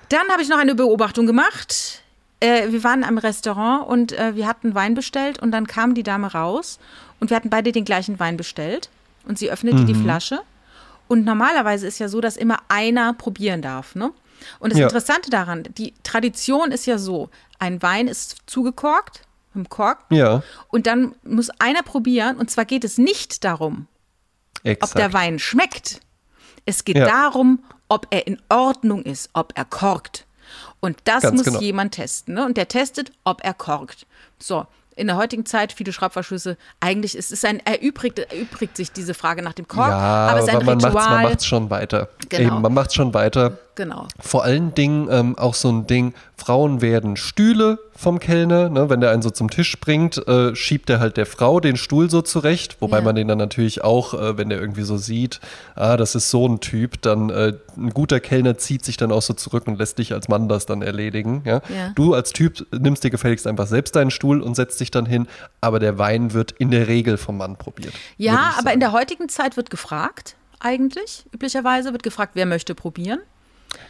Dann 0.09 0.29
habe 0.31 0.43
ich 0.43 0.49
noch 0.49 0.59
eine 0.59 0.77
Beobachtung 0.77 1.27
gemacht. 1.27 2.03
Äh, 2.39 2.71
wir 2.71 2.83
waren 2.85 3.05
am 3.05 3.19
Restaurant 3.19 3.89
und 3.89 4.13
äh, 4.13 4.37
wir 4.37 4.47
hatten 4.47 4.75
Wein 4.75 4.95
bestellt 4.95 5.41
und 5.43 5.51
dann 5.51 5.67
kam 5.67 5.95
die 5.95 6.05
Dame 6.05 6.33
raus 6.33 6.79
und 7.19 7.31
wir 7.31 7.37
hatten 7.37 7.51
beide 7.51 7.73
den 7.73 7.85
gleichen 7.85 8.19
Wein 8.21 8.37
bestellt 8.37 8.89
und 9.25 9.39
sie 9.39 9.51
öffnete 9.51 9.79
mhm. 9.79 9.87
die 9.87 9.95
Flasche. 9.95 10.41
Und 11.09 11.25
normalerweise 11.25 11.87
ist 11.87 11.99
ja 11.99 12.09
so, 12.09 12.21
dass 12.21 12.37
immer 12.37 12.59
einer 12.69 13.15
probieren 13.15 13.63
darf. 13.63 13.95
Ne? 13.95 14.13
Und 14.59 14.73
das 14.73 14.79
ja. 14.79 14.87
Interessante 14.87 15.31
daran, 15.31 15.65
die 15.77 15.95
Tradition 16.03 16.71
ist 16.71 16.87
ja 16.87 16.99
so, 16.99 17.31
ein 17.59 17.83
Wein 17.83 18.09
ist 18.09 18.37
zugekorkt 18.47 19.23
mit 19.53 19.67
dem 19.67 19.69
Kork. 19.69 19.99
Ja. 20.11 20.43
Und 20.69 20.87
dann 20.87 21.15
muss 21.25 21.51
einer 21.59 21.83
probieren. 21.83 22.37
Und 22.37 22.51
zwar 22.51 22.65
geht 22.65 22.85
es 22.85 22.99
nicht 22.99 23.45
darum, 23.45 23.87
Exakt. 24.63 24.93
ob 24.93 24.99
der 24.99 25.13
Wein 25.13 25.39
schmeckt. 25.39 26.01
Es 26.65 26.85
geht 26.85 26.97
ja. 26.97 27.07
darum, 27.07 27.65
ob 27.89 28.07
er 28.11 28.27
in 28.27 28.41
Ordnung 28.49 29.03
ist, 29.03 29.31
ob 29.33 29.53
er 29.57 29.65
korkt. 29.65 30.27
Und 30.81 30.99
das 31.05 31.23
Ganz 31.23 31.37
muss 31.37 31.45
genau. 31.45 31.61
jemand 31.61 31.95
testen. 31.95 32.35
Ne? 32.35 32.45
Und 32.45 32.57
der 32.57 32.69
testet, 32.69 33.13
ob 33.25 33.45
er 33.45 33.55
korkt. 33.55 34.07
So, 34.39 34.67
in 35.01 35.07
der 35.07 35.17
heutigen 35.17 35.47
Zeit 35.47 35.73
viele 35.73 35.93
Schraubverschlüsse, 35.93 36.57
eigentlich 36.79 37.17
ist 37.17 37.33
es 37.33 37.45
ein, 37.45 37.61
erübrigt, 37.65 38.19
erübrigt 38.19 38.77
sich 38.77 38.93
diese 38.93 39.15
Frage 39.15 39.43
nach 39.43 39.55
dem 39.55 39.67
Kork, 39.67 39.89
ja, 39.89 39.97
aber 39.97 40.41
es 40.41 40.45
ist 40.45 40.51
ein 40.51 40.65
man 40.65 40.75
Ritual. 40.77 40.93
Macht's, 40.93 41.11
man 41.11 41.23
macht 41.23 41.39
es 41.41 41.47
schon 41.47 41.71
weiter. 41.71 42.09
Genau. 42.29 42.47
Eben, 42.55 42.63
man 42.63 42.75
macht 42.75 42.89
es 42.91 42.95
schon 42.95 43.15
weiter. 43.15 43.59
Genau. 43.81 44.09
Vor 44.21 44.45
allen 44.45 44.75
Dingen 44.75 45.09
ähm, 45.11 45.39
auch 45.39 45.55
so 45.55 45.73
ein 45.73 45.87
Ding, 45.87 46.13
Frauen 46.37 46.83
werden 46.83 47.17
Stühle 47.17 47.79
vom 47.97 48.19
Kellner, 48.19 48.69
ne? 48.69 48.91
wenn 48.91 49.01
der 49.01 49.11
einen 49.11 49.23
so 49.23 49.31
zum 49.31 49.49
Tisch 49.49 49.81
bringt, 49.81 50.19
äh, 50.29 50.55
schiebt 50.55 50.91
er 50.91 51.01
halt 51.01 51.17
der 51.17 51.25
Frau 51.25 51.61
den 51.61 51.79
Stuhl 51.79 52.11
so 52.11 52.21
zurecht, 52.21 52.77
wobei 52.81 52.99
ja. 52.99 53.05
man 53.05 53.15
den 53.15 53.27
dann 53.27 53.39
natürlich 53.39 53.83
auch, 53.83 54.13
äh, 54.13 54.37
wenn 54.37 54.51
der 54.51 54.61
irgendwie 54.61 54.83
so 54.83 54.99
sieht, 54.99 55.41
ah, 55.77 55.97
das 55.97 56.15
ist 56.15 56.29
so 56.29 56.47
ein 56.47 56.61
Typ, 56.61 57.01
dann 57.01 57.31
äh, 57.31 57.55
ein 57.75 57.89
guter 57.95 58.21
Kellner 58.21 58.59
zieht 58.59 58.85
sich 58.85 58.99
dann 58.99 59.13
auch 59.13 59.23
so 59.23 59.33
zurück 59.33 59.67
und 59.67 59.79
lässt 59.79 59.97
dich 59.97 60.13
als 60.13 60.29
Mann 60.29 60.47
das 60.47 60.67
dann 60.67 60.83
erledigen. 60.83 61.41
Ja? 61.47 61.63
ja? 61.75 61.93
Du 61.95 62.13
als 62.13 62.35
Typ 62.35 62.67
nimmst 62.79 63.03
dir 63.03 63.11
gefälligst 63.11 63.47
einfach 63.47 63.67
selbst 63.67 63.97
deinen 63.97 64.11
Stuhl 64.11 64.43
und 64.43 64.57
setzt 64.57 64.79
dich 64.81 64.91
dann 64.91 65.07
hin, 65.07 65.27
aber 65.63 65.79
der 65.79 65.97
Wein 65.97 66.35
wird 66.35 66.53
in 66.53 66.71
der 66.71 66.87
Regel 66.87 67.17
vom 67.17 67.39
Mann 67.39 67.57
probiert. 67.57 67.95
Ja, 68.19 68.57
aber 68.59 68.75
in 68.75 68.81
der 68.81 68.93
heutigen 68.93 69.31
Zeit 69.31 69.57
wird 69.57 69.71
gefragt, 69.71 70.37
eigentlich, 70.59 71.25
üblicherweise 71.33 71.93
wird 71.93 72.03
gefragt, 72.03 72.33
wer 72.35 72.45
möchte 72.45 72.75
probieren. 72.75 73.21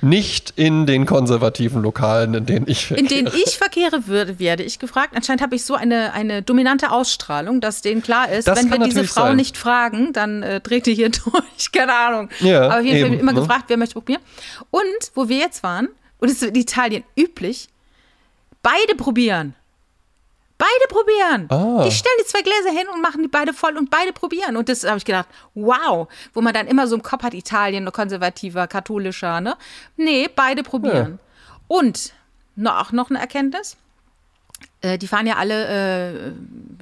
Nicht 0.02 0.54
in 0.56 0.86
den 0.86 1.04
konservativen 1.04 1.82
Lokalen, 1.82 2.34
in 2.34 2.46
denen 2.46 2.66
ich 2.68 2.86
verkehre. 2.86 3.00
In 3.00 3.14
denen 3.14 3.40
ich 3.44 3.58
verkehre, 3.58 4.06
würde, 4.06 4.38
werde 4.38 4.62
ich 4.62 4.78
gefragt. 4.78 5.14
Anscheinend 5.14 5.42
habe 5.42 5.54
ich 5.56 5.64
so 5.64 5.74
eine, 5.74 6.12
eine 6.14 6.42
dominante 6.42 6.90
Ausstrahlung, 6.90 7.60
dass 7.60 7.82
denen 7.82 8.02
klar 8.02 8.30
ist, 8.30 8.48
das 8.48 8.58
wenn 8.58 8.70
wir 8.70 8.78
diese 8.78 9.04
Frau 9.04 9.26
sein. 9.26 9.36
nicht 9.36 9.56
fragen, 9.56 10.12
dann 10.12 10.42
äh, 10.42 10.60
dreht 10.60 10.86
die 10.86 10.94
hier 10.94 11.10
durch. 11.24 11.72
Keine 11.72 11.94
Ahnung. 11.94 12.30
Ja, 12.40 12.68
Aber 12.70 12.80
jeden 12.80 13.08
Fall 13.08 13.18
immer 13.20 13.32
ne? 13.32 13.40
gefragt, 13.40 13.64
wer 13.68 13.76
möchte 13.76 13.94
probieren. 13.94 14.22
Und 14.70 14.82
wo 15.14 15.28
wir 15.28 15.38
jetzt 15.38 15.62
waren, 15.62 15.88
und 16.18 16.28
es 16.30 16.42
ist 16.42 16.48
in 16.48 16.54
Italien 16.54 17.04
üblich, 17.16 17.68
beide 18.62 18.94
probieren. 18.96 19.54
Beide 20.60 20.88
probieren. 20.90 21.48
Ah. 21.48 21.82
Die 21.84 21.90
stellen 21.90 22.16
die 22.20 22.26
zwei 22.26 22.42
Gläser 22.42 22.70
hin 22.70 22.86
und 22.92 23.00
machen 23.00 23.22
die 23.22 23.28
beide 23.28 23.54
voll 23.54 23.78
und 23.78 23.88
beide 23.88 24.12
probieren. 24.12 24.58
Und 24.58 24.68
das 24.68 24.84
habe 24.84 24.98
ich 24.98 25.06
gedacht, 25.06 25.26
wow, 25.54 26.06
wo 26.34 26.42
man 26.42 26.52
dann 26.52 26.66
immer 26.66 26.86
so 26.86 26.94
im 26.96 27.02
Kopf 27.02 27.22
hat, 27.22 27.32
Italien, 27.32 27.90
konservativer, 27.90 28.66
katholischer, 28.66 29.40
ne? 29.40 29.56
Nee, 29.96 30.28
beide 30.28 30.62
probieren. 30.62 31.18
Ja. 31.18 31.56
Und 31.66 32.12
noch, 32.56 32.92
noch 32.92 33.08
eine 33.08 33.20
Erkenntnis. 33.20 33.78
Äh, 34.82 34.96
die 34.96 35.06
fahren 35.06 35.26
ja 35.26 35.36
alle 35.36 36.08
äh, 36.08 36.32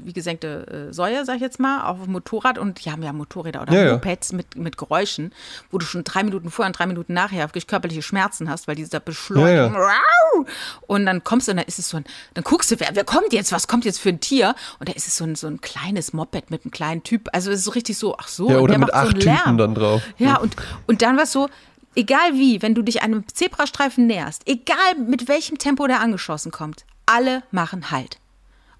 wie 0.03 0.13
gesenkte 0.13 0.89
äh, 0.89 0.93
Säue, 0.93 1.25
sag 1.25 1.37
ich 1.37 1.41
jetzt 1.41 1.59
mal, 1.59 1.85
auf 1.85 2.03
dem 2.05 2.13
Motorrad 2.13 2.57
und 2.57 2.85
die 2.85 2.93
haben 2.93 3.03
ja 3.03 3.13
Motorräder 3.13 3.63
oder 3.63 3.73
ja, 3.73 3.93
Mopeds 3.93 4.31
ja. 4.31 4.37
mit, 4.37 4.57
mit 4.57 4.79
Geräuschen, 4.79 5.33
wo 5.71 5.79
du 5.79 5.87
schon 5.87 6.05
drei 6.05 6.23
Minuten 6.23 6.51
vorher 6.51 6.69
und 6.69 6.79
drei 6.79 6.87
Minuten 6.87 7.13
nachher 7.13 7.49
wirklich 7.49 7.67
körperliche 7.67 8.03
Schmerzen 8.03 8.49
hast, 8.49 8.69
weil 8.69 8.77
dieser 8.77 9.01
Beschleunigung. 9.01 9.75
Ja, 9.75 10.45
und 10.87 11.07
dann 11.07 11.25
kommst 11.25 11.49
du 11.49 11.53
und 11.53 11.57
dann 11.57 11.67
ist 11.67 11.79
es 11.79 11.89
so 11.89 11.97
ein, 11.97 12.05
dann 12.35 12.45
guckst 12.45 12.71
du, 12.71 12.79
wer, 12.79 12.91
wer 12.93 13.05
kommt 13.05 13.33
jetzt, 13.33 13.51
was 13.51 13.67
kommt 13.67 13.85
jetzt 13.85 13.99
für 13.99 14.11
ein 14.11 14.21
Tier? 14.21 14.55
Und 14.79 14.89
da 14.89 14.93
ist 14.93 15.09
es 15.09 15.17
so 15.17 15.25
ein, 15.25 15.35
so 15.35 15.49
ein 15.49 15.61
kleines 15.61 16.13
Moped 16.13 16.51
mit 16.51 16.65
einem 16.65 16.71
kleinen 16.71 17.03
Typ. 17.03 17.29
Also 17.33 17.51
es 17.51 17.59
ist 17.59 17.65
so 17.65 17.73
richtig 17.73 17.99
so, 17.99 18.17
ach 18.17 18.29
so, 18.29 18.49
ja, 18.49 18.59
oder 18.59 18.75
der 18.75 18.79
mit 18.79 18.89
macht 18.89 18.95
acht 18.95 19.23
so 19.23 19.29
einen 19.29 19.39
Lärm. 19.45 19.59
dann 19.59 19.75
drauf. 19.75 20.03
Ja, 20.19 20.37
und, 20.37 20.55
und 20.87 21.03
dann 21.03 21.17
war 21.17 21.25
es 21.25 21.33
so, 21.33 21.49
egal 21.97 22.35
wie, 22.35 22.63
wenn 22.63 22.75
du 22.75 22.83
dich 22.83 23.03
einem 23.03 23.27
Zebrastreifen 23.27 24.07
näherst, 24.07 24.43
egal 24.47 24.95
mit 25.05 25.29
welchem 25.29 25.59
Tempo 25.59 25.87
der 25.89 26.01
angeschossen 26.01 26.53
kommt, 26.53 26.85
alle 27.09 27.43
machen 27.51 27.91
Halt. 27.91 28.19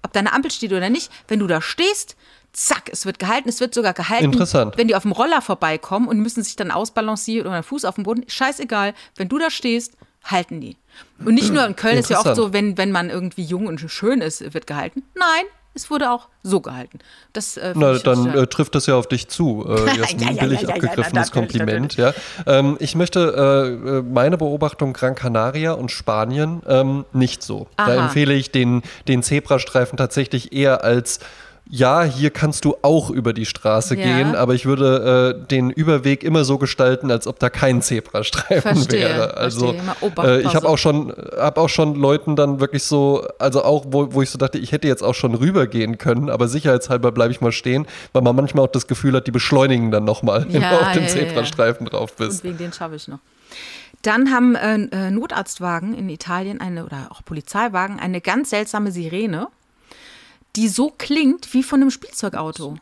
Ob 0.01 0.13
deine 0.13 0.33
Ampel 0.33 0.51
steht 0.51 0.71
oder 0.71 0.89
nicht, 0.89 1.11
wenn 1.27 1.39
du 1.39 1.47
da 1.47 1.61
stehst, 1.61 2.15
zack, 2.53 2.89
es 2.91 3.05
wird 3.05 3.19
gehalten, 3.19 3.49
es 3.49 3.59
wird 3.59 3.73
sogar 3.73 3.93
gehalten. 3.93 4.25
Interessant. 4.25 4.77
Wenn 4.77 4.87
die 4.87 4.95
auf 4.95 5.03
dem 5.03 5.11
Roller 5.11 5.41
vorbeikommen 5.41 6.07
und 6.07 6.19
müssen 6.19 6.43
sich 6.43 6.55
dann 6.55 6.71
ausbalancieren 6.71 7.47
oder 7.47 7.55
einen 7.55 7.63
Fuß 7.63 7.85
auf 7.85 7.95
dem 7.95 8.03
Boden, 8.03 8.23
scheißegal, 8.27 8.93
wenn 9.17 9.29
du 9.29 9.37
da 9.37 9.49
stehst, 9.49 9.97
halten 10.23 10.61
die. 10.61 10.77
Und 11.25 11.33
nicht 11.33 11.53
nur 11.53 11.65
in 11.65 11.75
Köln 11.75 11.97
ist 11.97 12.09
ja 12.09 12.19
oft 12.19 12.35
so, 12.35 12.53
wenn, 12.53 12.77
wenn 12.77 12.91
man 12.91 13.09
irgendwie 13.09 13.43
jung 13.43 13.67
und 13.67 13.79
schön 13.79 14.21
ist, 14.21 14.53
wird 14.53 14.67
gehalten. 14.67 15.03
Nein, 15.15 15.45
es 15.73 15.89
wurde 15.89 16.11
auch 16.11 16.27
so 16.43 16.61
gehalten. 16.61 16.99
Das, 17.33 17.57
äh, 17.57 17.73
Na, 17.75 17.97
dann 17.99 18.27
äh, 18.27 18.47
trifft 18.47 18.75
das 18.75 18.85
ja 18.85 18.95
auf 18.95 19.07
dich 19.07 19.27
zu. 19.27 19.65
Äh, 19.67 19.97
Jasmin, 19.97 20.35
ja, 20.35 20.43
billig 20.43 20.67
abgegriffenes 20.67 21.31
Kompliment. 21.31 21.95
Ja. 21.95 22.13
Ähm, 22.45 22.77
ich 22.79 22.95
möchte 22.95 23.19
äh, 23.85 23.97
äh, 23.97 24.01
meine 24.01 24.37
Beobachtung 24.37 24.93
Gran 24.93 25.15
Canaria 25.15 25.73
und 25.73 25.91
Spanien 25.91 26.61
ähm, 26.67 27.05
nicht 27.13 27.43
so. 27.43 27.67
Aha. 27.77 27.87
Da 27.87 28.03
empfehle 28.05 28.33
ich 28.33 28.51
den, 28.51 28.81
den 29.07 29.23
Zebrastreifen 29.23 29.97
tatsächlich 29.97 30.53
eher 30.53 30.83
als 30.83 31.19
ja, 31.71 32.01
hier 32.01 32.31
kannst 32.31 32.65
du 32.65 32.77
auch 32.81 33.11
über 33.11 33.31
die 33.31 33.45
Straße 33.45 33.95
ja. 33.95 34.03
gehen, 34.03 34.35
aber 34.35 34.55
ich 34.55 34.65
würde 34.65 35.37
äh, 35.39 35.47
den 35.47 35.69
Überweg 35.69 36.23
immer 36.23 36.43
so 36.43 36.57
gestalten, 36.57 37.11
als 37.11 37.27
ob 37.27 37.37
da 37.37 37.51
kein 37.51 37.83
Zebrastreifen 37.83 38.75
verstehe, 38.75 39.01
wäre. 39.01 39.37
Also 39.37 39.75
äh, 40.23 40.41
ich 40.41 40.55
habe 40.55 40.67
auch 40.67 40.79
schon, 40.79 41.13
habe 41.37 41.61
auch 41.61 41.69
schon 41.69 41.93
Leuten 41.93 42.35
dann 42.35 42.59
wirklich 42.59 42.83
so, 42.83 43.27
also 43.37 43.63
auch 43.63 43.85
wo, 43.89 44.11
wo 44.13 44.23
ich 44.23 44.31
so 44.31 44.39
dachte, 44.39 44.57
ich 44.57 44.71
hätte 44.71 44.87
jetzt 44.87 45.03
auch 45.03 45.13
schon 45.13 45.35
rübergehen 45.35 45.99
können, 45.99 46.31
aber 46.31 46.47
sicherheitshalber 46.47 47.11
bleibe 47.11 47.31
ich 47.31 47.39
mal 47.39 47.51
stehen, 47.51 47.85
weil 48.13 48.23
man 48.23 48.35
manchmal 48.35 48.65
auch 48.65 48.71
das 48.71 48.87
Gefühl 48.87 49.13
hat, 49.13 49.27
die 49.27 49.31
beschleunigen 49.31 49.91
dann 49.91 50.05
nochmal, 50.05 50.47
ja, 50.49 50.53
wenn 50.53 50.61
du 50.61 50.81
auf 50.81 50.91
dem 50.93 51.03
ja, 51.03 51.09
Zebrastreifen 51.09 51.85
drauf 51.85 52.15
bist. 52.15 52.43
Und 52.43 52.49
wegen 52.49 52.57
den 52.57 52.73
schaffe 52.73 52.95
ich 52.95 53.07
noch. 53.07 53.19
Dann 54.01 54.31
haben 54.31 54.55
äh, 54.55 54.75
äh, 54.75 55.11
Notarztwagen 55.11 55.93
in 55.93 56.09
Italien 56.09 56.61
eine 56.61 56.85
oder 56.85 57.09
auch 57.11 57.23
Polizeiwagen 57.23 57.99
eine 57.99 58.21
ganz 58.21 58.49
seltsame 58.49 58.91
Sirene 58.91 59.49
die 60.55 60.67
so 60.67 60.91
klingt 60.97 61.53
wie 61.53 61.63
von 61.63 61.81
einem 61.81 61.91
Spielzeugauto. 61.91 62.75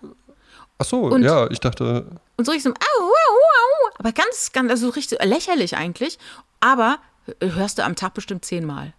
Ach 0.79 0.85
so, 0.85 1.01
und, 1.01 1.23
ja, 1.23 1.49
ich 1.49 1.59
dachte. 1.59 2.07
Und 2.37 2.45
so 2.45 2.51
richtig 2.51 2.63
so, 2.63 2.69
au, 2.69 3.03
au, 3.03 3.09
au, 3.09 3.89
aber 3.97 4.11
ganz, 4.11 4.51
ganz, 4.51 4.69
also 4.69 4.89
richtig 4.89 5.23
lächerlich 5.23 5.75
eigentlich. 5.75 6.19
Aber 6.59 6.99
hörst 7.41 7.77
du 7.77 7.83
am 7.83 7.95
Tag 7.95 8.13
bestimmt 8.13 8.45
zehnmal. 8.45 8.93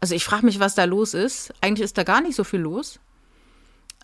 Also 0.00 0.14
ich 0.14 0.24
frage 0.24 0.44
mich, 0.44 0.60
was 0.60 0.74
da 0.74 0.84
los 0.84 1.14
ist. 1.14 1.52
Eigentlich 1.60 1.84
ist 1.84 1.96
da 1.96 2.02
gar 2.02 2.20
nicht 2.20 2.36
so 2.36 2.44
viel 2.44 2.60
los. 2.60 2.98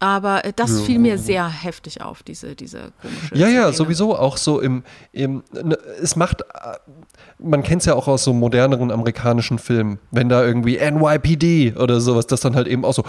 Aber 0.03 0.47
äh, 0.47 0.53
das 0.57 0.71
ja. 0.71 0.85
fiel 0.85 0.99
mir 0.99 1.19
sehr 1.19 1.47
heftig 1.47 2.01
auf, 2.01 2.23
diese, 2.23 2.57
diese 2.57 2.93
komische. 3.03 3.35
Ja, 3.35 3.49
ja, 3.49 3.65
Szene. 3.65 3.73
sowieso 3.75 4.17
auch 4.17 4.39
so 4.39 4.59
im, 4.61 4.83
im 5.13 5.45
ne, 5.53 5.79
es 6.01 6.17
macht, 6.17 6.41
äh, 6.41 6.79
man 7.39 7.63
kennt 7.63 7.83
es 7.83 7.87
ja 7.87 7.95
auch 7.95 8.09
aus 8.09 8.25
so 8.25 8.33
moderneren 8.33 8.91
amerikanischen 8.91 9.59
Filmen, 9.59 9.99
wenn 10.11 10.31
da 10.31 10.43
irgendwie 10.43 10.79
NYPD 10.79 11.75
oder 11.77 12.01
sowas, 12.01 12.27
das 12.27 12.41
dann 12.41 12.57
halt 12.57 12.67
eben 12.67 12.87
auch 12.87 12.95
so 12.95 13.05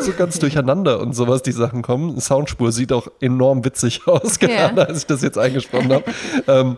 so 0.00 0.12
ganz 0.12 0.38
durcheinander 0.38 1.00
und 1.00 1.14
sowas 1.14 1.42
die 1.42 1.52
Sachen 1.52 1.82
kommen. 1.82 2.20
Soundspur 2.20 2.72
sieht 2.72 2.92
auch 2.92 3.08
enorm 3.20 3.64
witzig 3.64 4.02
aus, 4.06 4.38
gerade 4.38 4.52
yeah. 4.52 4.88
als 4.88 4.98
ich 4.98 5.06
das 5.06 5.22
jetzt 5.22 5.38
eingesprochen 5.38 5.92
habe. 5.92 6.04
ähm, 6.46 6.76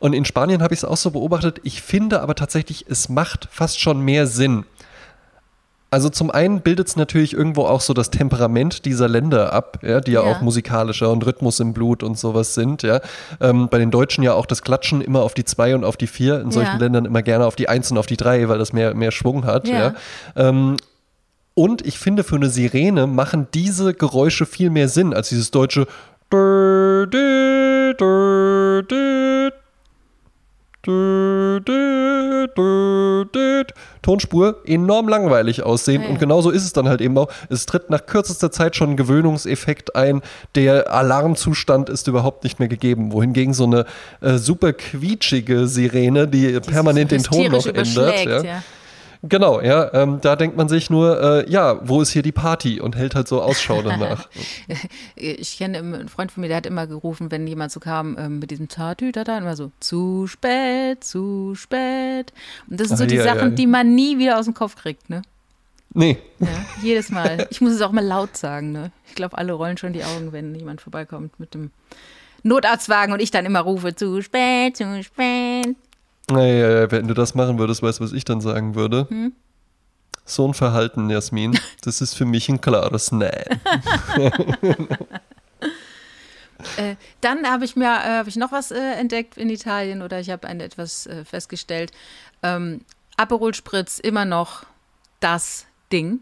und 0.00 0.14
in 0.14 0.24
Spanien 0.24 0.62
habe 0.62 0.74
ich 0.74 0.80
es 0.80 0.84
auch 0.84 0.96
so 0.96 1.10
beobachtet. 1.10 1.60
Ich 1.62 1.82
finde 1.82 2.22
aber 2.22 2.34
tatsächlich, 2.34 2.86
es 2.88 3.08
macht 3.08 3.48
fast 3.50 3.80
schon 3.80 4.00
mehr 4.00 4.26
Sinn. 4.26 4.64
Also 5.92 6.08
zum 6.08 6.30
einen 6.30 6.60
bildet 6.60 6.86
es 6.86 6.96
natürlich 6.96 7.34
irgendwo 7.34 7.64
auch 7.64 7.80
so 7.80 7.94
das 7.94 8.10
Temperament 8.10 8.84
dieser 8.84 9.08
Länder 9.08 9.52
ab, 9.52 9.80
ja, 9.82 10.00
die 10.00 10.12
ja, 10.12 10.24
ja, 10.24 10.30
auch 10.30 10.40
musikalischer 10.40 11.10
und 11.10 11.26
Rhythmus 11.26 11.58
im 11.58 11.72
Blut 11.72 12.04
und 12.04 12.16
sowas 12.16 12.54
sind. 12.54 12.82
Ja. 12.82 13.00
Ähm, 13.40 13.68
bei 13.68 13.78
den 13.78 13.90
Deutschen 13.90 14.22
ja 14.22 14.34
auch 14.34 14.46
das 14.46 14.62
Klatschen 14.62 15.00
immer 15.00 15.22
auf 15.22 15.34
die 15.34 15.44
zwei 15.44 15.74
und 15.74 15.84
auf 15.84 15.96
die 15.96 16.06
vier, 16.06 16.40
in 16.40 16.52
solchen 16.52 16.74
ja. 16.74 16.78
Ländern 16.78 17.06
immer 17.06 17.22
gerne 17.22 17.44
auf 17.44 17.56
die 17.56 17.68
eins 17.68 17.90
und 17.90 17.98
auf 17.98 18.06
die 18.06 18.16
drei, 18.16 18.48
weil 18.48 18.58
das 18.58 18.72
mehr, 18.72 18.94
mehr 18.94 19.10
Schwung 19.10 19.44
hat. 19.44 19.66
Ja. 19.66 19.94
Ähm, 20.36 20.76
und 21.54 21.84
ich 21.84 21.98
finde, 21.98 22.22
für 22.22 22.36
eine 22.36 22.50
Sirene 22.50 23.08
machen 23.08 23.48
diese 23.52 23.92
Geräusche 23.92 24.46
viel 24.46 24.70
mehr 24.70 24.88
Sinn 24.88 25.12
als 25.12 25.30
dieses 25.30 25.50
deutsche 25.50 25.86
Tonspur 34.02 34.56
enorm 34.64 35.08
langweilig 35.08 35.62
aussehen. 35.62 36.02
Ja, 36.02 36.06
ja. 36.06 36.12
Und 36.12 36.20
genauso 36.20 36.50
ist 36.50 36.64
es 36.64 36.72
dann 36.72 36.88
halt 36.88 37.00
eben 37.00 37.16
auch. 37.18 37.28
Es 37.48 37.66
tritt 37.66 37.90
nach 37.90 38.06
kürzester 38.06 38.50
Zeit 38.50 38.76
schon 38.76 38.90
ein 38.90 38.96
Gewöhnungseffekt 38.96 39.96
ein. 39.96 40.22
Der 40.54 40.92
Alarmzustand 40.92 41.88
ist 41.88 42.08
überhaupt 42.08 42.44
nicht 42.44 42.58
mehr 42.58 42.68
gegeben. 42.68 43.12
Wohingegen 43.12 43.54
so 43.54 43.64
eine 43.64 43.84
äh, 44.20 44.38
super 44.38 44.72
quietschige 44.72 45.66
Sirene, 45.66 46.28
die, 46.28 46.52
die 46.52 46.60
permanent 46.60 47.10
den 47.10 47.22
Ton 47.22 47.50
noch 47.50 47.66
ändert. 47.66 48.44
Ja. 48.44 48.62
Genau, 49.22 49.60
ja. 49.60 49.92
Ähm, 49.92 50.18
da 50.22 50.34
denkt 50.34 50.56
man 50.56 50.68
sich 50.68 50.88
nur, 50.88 51.20
äh, 51.22 51.50
ja, 51.50 51.78
wo 51.86 52.00
ist 52.00 52.10
hier 52.10 52.22
die 52.22 52.32
Party 52.32 52.80
und 52.80 52.96
hält 52.96 53.14
halt 53.14 53.28
so 53.28 53.42
Ausschau 53.42 53.82
danach. 53.84 54.28
ich 55.14 55.58
kenne 55.58 55.78
einen 55.78 56.08
Freund 56.08 56.32
von 56.32 56.40
mir, 56.40 56.48
der 56.48 56.56
hat 56.56 56.66
immer 56.66 56.86
gerufen, 56.86 57.30
wenn 57.30 57.46
jemand 57.46 57.70
so 57.70 57.80
kam 57.80 58.16
ähm, 58.18 58.38
mit 58.38 58.50
diesem 58.50 58.68
Tatü, 58.68 59.12
da 59.12 59.22
immer 59.36 59.56
so, 59.56 59.72
zu 59.78 60.26
spät, 60.26 61.04
zu 61.04 61.54
spät. 61.54 62.32
Und 62.68 62.80
das 62.80 62.88
sind 62.88 62.96
so 62.96 63.04
ah, 63.04 63.06
die 63.06 63.16
ja, 63.16 63.24
Sachen, 63.24 63.50
ja. 63.50 63.54
die 63.54 63.66
man 63.66 63.94
nie 63.94 64.18
wieder 64.18 64.38
aus 64.38 64.46
dem 64.46 64.54
Kopf 64.54 64.76
kriegt, 64.76 65.10
ne? 65.10 65.22
Nee. 65.92 66.18
Ja, 66.38 66.48
jedes 66.82 67.10
Mal. 67.10 67.48
Ich 67.50 67.60
muss 67.60 67.72
es 67.72 67.82
auch 67.82 67.92
mal 67.92 68.04
laut 68.04 68.36
sagen, 68.36 68.72
ne? 68.72 68.92
Ich 69.08 69.14
glaube, 69.16 69.36
alle 69.36 69.52
rollen 69.52 69.76
schon 69.76 69.92
die 69.92 70.04
Augen, 70.04 70.32
wenn 70.32 70.54
jemand 70.54 70.80
vorbeikommt 70.80 71.38
mit 71.40 71.52
dem 71.52 71.72
Notarztwagen 72.42 73.12
und 73.12 73.20
ich 73.20 73.30
dann 73.30 73.44
immer 73.44 73.60
rufe, 73.60 73.94
zu 73.94 74.22
spät, 74.22 74.76
zu 74.76 75.02
spät. 75.02 75.76
Naja, 76.30 76.90
wenn 76.90 77.08
du 77.08 77.14
das 77.14 77.34
machen 77.34 77.58
würdest, 77.58 77.82
weißt 77.82 78.00
du, 78.00 78.04
was 78.04 78.12
ich 78.12 78.24
dann 78.24 78.40
sagen 78.40 78.74
würde? 78.74 79.06
Hm? 79.08 79.32
So 80.24 80.46
ein 80.46 80.54
Verhalten, 80.54 81.10
Jasmin, 81.10 81.58
das 81.82 82.00
ist 82.00 82.14
für 82.14 82.24
mich 82.24 82.48
ein 82.48 82.60
klares 82.60 83.10
Nein. 83.10 83.32
äh, 86.76 86.94
dann 87.20 87.50
habe 87.50 87.64
ich 87.64 87.74
mir 87.74 87.86
äh, 87.86 88.18
hab 88.18 88.28
ich 88.28 88.36
noch 88.36 88.52
was 88.52 88.70
äh, 88.70 88.92
entdeckt 88.92 89.36
in 89.36 89.50
Italien 89.50 90.02
oder 90.02 90.20
ich 90.20 90.30
habe 90.30 90.46
etwas 90.48 91.06
äh, 91.06 91.24
festgestellt. 91.24 91.90
Ähm, 92.42 92.82
Aperol 93.16 93.54
Spritz 93.54 93.98
immer 93.98 94.24
noch 94.24 94.64
das 95.18 95.66
Ding. 95.92 96.20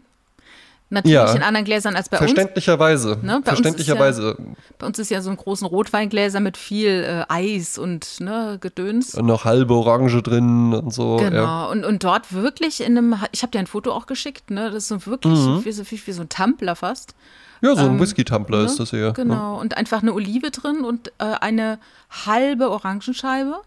Natürlich 0.91 1.13
ja, 1.13 1.31
in 1.33 1.43
anderen 1.43 1.65
Gläsern 1.65 1.95
als 1.95 2.09
bei 2.09 2.17
verständlicherweise. 2.17 3.15
uns. 3.15 3.23
Ne? 3.23 3.41
Bei 3.45 3.51
Verständlicherweise. 3.51 4.35
Uns 4.35 4.39
ja, 4.39 4.55
bei 4.79 4.87
uns 4.87 4.97
ist 4.97 5.11
ja 5.11 5.21
so 5.21 5.29
ein 5.29 5.37
großen 5.37 5.67
Rotweingläser 5.67 6.39
mit 6.39 6.57
viel 6.57 7.03
äh, 7.03 7.25
Eis 7.31 7.77
und 7.77 8.19
ne, 8.19 8.57
Gedöns. 8.59 9.13
Und 9.13 9.27
noch 9.27 9.45
halbe 9.45 9.75
Orange 9.75 10.23
drin 10.23 10.73
und 10.73 10.91
so. 10.91 11.17
Genau. 11.17 11.35
Ja. 11.35 11.65
Und, 11.67 11.85
und 11.85 12.03
dort 12.03 12.33
wirklich 12.33 12.81
in 12.81 12.97
einem, 12.97 13.15
ich 13.31 13.43
habe 13.43 13.51
dir 13.51 13.59
ein 13.59 13.67
Foto 13.67 13.91
auch 13.91 14.07
geschickt, 14.07 14.49
ne? 14.49 14.71
Das 14.71 14.83
ist 14.83 14.87
so 14.87 15.05
wirklich 15.05 15.37
mhm. 15.37 15.63
wie, 15.63 15.71
so, 15.71 15.83
wie, 15.91 16.01
wie 16.03 16.11
so 16.11 16.23
ein 16.23 16.29
Tumbler 16.29 16.75
fast. 16.75 17.13
Ja, 17.61 17.75
so 17.75 17.81
ein 17.81 17.91
ähm, 17.91 17.99
Whisky-Tumbler 17.99 18.59
ne? 18.59 18.65
ist 18.65 18.79
das 18.79 18.91
eher. 18.91 19.11
Genau. 19.11 19.55
Ja. 19.55 19.61
Und 19.61 19.77
einfach 19.77 20.01
eine 20.01 20.13
Olive 20.13 20.49
drin 20.49 20.83
und 20.83 21.09
äh, 21.19 21.35
eine 21.39 21.77
halbe 22.25 22.71
Orangenscheibe. 22.71 23.61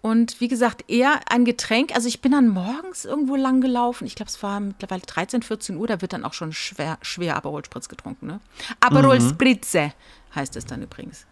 Und 0.00 0.40
wie 0.40 0.48
gesagt, 0.48 0.88
eher 0.88 1.20
ein 1.28 1.44
Getränk. 1.44 1.94
Also 1.94 2.08
ich 2.08 2.20
bin 2.20 2.32
dann 2.32 2.48
morgens 2.48 3.04
irgendwo 3.04 3.34
lang 3.34 3.60
gelaufen. 3.60 4.06
Ich 4.06 4.14
glaube, 4.14 4.30
es 4.30 4.42
war 4.42 4.60
mittlerweile 4.60 5.02
13, 5.02 5.42
14 5.42 5.76
Uhr. 5.76 5.86
Da 5.86 6.00
wird 6.00 6.12
dann 6.12 6.24
auch 6.24 6.34
schon 6.34 6.52
schwer, 6.52 6.98
schwer 7.02 7.36
Aperol 7.36 7.64
Spritz 7.64 7.88
getrunken. 7.88 8.26
Ne? 8.26 8.40
Aperol 8.80 9.18
mhm. 9.18 9.28
Spritze 9.30 9.92
heißt 10.34 10.56
es 10.56 10.66
dann 10.66 10.82
übrigens. 10.82 11.26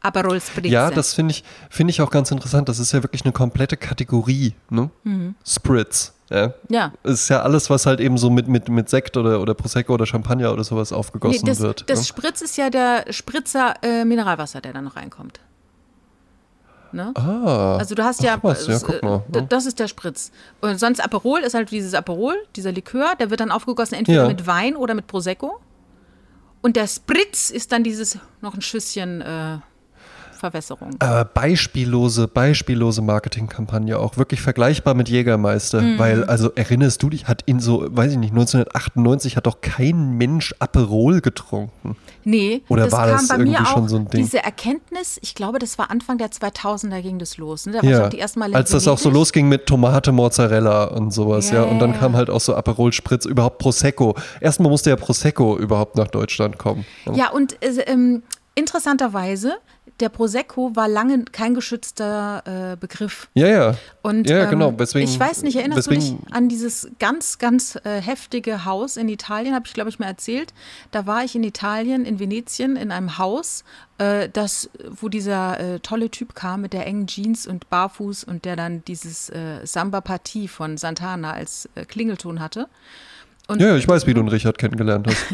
Aperol 0.00 0.40
Spritze. 0.40 0.68
Ja, 0.68 0.90
das 0.90 1.14
finde 1.14 1.30
ich, 1.30 1.44
find 1.70 1.90
ich 1.90 2.02
auch 2.02 2.10
ganz 2.10 2.32
interessant. 2.32 2.68
Das 2.68 2.80
ist 2.80 2.90
ja 2.90 3.04
wirklich 3.04 3.24
eine 3.24 3.32
komplette 3.32 3.76
Kategorie. 3.76 4.54
Ne? 4.68 4.90
Mhm. 5.04 5.36
Spritz. 5.46 6.12
Ja. 6.28 6.54
ja. 6.70 6.92
Es 7.04 7.22
ist 7.22 7.28
ja 7.28 7.42
alles, 7.42 7.70
was 7.70 7.86
halt 7.86 8.00
eben 8.00 8.18
so 8.18 8.30
mit, 8.30 8.48
mit, 8.48 8.68
mit 8.68 8.88
Sekt 8.88 9.16
oder, 9.16 9.40
oder 9.40 9.54
Prosecco 9.54 9.94
oder 9.94 10.06
Champagner 10.06 10.52
oder 10.52 10.64
sowas 10.64 10.92
aufgegossen 10.92 11.44
nee, 11.44 11.50
das, 11.50 11.60
wird. 11.60 11.88
Das 11.88 12.00
ne? 12.00 12.04
Spritz 12.06 12.40
ist 12.40 12.56
ja 12.56 12.68
der 12.68 13.04
Spritzer 13.10 13.74
äh, 13.82 14.04
Mineralwasser, 14.04 14.60
der 14.60 14.72
da 14.72 14.82
noch 14.82 14.96
reinkommt. 14.96 15.40
Ne? 16.92 17.12
Ah, 17.14 17.76
also 17.78 17.94
du 17.94 18.04
hast 18.04 18.22
ja, 18.22 18.38
was, 18.42 18.66
ja 18.66 18.78
mal, 19.02 19.22
ne? 19.32 19.46
das 19.48 19.66
ist 19.66 19.78
der 19.78 19.88
Spritz. 19.88 20.30
Und 20.60 20.78
sonst 20.78 21.02
Aperol 21.02 21.40
ist 21.40 21.54
halt 21.54 21.70
dieses 21.70 21.94
Aperol, 21.94 22.36
dieser 22.56 22.72
Likör, 22.72 23.14
der 23.18 23.30
wird 23.30 23.40
dann 23.40 23.50
aufgegossen 23.50 23.94
entweder 23.94 24.22
ja. 24.22 24.28
mit 24.28 24.46
Wein 24.46 24.76
oder 24.76 24.94
mit 24.94 25.06
Prosecco. 25.06 25.60
Und 26.60 26.76
der 26.76 26.86
Spritz 26.86 27.50
ist 27.50 27.72
dann 27.72 27.82
dieses 27.82 28.18
noch 28.40 28.54
ein 28.54 28.62
Schüsschen 28.62 29.20
äh, 29.20 29.58
Verwässerung. 30.42 30.90
Äh, 30.98 31.24
beispiellose, 31.32 32.26
beispiellose 32.26 33.00
Marketingkampagne 33.00 33.96
auch. 33.96 34.16
Wirklich 34.16 34.40
vergleichbar 34.40 34.94
mit 34.94 35.08
Jägermeister. 35.08 35.80
Mhm. 35.80 35.98
Weil, 36.00 36.24
also 36.24 36.50
erinnerst 36.56 37.00
du 37.00 37.10
dich, 37.10 37.28
hat 37.28 37.42
in 37.46 37.60
so, 37.60 37.86
weiß 37.88 38.10
ich 38.10 38.18
nicht, 38.18 38.32
1998 38.32 39.36
hat 39.36 39.46
doch 39.46 39.60
kein 39.60 40.18
Mensch 40.18 40.52
Aperol 40.58 41.20
getrunken. 41.20 41.96
Nee, 42.24 42.62
Oder 42.68 42.90
war 42.90 43.06
das 43.06 43.30
irgendwie 43.30 43.64
schon 43.66 43.88
so 43.88 43.96
ein 43.96 44.08
Ding? 44.08 44.20
Diese 44.20 44.42
Erkenntnis, 44.42 45.18
ich 45.22 45.36
glaube, 45.36 45.60
das 45.60 45.78
war 45.78 45.92
Anfang 45.92 46.18
der 46.18 46.30
2000er 46.30 47.00
ging 47.02 47.20
das 47.20 47.36
los. 47.36 47.66
Ne? 47.66 47.78
Da 47.80 47.88
ja, 47.88 48.10
als 48.52 48.70
das 48.70 48.88
auch 48.88 48.98
so 48.98 49.10
losging 49.10 49.48
mit 49.48 49.66
Tomate, 49.66 50.10
Mozzarella 50.10 50.84
und 50.86 51.12
sowas, 51.12 51.50
ja. 51.50 51.56
ja. 51.56 51.62
Und 51.62 51.78
dann 51.78 51.96
kam 51.96 52.16
halt 52.16 52.30
auch 52.30 52.40
so 52.40 52.56
Aperol 52.56 52.92
Spritz, 52.92 53.26
überhaupt 53.26 53.58
Prosecco. 53.58 54.16
Erstmal 54.40 54.70
musste 54.70 54.90
ja 54.90 54.96
Prosecco 54.96 55.56
überhaupt 55.56 55.96
nach 55.96 56.08
Deutschland 56.08 56.58
kommen. 56.58 56.84
Ja, 57.06 57.14
ja 57.14 57.30
und 57.30 57.62
äh, 57.62 57.80
ähm, 57.86 58.24
interessanterweise 58.54 59.54
der 60.00 60.08
Prosecco 60.08 60.74
war 60.74 60.88
lange 60.88 61.24
kein 61.26 61.54
geschützter 61.54 62.72
äh, 62.72 62.76
Begriff. 62.76 63.28
Ja, 63.34 63.46
ja. 63.46 63.74
Und 64.02 64.28
ja, 64.28 64.44
ähm, 64.44 64.50
genau. 64.50 64.78
Weswegen, 64.78 65.08
ich 65.08 65.18
weiß 65.18 65.42
nicht, 65.42 65.56
erinnerst 65.56 65.88
weswegen, 65.88 66.18
du 66.18 66.24
dich 66.24 66.34
an 66.34 66.48
dieses 66.48 66.90
ganz, 66.98 67.38
ganz 67.38 67.78
äh, 67.84 68.00
heftige 68.00 68.64
Haus 68.64 68.96
in 68.96 69.08
Italien, 69.08 69.54
habe 69.54 69.66
ich, 69.66 69.74
glaube 69.74 69.90
ich, 69.90 69.98
mal 69.98 70.06
erzählt. 70.06 70.52
Da 70.90 71.06
war 71.06 71.24
ich 71.24 71.34
in 71.34 71.44
Italien, 71.44 72.04
in 72.04 72.18
Venetien, 72.18 72.76
in 72.76 72.90
einem 72.90 73.18
Haus, 73.18 73.64
äh, 73.98 74.28
das, 74.28 74.70
wo 74.88 75.08
dieser 75.08 75.60
äh, 75.60 75.80
tolle 75.80 76.10
Typ 76.10 76.34
kam 76.34 76.62
mit 76.62 76.72
der 76.72 76.86
engen 76.86 77.06
Jeans 77.06 77.46
und 77.46 77.68
Barfuß 77.70 78.24
und 78.24 78.44
der 78.44 78.56
dann 78.56 78.84
dieses 78.84 79.30
äh, 79.30 79.64
Samba-Partie 79.64 80.48
von 80.48 80.76
Santana 80.76 81.32
als 81.32 81.68
äh, 81.74 81.84
Klingelton 81.84 82.40
hatte. 82.40 82.68
Und 83.52 83.60
ja, 83.60 83.76
ich 83.76 83.86
weiß, 83.86 84.06
wie 84.06 84.14
du 84.14 84.20
einen 84.20 84.28
Richard 84.28 84.58
kennengelernt 84.58 85.06
hast. 85.06 85.26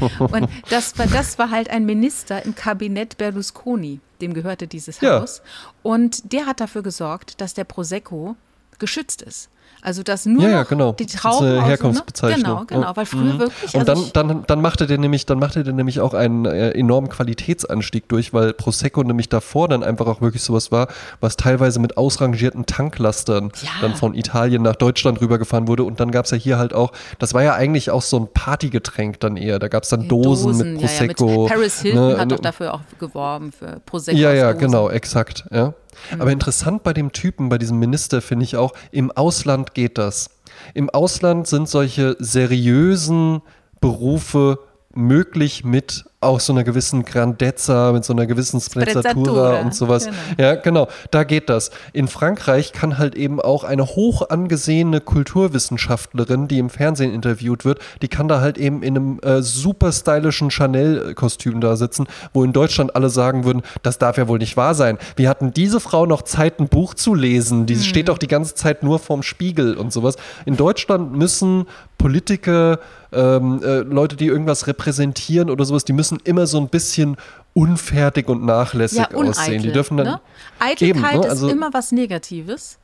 und 0.18 0.48
das 0.70 0.98
war, 0.98 1.06
das 1.06 1.38
war 1.38 1.50
halt 1.50 1.68
ein 1.70 1.84
Minister 1.84 2.44
im 2.44 2.54
Kabinett 2.54 3.18
Berlusconi, 3.18 4.00
dem 4.20 4.32
gehörte 4.32 4.66
dieses 4.66 5.02
Haus. 5.02 5.42
Ja. 5.44 5.70
Und 5.82 6.32
der 6.32 6.46
hat 6.46 6.60
dafür 6.60 6.82
gesorgt, 6.82 7.40
dass 7.40 7.54
der 7.54 7.64
Prosecco 7.64 8.36
geschützt 8.78 9.22
ist. 9.22 9.50
Also 9.84 10.02
dass 10.02 10.24
nur 10.24 10.42
ja, 10.42 10.48
ja, 10.48 10.62
genau. 10.62 10.92
die 10.92 11.04
Trauben 11.04 11.44
das 11.44 11.52
ist 11.52 11.58
eine 11.58 11.66
Herkunftsbezeichnung. 11.66 12.42
Genau, 12.42 12.64
genau, 12.64 12.96
weil 12.96 13.04
früher 13.04 13.34
mhm. 13.34 13.38
wirklich. 13.38 13.74
Und 13.74 13.86
also 13.86 14.08
dann, 14.14 14.28
dann, 14.28 14.44
dann 14.46 14.60
machte 14.62 14.86
der 14.86 14.96
nämlich, 14.96 15.26
dann 15.26 15.38
machte 15.38 15.62
der 15.62 15.74
nämlich 15.74 16.00
auch 16.00 16.14
einen 16.14 16.46
äh, 16.46 16.70
enormen 16.70 17.10
Qualitätsanstieg 17.10 18.08
durch, 18.08 18.32
weil 18.32 18.54
Prosecco 18.54 19.02
nämlich 19.02 19.28
davor 19.28 19.68
dann 19.68 19.82
einfach 19.82 20.06
auch 20.06 20.22
wirklich 20.22 20.42
sowas 20.42 20.72
war, 20.72 20.88
was 21.20 21.36
teilweise 21.36 21.80
mit 21.80 21.98
ausrangierten 21.98 22.64
Tanklastern 22.64 23.52
ja. 23.62 23.68
dann 23.82 23.94
von 23.94 24.14
Italien 24.14 24.62
nach 24.62 24.76
Deutschland 24.76 25.20
rübergefahren 25.20 25.68
wurde. 25.68 25.84
Und 25.84 26.00
dann 26.00 26.10
gab 26.10 26.24
es 26.24 26.30
ja 26.30 26.38
hier 26.38 26.56
halt 26.56 26.72
auch, 26.72 26.92
das 27.18 27.34
war 27.34 27.42
ja 27.42 27.52
eigentlich 27.52 27.90
auch 27.90 28.00
so 28.00 28.18
ein 28.18 28.28
Partygetränk 28.32 29.20
dann 29.20 29.36
eher. 29.36 29.58
Da 29.58 29.68
gab 29.68 29.82
es 29.82 29.90
dann 29.90 30.08
Dosen, 30.08 30.52
Dosen, 30.52 30.72
mit 30.72 30.80
Prosecco. 30.80 31.28
Ja, 31.28 31.38
mit 31.40 31.48
Paris 31.48 31.80
Hilton 31.82 32.08
ne, 32.08 32.18
hat 32.18 32.32
doch 32.32 32.40
dafür 32.40 32.72
auch 32.72 32.80
geworben 32.98 33.52
für 33.52 33.80
Prosecco. 33.84 34.16
Ja, 34.16 34.32
ja, 34.32 34.52
genau, 34.52 34.88
exakt. 34.88 35.44
Ja. 35.50 35.74
Aber 36.18 36.32
interessant 36.32 36.82
bei 36.82 36.92
dem 36.92 37.12
Typen, 37.12 37.48
bei 37.48 37.58
diesem 37.58 37.78
Minister 37.78 38.20
finde 38.22 38.44
ich 38.44 38.56
auch, 38.56 38.72
im 38.90 39.10
Ausland 39.10 39.74
geht 39.74 39.98
das. 39.98 40.30
Im 40.74 40.90
Ausland 40.90 41.46
sind 41.46 41.68
solche 41.68 42.16
seriösen 42.18 43.42
Berufe 43.80 44.58
möglich 44.94 45.64
mit 45.64 46.04
auch 46.24 46.40
so 46.40 46.52
einer 46.52 46.64
gewissen 46.64 47.04
Grandezza, 47.04 47.92
mit 47.92 48.04
so 48.04 48.12
einer 48.12 48.26
gewissen 48.26 48.60
Sprezzatura 48.60 49.60
und 49.60 49.74
sowas. 49.74 50.06
Genau. 50.06 50.16
Ja, 50.38 50.54
genau, 50.56 50.88
da 51.10 51.24
geht 51.24 51.48
das. 51.48 51.70
In 51.92 52.08
Frankreich 52.08 52.72
kann 52.72 52.98
halt 52.98 53.14
eben 53.14 53.40
auch 53.40 53.64
eine 53.64 53.86
hoch 53.86 54.28
angesehene 54.28 55.00
Kulturwissenschaftlerin, 55.00 56.48
die 56.48 56.58
im 56.58 56.70
Fernsehen 56.70 57.12
interviewt 57.12 57.64
wird, 57.64 57.78
die 58.02 58.08
kann 58.08 58.28
da 58.28 58.40
halt 58.40 58.58
eben 58.58 58.82
in 58.82 58.96
einem 58.96 59.20
äh, 59.22 59.42
super 59.42 59.92
stylischen 59.92 60.50
Chanel-Kostüm 60.50 61.60
da 61.60 61.76
sitzen, 61.76 62.06
wo 62.32 62.44
in 62.44 62.52
Deutschland 62.52 62.96
alle 62.96 63.10
sagen 63.10 63.44
würden, 63.44 63.62
das 63.82 63.98
darf 63.98 64.16
ja 64.16 64.28
wohl 64.28 64.38
nicht 64.38 64.56
wahr 64.56 64.74
sein. 64.74 64.98
Wir 65.16 65.28
hatten 65.28 65.52
diese 65.52 65.80
Frau 65.80 66.06
noch 66.06 66.22
Zeit, 66.22 66.60
ein 66.60 66.68
Buch 66.68 66.94
zu 66.94 67.14
lesen. 67.14 67.66
Die 67.66 67.74
hm. 67.74 67.82
steht 67.82 68.08
doch 68.08 68.18
die 68.18 68.28
ganze 68.28 68.54
Zeit 68.54 68.82
nur 68.82 68.98
vorm 68.98 69.22
Spiegel 69.22 69.76
und 69.76 69.92
sowas. 69.92 70.16
In 70.46 70.56
Deutschland 70.56 71.12
müssen 71.16 71.66
Politiker, 71.98 72.80
ähm, 73.12 73.62
äh, 73.62 73.78
Leute, 73.78 74.16
die 74.16 74.26
irgendwas 74.26 74.66
repräsentieren 74.66 75.48
oder 75.48 75.64
sowas, 75.64 75.84
die 75.84 75.92
müssen 75.92 76.13
müssen 76.14 76.26
immer 76.26 76.46
so 76.46 76.58
ein 76.58 76.68
bisschen 76.68 77.16
unfertig 77.52 78.28
und 78.28 78.44
nachlässig 78.44 78.98
ja, 78.98 79.16
aussehen. 79.16 79.62
Die 79.62 79.72
dürfen 79.72 79.96
dann 79.96 80.06
ne? 80.06 80.20
Eitelkeit 80.58 80.88
eben, 80.88 81.00
ne? 81.00 81.30
also, 81.30 81.46
ist 81.46 81.52
immer 81.52 81.72
was 81.72 81.92
Negatives. 81.92 82.78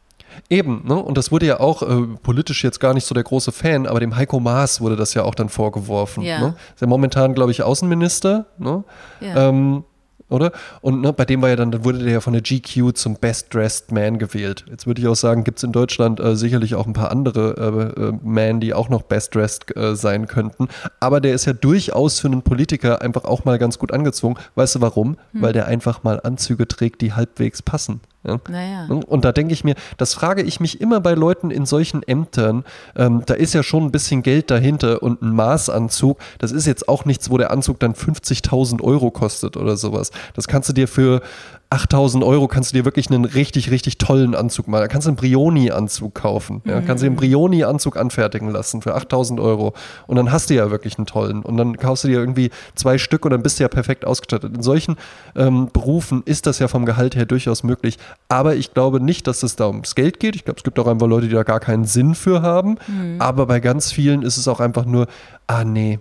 Eben, 0.48 0.82
ne? 0.86 0.94
und 0.94 1.18
das 1.18 1.32
wurde 1.32 1.46
ja 1.46 1.58
auch 1.58 1.82
äh, 1.82 2.06
politisch 2.22 2.62
jetzt 2.62 2.78
gar 2.78 2.94
nicht 2.94 3.04
so 3.04 3.14
der 3.14 3.24
große 3.24 3.50
Fan, 3.50 3.88
aber 3.88 3.98
dem 3.98 4.14
Heiko 4.14 4.38
Maas 4.38 4.80
wurde 4.80 4.94
das 4.94 5.12
ja 5.14 5.24
auch 5.24 5.34
dann 5.34 5.48
vorgeworfen. 5.48 6.22
Ja. 6.22 6.40
Ne? 6.40 6.54
Ist 6.72 6.80
ja 6.80 6.86
momentan, 6.86 7.34
glaube 7.34 7.50
ich, 7.50 7.64
Außenminister. 7.64 8.46
Ne? 8.58 8.84
Ja. 9.20 9.48
Ähm, 9.48 9.84
oder? 10.30 10.52
Und 10.80 11.02
ne, 11.02 11.12
bei 11.12 11.24
dem 11.24 11.42
war 11.42 11.48
ja 11.48 11.56
dann, 11.56 11.70
dann 11.70 11.84
wurde 11.84 11.98
der 11.98 12.12
ja 12.12 12.20
von 12.20 12.32
der 12.32 12.42
GQ 12.42 12.94
zum 12.94 13.16
Best 13.16 13.52
Dressed 13.52 13.92
Man 13.92 14.18
gewählt. 14.18 14.64
Jetzt 14.70 14.86
würde 14.86 15.00
ich 15.02 15.08
auch 15.08 15.16
sagen, 15.16 15.44
gibt 15.44 15.58
es 15.58 15.64
in 15.64 15.72
Deutschland 15.72 16.20
äh, 16.20 16.36
sicherlich 16.36 16.74
auch 16.74 16.86
ein 16.86 16.92
paar 16.92 17.10
andere 17.10 17.92
äh, 17.96 18.00
äh, 18.00 18.12
Men, 18.22 18.60
die 18.60 18.72
auch 18.72 18.88
noch 18.88 19.02
Best 19.02 19.34
Dressed 19.34 19.76
äh, 19.76 19.94
sein 19.94 20.26
könnten. 20.26 20.68
Aber 21.00 21.20
der 21.20 21.34
ist 21.34 21.44
ja 21.44 21.52
durchaus 21.52 22.20
für 22.20 22.28
einen 22.28 22.42
Politiker 22.42 23.02
einfach 23.02 23.24
auch 23.24 23.44
mal 23.44 23.58
ganz 23.58 23.78
gut 23.78 23.92
angezogen. 23.92 24.36
Weißt 24.54 24.76
du 24.76 24.80
warum? 24.80 25.16
Hm. 25.32 25.42
Weil 25.42 25.52
der 25.52 25.66
einfach 25.66 26.02
mal 26.02 26.20
Anzüge 26.20 26.66
trägt, 26.66 27.00
die 27.00 27.12
halbwegs 27.12 27.62
passen. 27.62 28.00
Ja? 28.22 28.38
Naja. 28.48 28.86
Und 29.06 29.24
da 29.24 29.32
denke 29.32 29.54
ich 29.54 29.64
mir, 29.64 29.74
das 29.96 30.14
frage 30.14 30.42
ich 30.42 30.60
mich 30.60 30.80
immer 30.80 31.00
bei 31.00 31.14
Leuten 31.14 31.50
in 31.50 31.64
solchen 31.64 32.02
Ämtern. 32.02 32.64
Ähm, 32.96 33.22
da 33.24 33.34
ist 33.34 33.54
ja 33.54 33.62
schon 33.62 33.84
ein 33.84 33.90
bisschen 33.92 34.22
Geld 34.22 34.50
dahinter 34.50 35.02
und 35.02 35.22
ein 35.22 35.34
Maßanzug. 35.34 36.18
Das 36.38 36.52
ist 36.52 36.66
jetzt 36.66 36.88
auch 36.88 37.04
nichts, 37.04 37.30
wo 37.30 37.38
der 37.38 37.50
Anzug 37.50 37.80
dann 37.80 37.94
50.000 37.94 38.82
Euro 38.82 39.10
kostet 39.10 39.56
oder 39.56 39.76
sowas. 39.76 40.10
Das 40.34 40.48
kannst 40.48 40.68
du 40.68 40.72
dir 40.72 40.88
für 40.88 41.22
8000 41.70 42.24
Euro 42.24 42.48
kannst 42.48 42.72
du 42.72 42.76
dir 42.76 42.84
wirklich 42.84 43.10
einen 43.10 43.24
richtig, 43.24 43.70
richtig 43.70 43.98
tollen 43.98 44.34
Anzug 44.34 44.66
machen. 44.66 44.82
Da 44.82 44.88
kannst 44.88 45.06
du 45.06 45.10
einen 45.10 45.16
Brioni-Anzug 45.16 46.16
kaufen. 46.16 46.62
Ja? 46.64 46.80
Mhm. 46.80 46.86
Kannst 46.86 47.02
du 47.02 47.06
dir 47.06 47.10
einen 47.10 47.16
Brioni-Anzug 47.16 47.96
anfertigen 47.96 48.50
lassen 48.50 48.82
für 48.82 48.96
8000 48.96 49.38
Euro. 49.38 49.72
Und 50.08 50.16
dann 50.16 50.32
hast 50.32 50.50
du 50.50 50.54
ja 50.54 50.72
wirklich 50.72 50.98
einen 50.98 51.06
tollen. 51.06 51.42
Und 51.42 51.56
dann 51.56 51.76
kaufst 51.76 52.02
du 52.02 52.08
dir 52.08 52.18
irgendwie 52.18 52.50
zwei 52.74 52.98
Stück 52.98 53.24
und 53.24 53.30
dann 53.30 53.42
bist 53.42 53.60
du 53.60 53.62
ja 53.62 53.68
perfekt 53.68 54.04
ausgestattet. 54.04 54.56
In 54.56 54.62
solchen 54.62 54.96
ähm, 55.36 55.68
Berufen 55.72 56.22
ist 56.24 56.46
das 56.46 56.58
ja 56.58 56.66
vom 56.66 56.86
Gehalt 56.86 57.14
her 57.14 57.24
durchaus 57.24 57.62
möglich. 57.62 57.98
Aber 58.28 58.56
ich 58.56 58.74
glaube 58.74 59.00
nicht, 59.00 59.28
dass 59.28 59.44
es 59.44 59.54
da 59.54 59.68
ums 59.68 59.94
Geld 59.94 60.18
geht. 60.18 60.34
Ich 60.34 60.44
glaube, 60.44 60.58
es 60.58 60.64
gibt 60.64 60.76
auch 60.80 60.88
einfach 60.88 61.06
Leute, 61.06 61.28
die 61.28 61.34
da 61.34 61.44
gar 61.44 61.60
keinen 61.60 61.84
Sinn 61.84 62.16
für 62.16 62.42
haben. 62.42 62.78
Mhm. 62.88 63.16
Aber 63.20 63.46
bei 63.46 63.60
ganz 63.60 63.92
vielen 63.92 64.22
ist 64.22 64.38
es 64.38 64.48
auch 64.48 64.58
einfach 64.58 64.86
nur, 64.86 65.06
ah 65.46 65.62
nee, 65.62 66.00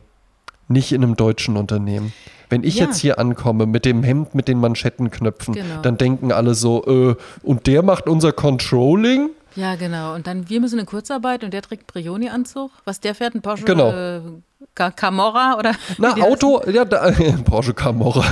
nicht 0.67 0.93
in 0.93 1.03
einem 1.03 1.15
deutschen 1.15 1.57
Unternehmen. 1.57 2.11
Wenn 2.49 2.63
ich 2.63 2.75
ja. 2.75 2.85
jetzt 2.85 2.97
hier 2.99 3.19
ankomme 3.19 3.65
mit 3.65 3.85
dem 3.85 4.03
Hemd 4.03 4.33
mit 4.33 4.47
den 4.47 4.59
Manschettenknöpfen, 4.59 5.53
genau. 5.53 5.81
dann 5.81 5.97
denken 5.97 6.31
alle 6.31 6.55
so, 6.55 6.83
äh, 6.85 7.15
und 7.43 7.67
der 7.67 7.83
macht 7.83 8.07
unser 8.07 8.31
Controlling? 8.31 9.29
Ja, 9.55 9.75
genau. 9.75 10.15
Und 10.15 10.27
dann, 10.27 10.49
wir 10.49 10.59
müssen 10.59 10.79
in 10.79 10.85
Kurzarbeit 10.85 11.43
und 11.43 11.53
der 11.53 11.61
trägt 11.61 11.87
Brioni-Anzug. 11.87 12.71
Was 12.85 12.99
der 12.99 13.15
fährt, 13.15 13.35
ein 13.35 13.41
Porsche 13.41 13.65
genau. 13.65 13.91
äh, 13.91 14.21
Camorra 14.95 15.57
oder? 15.57 15.73
Na, 15.97 16.13
Auto, 16.13 16.61
ja, 16.69 16.85
da, 16.85 17.11
Porsche 17.45 17.73
Camorra. 17.73 18.25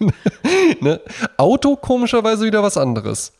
ne? 0.80 1.00
Auto 1.36 1.76
komischerweise 1.76 2.44
wieder 2.44 2.62
was 2.62 2.76
anderes. 2.76 3.32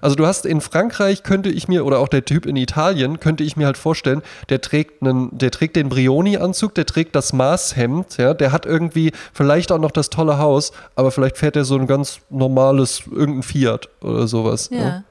Also 0.00 0.16
du 0.16 0.26
hast 0.26 0.46
in 0.46 0.60
Frankreich 0.60 1.22
könnte 1.22 1.48
ich 1.48 1.68
mir 1.68 1.84
oder 1.84 1.98
auch 1.98 2.08
der 2.08 2.24
Typ 2.24 2.46
in 2.46 2.56
Italien 2.56 3.20
könnte 3.20 3.44
ich 3.44 3.56
mir 3.56 3.66
halt 3.66 3.78
vorstellen, 3.78 4.22
der 4.48 4.60
trägt 4.60 5.02
einen, 5.02 5.36
der 5.36 5.50
trägt 5.50 5.76
den 5.76 5.88
Brioni-Anzug, 5.88 6.74
der 6.74 6.86
trägt 6.86 7.14
das 7.16 7.32
Maßhemd, 7.32 8.16
ja, 8.18 8.34
der 8.34 8.52
hat 8.52 8.66
irgendwie 8.66 9.12
vielleicht 9.32 9.72
auch 9.72 9.78
noch 9.78 9.90
das 9.90 10.10
tolle 10.10 10.38
Haus, 10.38 10.72
aber 10.94 11.10
vielleicht 11.10 11.38
fährt 11.38 11.56
er 11.56 11.64
so 11.64 11.76
ein 11.76 11.86
ganz 11.86 12.20
normales 12.30 13.02
irgendein 13.10 13.42
Fiat 13.42 13.88
oder 14.00 14.26
sowas. 14.26 14.68
Ja. 14.70 14.78
Ne? 14.78 15.04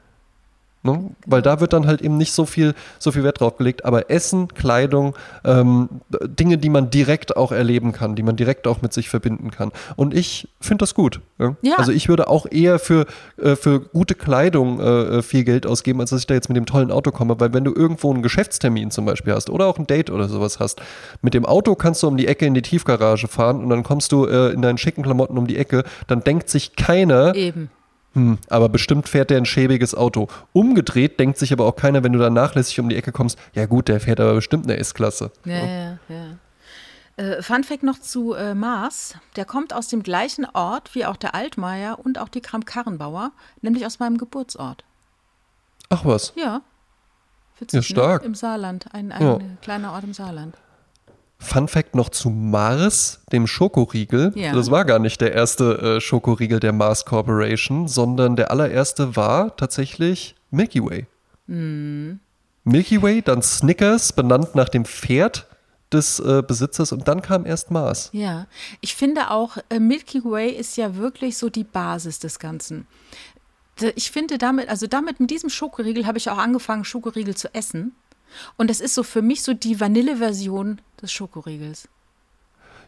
Ne? 0.83 1.11
Weil 1.25 1.41
da 1.41 1.61
wird 1.61 1.71
dann 1.71 1.87
halt 1.87 2.01
eben 2.01 2.17
nicht 2.17 2.33
so 2.33 2.45
viel, 2.45 2.73
so 2.99 3.13
viel 3.13 3.23
Wert 3.23 3.39
drauf 3.39 3.57
gelegt. 3.57 3.85
Aber 3.85 4.11
Essen, 4.11 4.49
Kleidung, 4.49 5.15
ähm, 5.45 5.87
Dinge, 6.25 6.57
die 6.57 6.69
man 6.69 6.89
direkt 6.89 7.37
auch 7.37 7.53
erleben 7.53 7.93
kann, 7.93 8.15
die 8.15 8.23
man 8.23 8.35
direkt 8.35 8.67
auch 8.67 8.81
mit 8.81 8.91
sich 8.91 9.09
verbinden 9.09 9.49
kann. 9.49 9.71
Und 9.95 10.13
ich 10.13 10.49
finde 10.59 10.83
das 10.83 10.93
gut. 10.93 11.21
Ja? 11.39 11.55
Ja. 11.61 11.75
Also 11.77 11.93
ich 11.93 12.09
würde 12.09 12.27
auch 12.27 12.45
eher 12.51 12.79
für, 12.79 13.05
äh, 13.41 13.55
für 13.55 13.79
gute 13.79 14.13
Kleidung 14.13 14.81
äh, 14.81 15.21
viel 15.21 15.45
Geld 15.45 15.65
ausgeben, 15.65 16.01
als 16.01 16.09
dass 16.09 16.19
ich 16.19 16.27
da 16.27 16.33
jetzt 16.33 16.49
mit 16.49 16.57
dem 16.57 16.65
tollen 16.65 16.91
Auto 16.91 17.11
komme. 17.11 17.39
Weil 17.39 17.53
wenn 17.53 17.63
du 17.63 17.73
irgendwo 17.73 18.11
einen 18.11 18.21
Geschäftstermin 18.21 18.91
zum 18.91 19.05
Beispiel 19.05 19.33
hast 19.33 19.49
oder 19.49 19.67
auch 19.67 19.79
ein 19.79 19.87
Date 19.87 20.09
oder 20.09 20.27
sowas 20.27 20.59
hast, 20.59 20.81
mit 21.21 21.33
dem 21.33 21.45
Auto 21.45 21.75
kannst 21.75 22.03
du 22.03 22.09
um 22.09 22.17
die 22.17 22.27
Ecke 22.27 22.45
in 22.45 22.53
die 22.53 22.61
Tiefgarage 22.61 23.29
fahren 23.29 23.63
und 23.63 23.69
dann 23.69 23.83
kommst 23.83 24.11
du 24.11 24.25
äh, 24.25 24.51
in 24.51 24.61
deinen 24.61 24.77
schicken 24.77 25.03
Klamotten 25.03 25.37
um 25.37 25.47
die 25.47 25.57
Ecke, 25.57 25.85
dann 26.07 26.25
denkt 26.25 26.49
sich 26.49 26.75
keiner, 26.75 27.33
Eben 27.35 27.69
hm, 28.13 28.37
aber 28.49 28.69
bestimmt 28.69 29.09
fährt 29.09 29.29
der 29.29 29.37
ein 29.37 29.45
schäbiges 29.45 29.95
Auto. 29.95 30.27
Umgedreht 30.53 31.19
denkt 31.19 31.37
sich 31.37 31.51
aber 31.51 31.65
auch 31.65 31.75
keiner, 31.75 32.03
wenn 32.03 32.13
du 32.13 32.19
da 32.19 32.29
nachlässig 32.29 32.79
um 32.79 32.89
die 32.89 32.95
Ecke 32.95 33.11
kommst, 33.11 33.37
ja 33.53 33.65
gut, 33.65 33.87
der 33.87 33.99
fährt 33.99 34.19
aber 34.19 34.35
bestimmt 34.35 34.65
eine 34.65 34.77
S-Klasse. 34.77 35.31
Ja, 35.45 35.65
ja, 35.65 35.97
ja. 36.09 36.37
Äh, 37.15 37.41
Fun 37.41 37.63
Fact 37.63 37.83
noch 37.83 37.99
zu 37.99 38.33
äh, 38.33 38.55
Mars. 38.55 39.15
Der 39.35 39.45
kommt 39.45 39.73
aus 39.73 39.87
dem 39.87 40.01
gleichen 40.03 40.45
Ort 40.53 40.95
wie 40.95 41.05
auch 41.05 41.17
der 41.17 41.35
Altmaier 41.35 41.99
und 42.03 42.17
auch 42.17 42.29
die 42.29 42.41
Kram-Karrenbauer, 42.41 43.31
nämlich 43.61 43.85
aus 43.85 43.99
meinem 43.99 44.17
Geburtsort. 44.17 44.83
Ach 45.89 46.05
was? 46.05 46.33
Ja. 46.35 46.61
Witzig, 47.59 47.73
ja, 47.73 47.79
ne? 47.79 47.83
stark. 47.83 48.21
Ne? 48.21 48.27
Im 48.27 48.35
Saarland, 48.35 48.93
ein, 48.93 49.11
ein 49.11 49.21
ja. 49.21 49.39
kleiner 49.61 49.93
Ort 49.93 50.03
im 50.03 50.13
Saarland. 50.13 50.55
Fun 51.43 51.67
Fact 51.67 51.95
noch 51.95 52.09
zu 52.09 52.29
Mars, 52.29 53.21
dem 53.31 53.47
Schokoriegel. 53.47 54.31
Ja. 54.35 54.53
Das 54.53 54.71
war 54.71 54.85
gar 54.85 54.99
nicht 54.99 55.21
der 55.21 55.33
erste 55.33 55.97
äh, 55.97 56.01
Schokoriegel 56.01 56.59
der 56.59 56.73
Mars 56.73 57.05
Corporation, 57.05 57.87
sondern 57.87 58.35
der 58.35 58.51
allererste 58.51 59.15
war 59.15 59.55
tatsächlich 59.55 60.35
Milky 60.51 60.83
Way. 60.83 61.07
Mm. 61.47 62.19
Milky 62.63 63.01
Way, 63.01 63.21
dann 63.21 63.41
Snickers, 63.41 64.13
benannt 64.13 64.55
nach 64.55 64.69
dem 64.69 64.85
Pferd 64.85 65.47
des 65.93 66.19
äh, 66.19 66.41
Besitzers 66.45 66.91
und 66.91 67.07
dann 67.07 67.21
kam 67.21 67.45
erst 67.45 67.71
Mars. 67.71 68.09
Ja, 68.13 68.47
ich 68.81 68.95
finde 68.95 69.29
auch, 69.29 69.57
äh, 69.69 69.79
Milky 69.79 70.23
Way 70.23 70.51
ist 70.51 70.77
ja 70.77 70.95
wirklich 70.95 71.37
so 71.37 71.49
die 71.49 71.63
Basis 71.63 72.19
des 72.19 72.39
Ganzen. 72.39 72.87
Ich 73.95 74.11
finde 74.11 74.37
damit, 74.37 74.69
also 74.69 74.85
damit 74.85 75.19
mit 75.19 75.31
diesem 75.31 75.49
Schokoriegel 75.49 76.05
habe 76.05 76.19
ich 76.19 76.29
auch 76.29 76.37
angefangen, 76.37 76.85
Schokoriegel 76.85 77.35
zu 77.35 77.53
essen. 77.55 77.93
Und 78.57 78.69
das 78.69 78.79
ist 78.79 78.95
so 78.95 79.03
für 79.03 79.21
mich 79.21 79.43
so 79.43 79.53
die 79.53 79.79
Vanille-Version 79.79 80.81
des 81.01 81.11
Schokoriegels. 81.11 81.87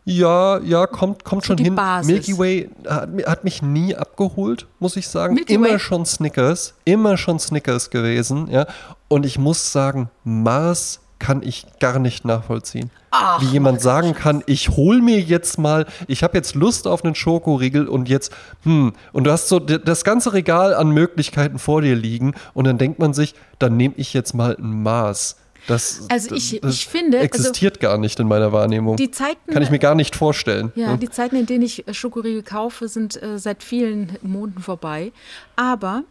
Ja, 0.07 0.59
ja, 0.59 0.85
kommt, 0.85 1.23
kommt 1.23 1.43
So 1.43 1.47
schon 1.47 1.57
die 1.57 1.63
hin. 1.63 1.75
Basis. 1.75 2.11
Milky 2.11 2.37
Way 2.37 2.69
hat, 2.87 3.09
hat 3.25 3.43
mich 3.43 3.63
nie 3.63 3.95
abgeholt, 3.95 4.67
muss 4.79 4.95
ich 4.97 5.07
sagen. 5.07 5.33
Milky 5.33 5.55
immer 5.55 5.69
Way? 5.69 5.79
schon 5.79 6.05
Snickers, 6.05 6.75
immer 6.85 7.17
schon 7.17 7.39
Snickers 7.39 7.89
gewesen, 7.89 8.47
ja. 8.51 8.67
Und 9.07 9.25
ich 9.25 9.39
muss 9.39 9.71
sagen, 9.71 10.11
Mars 10.23 10.99
kann 11.25 11.41
ich 11.41 11.65
gar 11.79 11.97
nicht 11.97 12.23
nachvollziehen. 12.23 12.91
Ach, 13.09 13.41
Wie 13.41 13.45
jemand 13.47 13.81
sagen 13.81 14.13
kann, 14.13 14.43
ich 14.45 14.69
hol 14.69 15.01
mir 15.01 15.19
jetzt 15.19 15.57
mal, 15.57 15.87
ich 16.07 16.21
habe 16.21 16.37
jetzt 16.37 16.53
Lust 16.53 16.85
auf 16.87 17.03
einen 17.03 17.15
Schokoriegel 17.15 17.87
und 17.87 18.07
jetzt, 18.09 18.31
hm, 18.63 18.93
und 19.11 19.23
du 19.23 19.31
hast 19.31 19.47
so 19.47 19.57
das 19.59 20.03
ganze 20.03 20.33
Regal 20.33 20.75
an 20.75 20.89
Möglichkeiten 20.91 21.57
vor 21.57 21.81
dir 21.81 21.95
liegen 21.95 22.35
und 22.53 22.65
dann 22.67 22.77
denkt 22.77 22.99
man 22.99 23.13
sich, 23.15 23.33
dann 23.57 23.75
nehme 23.75 23.95
ich 23.97 24.13
jetzt 24.13 24.33
mal 24.33 24.55
ein 24.59 24.83
Maß. 24.83 25.37
Das, 25.67 26.05
Also 26.09 26.35
ich- 26.35 26.59
das 26.61 26.75
ich 26.75 26.85
finde, 26.87 27.17
also 27.17 27.25
existiert 27.25 27.79
gar 27.79 27.97
nicht 27.97 28.19
in 28.19 28.27
meiner 28.27 28.51
Wahrnehmung. 28.51 28.97
Die 28.97 29.09
Zeiten, 29.09 29.51
Kann 29.51 29.63
ich 29.63 29.71
mir 29.71 29.79
gar 29.79 29.95
nicht 29.95 30.15
vorstellen. 30.15 30.71
Ja, 30.75 30.91
ne? 30.91 30.99
die 30.99 31.09
Zeiten, 31.09 31.35
in 31.37 31.47
denen 31.47 31.63
ich 31.63 31.87
äh, 31.87 31.93
Schokoriegel 31.95 32.43
kaufe, 32.43 32.87
sind 32.87 33.19
äh, 33.23 33.39
seit 33.39 33.63
vielen 33.63 34.15
Monaten 34.21 34.61
vorbei. 34.61 35.11
Aber 35.55 36.03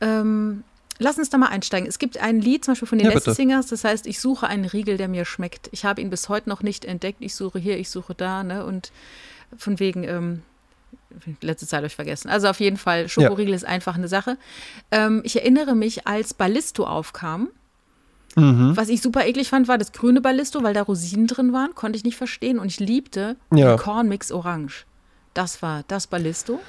ähm, 0.00 0.64
lass 1.00 1.18
uns 1.18 1.30
da 1.30 1.38
mal 1.38 1.48
einsteigen. 1.48 1.88
Es 1.88 1.98
gibt 1.98 2.18
ein 2.18 2.40
Lied 2.40 2.64
zum 2.64 2.72
Beispiel 2.72 2.86
von 2.88 2.98
den 2.98 3.10
Ja, 3.10 3.18
Singers, 3.18 3.66
das 3.66 3.82
heißt, 3.82 4.06
ich 4.06 4.20
suche 4.20 4.46
einen 4.46 4.64
Riegel, 4.66 4.96
der 4.96 5.08
mir 5.08 5.24
schmeckt. 5.24 5.68
Ich 5.72 5.84
habe 5.84 6.00
ihn 6.00 6.10
bis 6.10 6.28
heute 6.28 6.48
noch 6.48 6.62
nicht 6.62 6.84
entdeckt. 6.84 7.18
Ich 7.20 7.34
suche 7.34 7.58
hier, 7.58 7.78
ich 7.78 7.90
suche 7.90 8.14
da, 8.14 8.44
ne? 8.44 8.64
Und 8.64 8.92
von 9.56 9.80
wegen, 9.80 10.04
ähm, 10.04 10.42
letzte 11.40 11.66
Zeit 11.66 11.78
habe 11.78 11.88
ich 11.88 11.96
vergessen. 11.96 12.28
Also 12.28 12.46
auf 12.48 12.60
jeden 12.60 12.76
Fall, 12.76 13.08
Schokoriegel 13.08 13.54
ist 13.54 13.64
einfach 13.64 13.96
eine 13.96 14.06
Sache. 14.08 14.36
Ähm, 14.92 15.22
ich 15.24 15.36
erinnere 15.36 15.74
mich, 15.74 16.06
als 16.06 16.34
Ballisto 16.34 16.86
aufkam, 16.86 17.48
Mhm. 18.36 18.76
was 18.76 18.88
ich 18.88 19.02
super 19.02 19.26
eklig 19.26 19.48
fand, 19.48 19.66
war 19.66 19.76
das 19.76 19.90
grüne 19.90 20.20
Ballisto, 20.20 20.62
weil 20.62 20.72
da 20.72 20.82
Rosinen 20.82 21.26
drin 21.26 21.52
waren. 21.52 21.74
Konnte 21.74 21.96
ich 21.96 22.04
nicht 22.04 22.16
verstehen. 22.16 22.60
Und 22.60 22.68
ich 22.68 22.78
liebte 22.78 23.34
Ja. 23.52 23.74
den 23.74 23.78
Cornmix 23.78 24.30
Orange. 24.30 24.84
Das 25.34 25.62
war 25.62 25.82
das 25.88 26.06
Ballisto. 26.06 26.60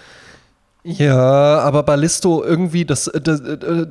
Ja, 0.84 1.60
aber 1.60 1.84
Ballisto 1.84 2.44
irgendwie, 2.44 2.86
das, 2.86 3.06
das, 3.22 3.42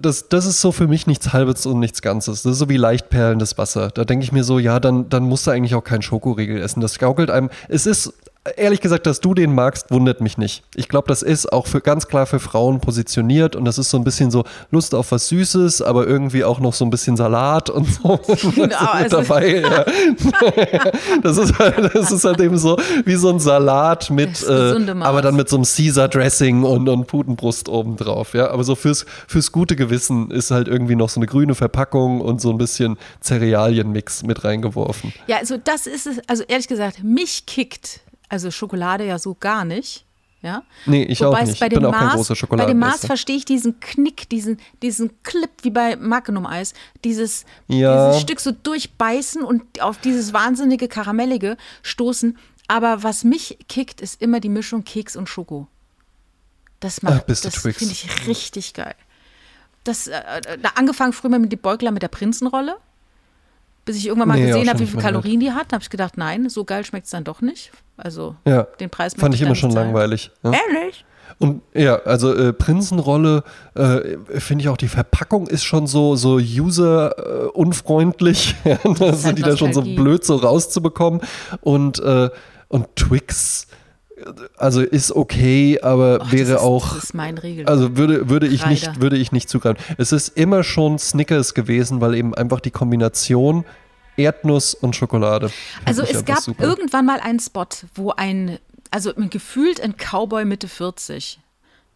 das, 0.00 0.28
das 0.28 0.46
ist 0.46 0.60
so 0.60 0.72
für 0.72 0.88
mich 0.88 1.06
nichts 1.06 1.32
Halbes 1.32 1.64
und 1.64 1.78
nichts 1.78 2.02
Ganzes. 2.02 2.42
Das 2.42 2.52
ist 2.52 2.58
so 2.58 2.68
wie 2.68 2.76
leicht 2.76 3.10
perlendes 3.10 3.56
Wasser. 3.58 3.90
Da 3.90 4.04
denke 4.04 4.24
ich 4.24 4.32
mir 4.32 4.42
so, 4.42 4.58
ja, 4.58 4.80
dann, 4.80 5.08
dann 5.08 5.22
musst 5.22 5.46
du 5.46 5.52
eigentlich 5.52 5.76
auch 5.76 5.84
keinen 5.84 6.02
Schokoriegel 6.02 6.60
essen. 6.60 6.80
Das 6.80 6.98
gaukelt 6.98 7.30
einem. 7.30 7.50
Es 7.68 7.86
ist, 7.86 8.12
ehrlich 8.56 8.80
gesagt, 8.80 9.06
dass 9.06 9.20
du 9.20 9.34
den 9.34 9.54
magst, 9.54 9.90
wundert 9.90 10.20
mich 10.20 10.38
nicht. 10.38 10.62
Ich 10.74 10.88
glaube, 10.88 11.08
das 11.08 11.22
ist 11.22 11.52
auch 11.52 11.66
für, 11.66 11.80
ganz 11.80 12.08
klar 12.08 12.24
für 12.24 12.40
Frauen 12.40 12.80
positioniert 12.80 13.54
und 13.54 13.66
das 13.66 13.76
ist 13.76 13.90
so 13.90 13.98
ein 13.98 14.04
bisschen 14.04 14.30
so 14.30 14.44
Lust 14.70 14.94
auf 14.94 15.12
was 15.12 15.28
Süßes, 15.28 15.82
aber 15.82 16.06
irgendwie 16.06 16.44
auch 16.44 16.58
noch 16.58 16.72
so 16.72 16.84
ein 16.86 16.90
bisschen 16.90 17.16
Salat 17.16 17.68
und 17.70 17.86
so. 17.86 18.18
Das 18.30 18.44
ist 18.44 18.56
mit 18.56 18.80
also- 18.80 19.16
dabei. 19.18 19.62
Ja. 19.70 19.84
Das, 21.22 21.36
ist 21.36 21.58
halt, 21.58 21.94
das 21.94 22.10
ist 22.10 22.24
halt 22.24 22.40
eben 22.40 22.56
so 22.56 22.76
wie 23.04 23.14
so 23.16 23.28
ein 23.28 23.40
Salat 23.40 24.10
mit, 24.10 24.42
äh, 24.42 24.74
aber 25.00 25.22
dann 25.22 25.36
mit 25.36 25.48
so 25.48 25.56
einem 25.56 25.64
Caesar-Dressing 25.64 26.64
und, 26.64 26.88
und 26.88 27.06
Putenbrust 27.06 27.68
obendrauf, 27.68 28.34
ja. 28.34 28.50
Aber 28.50 28.64
so 28.64 28.74
fürs, 28.74 29.04
fürs 29.26 29.52
gute 29.52 29.76
Gewissen 29.76 30.30
ist 30.30 30.50
halt 30.50 30.68
irgendwie 30.68 30.96
noch 30.96 31.08
so 31.08 31.20
eine 31.20 31.26
grüne 31.26 31.54
Verpackung 31.54 32.20
und 32.20 32.40
so 32.40 32.50
ein 32.50 32.58
bisschen 32.58 32.96
Cerealienmix 33.22 34.22
mit 34.22 34.44
reingeworfen. 34.44 35.12
Ja, 35.26 35.38
also 35.38 35.56
das 35.62 35.86
ist 35.86 36.06
es. 36.06 36.18
Also 36.26 36.44
ehrlich 36.48 36.68
gesagt, 36.68 37.02
mich 37.02 37.46
kickt 37.46 38.00
also 38.30 38.50
Schokolade 38.50 39.04
ja 39.04 39.18
so 39.18 39.36
gar 39.38 39.64
nicht. 39.66 40.06
Ja? 40.42 40.62
Nee, 40.86 41.02
ich 41.02 41.20
Wobei 41.20 41.42
auch 41.42 41.46
nicht. 41.46 41.60
Bei 41.60 41.68
dem 41.68 41.80
bin 41.80 41.86
auch 41.86 41.92
kein 41.92 42.06
Mars, 42.06 42.28
großer 42.28 42.46
Bei 42.46 42.64
dem. 42.64 42.78
Mars 42.78 43.04
verstehe 43.04 43.36
ich 43.36 43.44
diesen 43.44 43.78
Knick, 43.80 44.28
diesen, 44.30 44.58
diesen 44.80 45.22
Clip 45.22 45.50
wie 45.62 45.70
bei 45.70 45.96
Magnum-Eis. 45.96 46.72
Dieses, 47.04 47.44
Ja. 47.66 48.08
dieses 48.08 48.22
Stück 48.22 48.40
so 48.40 48.50
durchbeißen 48.52 49.42
und 49.42 49.82
auf 49.82 49.98
dieses 49.98 50.32
wahnsinnige 50.32 50.88
Karamellige 50.88 51.58
stoßen. 51.82 52.38
Aber 52.68 53.02
was 53.02 53.24
mich 53.24 53.58
kickt, 53.68 54.00
ist 54.00 54.22
immer 54.22 54.40
die 54.40 54.48
Mischung 54.48 54.84
Keks 54.84 55.14
und 55.16 55.28
Schoko. 55.28 55.66
Das 56.78 57.02
macht, 57.02 57.24
Ach, 57.28 57.34
das 57.42 57.56
finde 57.58 57.92
ich 57.92 58.26
richtig 58.26 58.72
geil. 58.72 58.94
Das, 59.84 60.06
äh, 60.06 60.22
da 60.62 60.70
angefangen 60.76 61.12
früher 61.12 61.38
mit 61.38 61.52
dem 61.52 61.58
Beugler 61.58 61.90
mit 61.90 62.02
der 62.02 62.08
Prinzenrolle. 62.08 62.76
Bis 63.90 63.96
ich 63.98 64.06
irgendwann 64.06 64.28
mal 64.28 64.38
Nee, 64.38 64.46
gesehen 64.46 64.68
habe, 64.68 64.78
wie 64.78 64.86
viele. 64.86 65.02
Kalorien 65.02 65.40
die 65.40 65.50
hat, 65.50 65.72
habe 65.72 65.82
ich 65.82 65.90
gedacht, 65.90 66.16
nein, 66.16 66.48
so 66.48 66.64
geil 66.64 66.84
schmeckt 66.84 67.06
es 67.06 67.10
dann 67.10 67.24
doch 67.24 67.40
nicht. 67.40 67.72
Also 67.96 68.36
Ja. 68.46 68.62
den 68.78 68.88
Preis 68.88 69.14
Fand 69.14 69.34
ich 69.34 69.42
immer 69.42 69.56
schon 69.56 69.72
zahlen. 69.72 69.88
langweilig. 69.88 70.30
Ja. 70.44 70.52
Ehrlich? 70.52 71.04
Und 71.38 71.62
ja, 71.74 71.96
also 71.96 72.32
äh, 72.34 72.52
Prinzenrolle, 72.52 73.42
äh, 73.74 74.16
finde 74.38 74.62
ich 74.62 74.68
auch, 74.68 74.76
die 74.76 74.86
Verpackung 74.88 75.46
ist 75.48 75.64
schon 75.64 75.86
so, 75.88 76.14
so 76.14 76.38
user-unfreundlich, 77.34 78.54
ja, 78.64 78.78
also 78.84 79.24
halt 79.26 79.38
die 79.38 79.42
da 79.42 79.56
schon 79.56 79.72
so 79.72 79.82
blöd 79.82 80.24
so 80.24 80.36
rauszubekommen. 80.36 81.20
Und, 81.60 81.98
äh, 82.00 82.30
und 82.68 82.86
Twix, 82.96 83.64
äh, 83.64 83.66
also 84.56 84.80
ist 84.82 85.12
okay, 85.12 85.78
aber 85.80 86.20
Och, 86.22 86.32
wäre 86.32 86.50
das 86.52 86.60
ist, 86.60 86.66
auch. 86.66 86.94
Das 86.94 87.04
ist 87.04 87.14
mein 87.14 87.38
Regel. 87.38 87.66
Also 87.66 87.96
würde, 87.96 88.28
würde, 88.28 88.46
ich 88.46 88.66
nicht, 88.66 89.00
würde 89.00 89.16
ich 89.16 89.32
nicht 89.32 89.48
zugreifen. 89.48 89.82
Es 89.98 90.12
ist 90.12 90.36
immer 90.36 90.62
schon 90.64 90.98
Snickers 90.98 91.54
gewesen, 91.54 92.00
weil 92.00 92.14
eben 92.14 92.34
einfach 92.34 92.60
die 92.60 92.70
Kombination 92.70 93.64
Erdnuss 94.16 94.74
und 94.74 94.94
Schokolade. 94.96 95.50
Also 95.84 96.02
es 96.02 96.24
gab 96.24 96.40
super. 96.40 96.62
irgendwann 96.62 97.06
mal 97.06 97.20
einen 97.20 97.40
Spot, 97.40 97.66
wo 97.94 98.10
ein, 98.10 98.58
also 98.90 99.12
gefühlt 99.14 99.80
ein 99.80 99.94
Cowboy 99.96 100.44
Mitte 100.44 100.68
40 100.68 101.40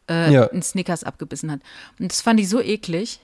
äh, 0.09 0.33
Ja. 0.33 0.49
einen 0.51 0.63
Snickers 0.63 1.05
abgebissen 1.05 1.51
hat. 1.51 1.61
Und 1.99 2.11
das 2.11 2.21
fand 2.21 2.41
ich 2.41 2.49
so 2.49 2.61
eklig. 2.61 3.21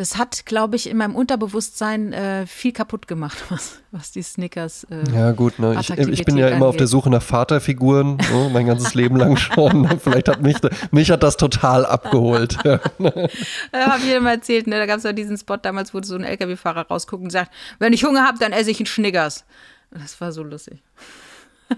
Das 0.00 0.16
hat, 0.16 0.46
glaube 0.46 0.76
ich, 0.76 0.88
in 0.88 0.96
meinem 0.96 1.14
Unterbewusstsein 1.14 2.14
äh, 2.14 2.46
viel 2.46 2.72
kaputt 2.72 3.06
gemacht, 3.06 3.36
was, 3.50 3.80
was 3.90 4.10
die 4.12 4.22
Snickers. 4.22 4.84
Äh, 4.84 5.02
Ja, 5.14 5.32
gut, 5.32 5.58
ne? 5.58 5.76
ich, 5.78 5.90
ich 5.90 5.96
bin 6.24 6.38
ja 6.38 6.46
Attraktivität 6.46 6.52
immer 6.56 6.66
auf 6.68 6.76
der 6.76 6.84
angeht. 6.84 6.88
Suche 6.88 7.10
nach 7.10 7.20
Vaterfiguren, 7.22 8.16
so, 8.32 8.48
mein 8.48 8.64
ganzes 8.64 8.94
Leben 8.94 9.16
lang 9.16 9.36
schon. 9.36 9.86
Vielleicht 10.00 10.28
hat 10.28 10.40
mich, 10.40 10.56
mich 10.90 11.10
hat 11.10 11.22
das 11.22 11.36
total 11.36 11.84
abgeholt. 11.84 12.56
Ja. 12.64 12.80
Äh, 12.98 13.28
hab 13.74 13.98
ich 14.02 14.18
mal 14.20 14.36
erzählt, 14.36 14.66
ne? 14.66 14.78
Da 14.78 14.86
gab 14.86 14.96
es 14.98 15.02
ja 15.04 15.12
diesen 15.12 15.36
Spot 15.36 15.58
damals, 15.58 15.92
wo 15.92 16.00
so 16.02 16.14
ein 16.14 16.24
LKW-Fahrer 16.24 16.86
rausguckt 16.88 17.22
und 17.22 17.30
sagt, 17.30 17.50
wenn 17.78 17.92
ich 17.92 18.02
Hunger 18.04 18.24
habe, 18.26 18.38
dann 18.38 18.52
esse 18.52 18.70
ich 18.70 18.78
einen 18.78 18.86
Schnickers. 18.86 19.44
Das 19.90 20.18
war 20.22 20.32
so 20.32 20.42
lustig. 20.42 20.82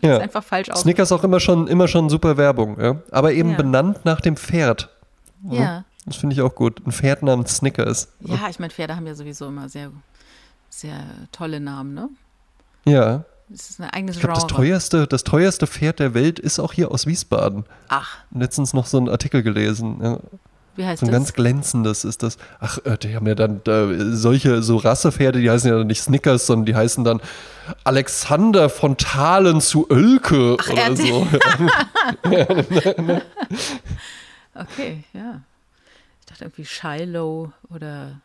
Ja. 0.01 0.17
Ist 0.19 0.23
einfach 0.23 0.45
falsch 0.45 0.71
aus. 0.71 0.83
Snickers 0.83 1.11
auch 1.11 1.25
immer 1.25 1.41
schon, 1.41 1.67
immer 1.67 1.89
schon 1.89 2.09
super 2.09 2.37
Werbung, 2.37 2.81
ja. 2.81 3.03
Aber 3.11 3.33
eben 3.33 3.51
Ja. 3.51 3.57
benannt 3.57 4.05
nach 4.05 4.21
dem 4.21 4.37
Pferd. 4.37 4.91
Ja. 5.51 5.85
Das 6.07 6.17
finde 6.17 6.35
ich 6.35 6.43
auch 6.43 6.55
gut. 6.55 6.85
Ein 6.87 6.93
Pferd 6.93 7.23
namens 7.23 7.57
Snickers. 7.57 8.09
Ja, 8.21 8.49
ich 8.51 8.59
meine, 8.59 8.73
Pferde 8.73 8.97
haben 8.97 9.07
ja 9.07 9.15
sowieso 9.15 9.47
immer 9.47 9.69
sehr, 9.69 9.91
sehr 10.69 10.99
tolle 11.31 11.61
Namen, 11.61 11.95
ne? 11.95 12.09
Ja. 12.85 13.25
Das 13.49 13.71
ist 13.71 13.81
ein 13.81 13.91
eigenes 13.91 14.17
Ich 14.17 14.21
glaube, 14.23 14.35
das 14.35 14.47
teuerste, 14.47 15.07
das 15.07 15.25
teuerste 15.25 15.67
Pferd 15.67 16.01
der 16.01 16.15
Welt 16.15 16.39
ist 16.39 16.59
auch 16.59 16.73
hier 16.73 16.91
aus 16.91 17.07
Wiesbaden. 17.07 17.65
Ach, 17.89 18.17
Letztens 18.35 18.73
noch 18.73 18.87
so 18.87 18.97
einen 18.97 19.09
Artikel 19.11 19.43
gelesen. 19.43 19.99
Ja. 20.03 20.19
wie 20.75 20.87
heißt 20.87 21.01
So 21.01 21.07
ein 21.07 21.13
das? 21.13 21.19
ganz 21.21 21.33
glänzendes 21.35 22.05
ist 22.05 22.23
das. 22.23 22.39
Ach, 22.61 22.79
äh, 22.85 22.97
die 22.99 23.15
haben 23.15 23.27
ja 23.27 23.35
dann 23.35 23.61
äh, 23.67 24.17
solche, 24.17 24.63
so 24.63 24.79
Rassepferde, 24.79 25.41
die 25.41 25.51
heißen 25.51 25.71
ja 25.71 25.77
dann 25.79 25.87
nicht 25.87 26.03
Snickers, 26.03 26.47
sondern 26.47 26.65
die 26.67 26.75
heißen 26.75 27.05
dann 27.05 27.21
Alexander 27.85 28.71
von 28.71 28.97
Thalen 28.97 29.61
zu 29.61 29.89
Oelke 29.91 30.57
Ach, 30.59 30.69
oder 30.71 30.83
er- 30.83 30.97
so. 30.97 31.27
Okay, 34.55 35.05
ja. 35.13 35.41
Dachte 36.33 36.45
irgendwie 36.45 36.65
Shiloh 36.65 37.53
oder 37.69 38.23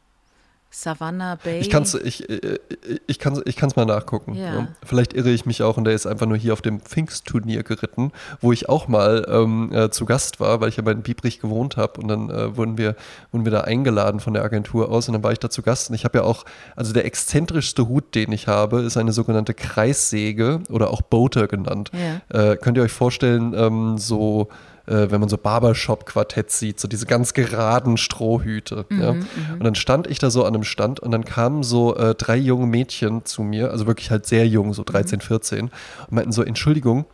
Savannah 0.69 1.35
Bay. 1.35 1.59
Ich 1.59 1.69
kann 1.69 1.83
es 1.83 1.93
ich, 1.93 2.29
äh, 2.29 2.57
ich 3.05 3.19
kann's, 3.19 3.41
ich 3.43 3.57
kann's 3.57 3.75
mal 3.75 3.85
nachgucken. 3.85 4.33
Ja. 4.35 4.55
Ja. 4.55 4.67
Vielleicht 4.81 5.11
irre 5.11 5.29
ich 5.31 5.45
mich 5.45 5.61
auch 5.61 5.75
und 5.75 5.83
der 5.83 5.93
ist 5.93 6.05
einfach 6.05 6.25
nur 6.25 6.37
hier 6.37 6.53
auf 6.53 6.61
dem 6.61 6.79
Pfingstturnier 6.79 7.63
geritten, 7.63 8.13
wo 8.39 8.53
ich 8.53 8.69
auch 8.69 8.87
mal 8.87 9.25
ähm, 9.29 9.73
äh, 9.73 9.89
zu 9.89 10.05
Gast 10.05 10.39
war, 10.39 10.61
weil 10.61 10.69
ich 10.69 10.77
ja 10.77 10.83
bei 10.83 10.93
Biebrich 10.93 11.41
gewohnt 11.41 11.75
habe 11.75 11.99
und 11.99 12.07
dann 12.07 12.29
äh, 12.29 12.55
wurden, 12.55 12.77
wir, 12.77 12.95
wurden 13.33 13.43
wir 13.43 13.51
da 13.51 13.61
eingeladen 13.61 14.21
von 14.21 14.33
der 14.33 14.45
Agentur 14.45 14.89
aus 14.89 15.09
und 15.09 15.13
dann 15.13 15.23
war 15.23 15.33
ich 15.33 15.39
da 15.39 15.49
zu 15.49 15.63
Gast 15.63 15.89
und 15.89 15.95
ich 15.95 16.05
habe 16.05 16.19
ja 16.19 16.23
auch, 16.23 16.45
also 16.77 16.93
der 16.93 17.03
exzentrischste 17.03 17.89
Hut, 17.89 18.15
den 18.15 18.31
ich 18.31 18.47
habe, 18.47 18.83
ist 18.83 18.95
eine 18.95 19.11
sogenannte 19.11 19.53
Kreissäge 19.53 20.61
oder 20.69 20.91
auch 20.91 21.01
Boater 21.01 21.49
genannt. 21.49 21.91
Ja. 22.31 22.51
Äh, 22.51 22.55
könnt 22.55 22.77
ihr 22.77 22.83
euch 22.83 22.93
vorstellen, 22.93 23.53
ähm, 23.53 23.97
so 23.97 24.47
äh, 24.87 25.11
wenn 25.11 25.19
man 25.19 25.29
so 25.29 25.37
Barbershop-Quartett 25.37 26.51
sieht, 26.51 26.79
so 26.79 26.87
diese 26.87 27.05
ganz 27.05 27.33
geraden 27.33 27.97
Strohhüte. 27.97 28.85
ja? 28.89 29.09
Und 29.11 29.63
dann 29.63 29.75
stand 29.75 30.07
ich 30.07 30.19
da 30.19 30.29
so 30.29 30.43
an 30.43 30.55
einem 30.55 30.63
Stand 30.63 30.99
und 30.99 31.11
dann 31.11 31.25
kamen 31.25 31.63
so 31.63 31.95
äh, 31.95 32.15
drei 32.15 32.37
junge 32.37 32.67
Mädchen 32.67 33.25
zu 33.25 33.43
mir, 33.43 33.71
also 33.71 33.87
wirklich 33.87 34.11
halt 34.11 34.25
sehr 34.25 34.47
jung, 34.47 34.73
so 34.73 34.83
13, 34.83 35.21
14, 35.21 35.59
und 35.61 35.71
meinten 36.09 36.31
so, 36.31 36.43
Entschuldigung, 36.43 37.05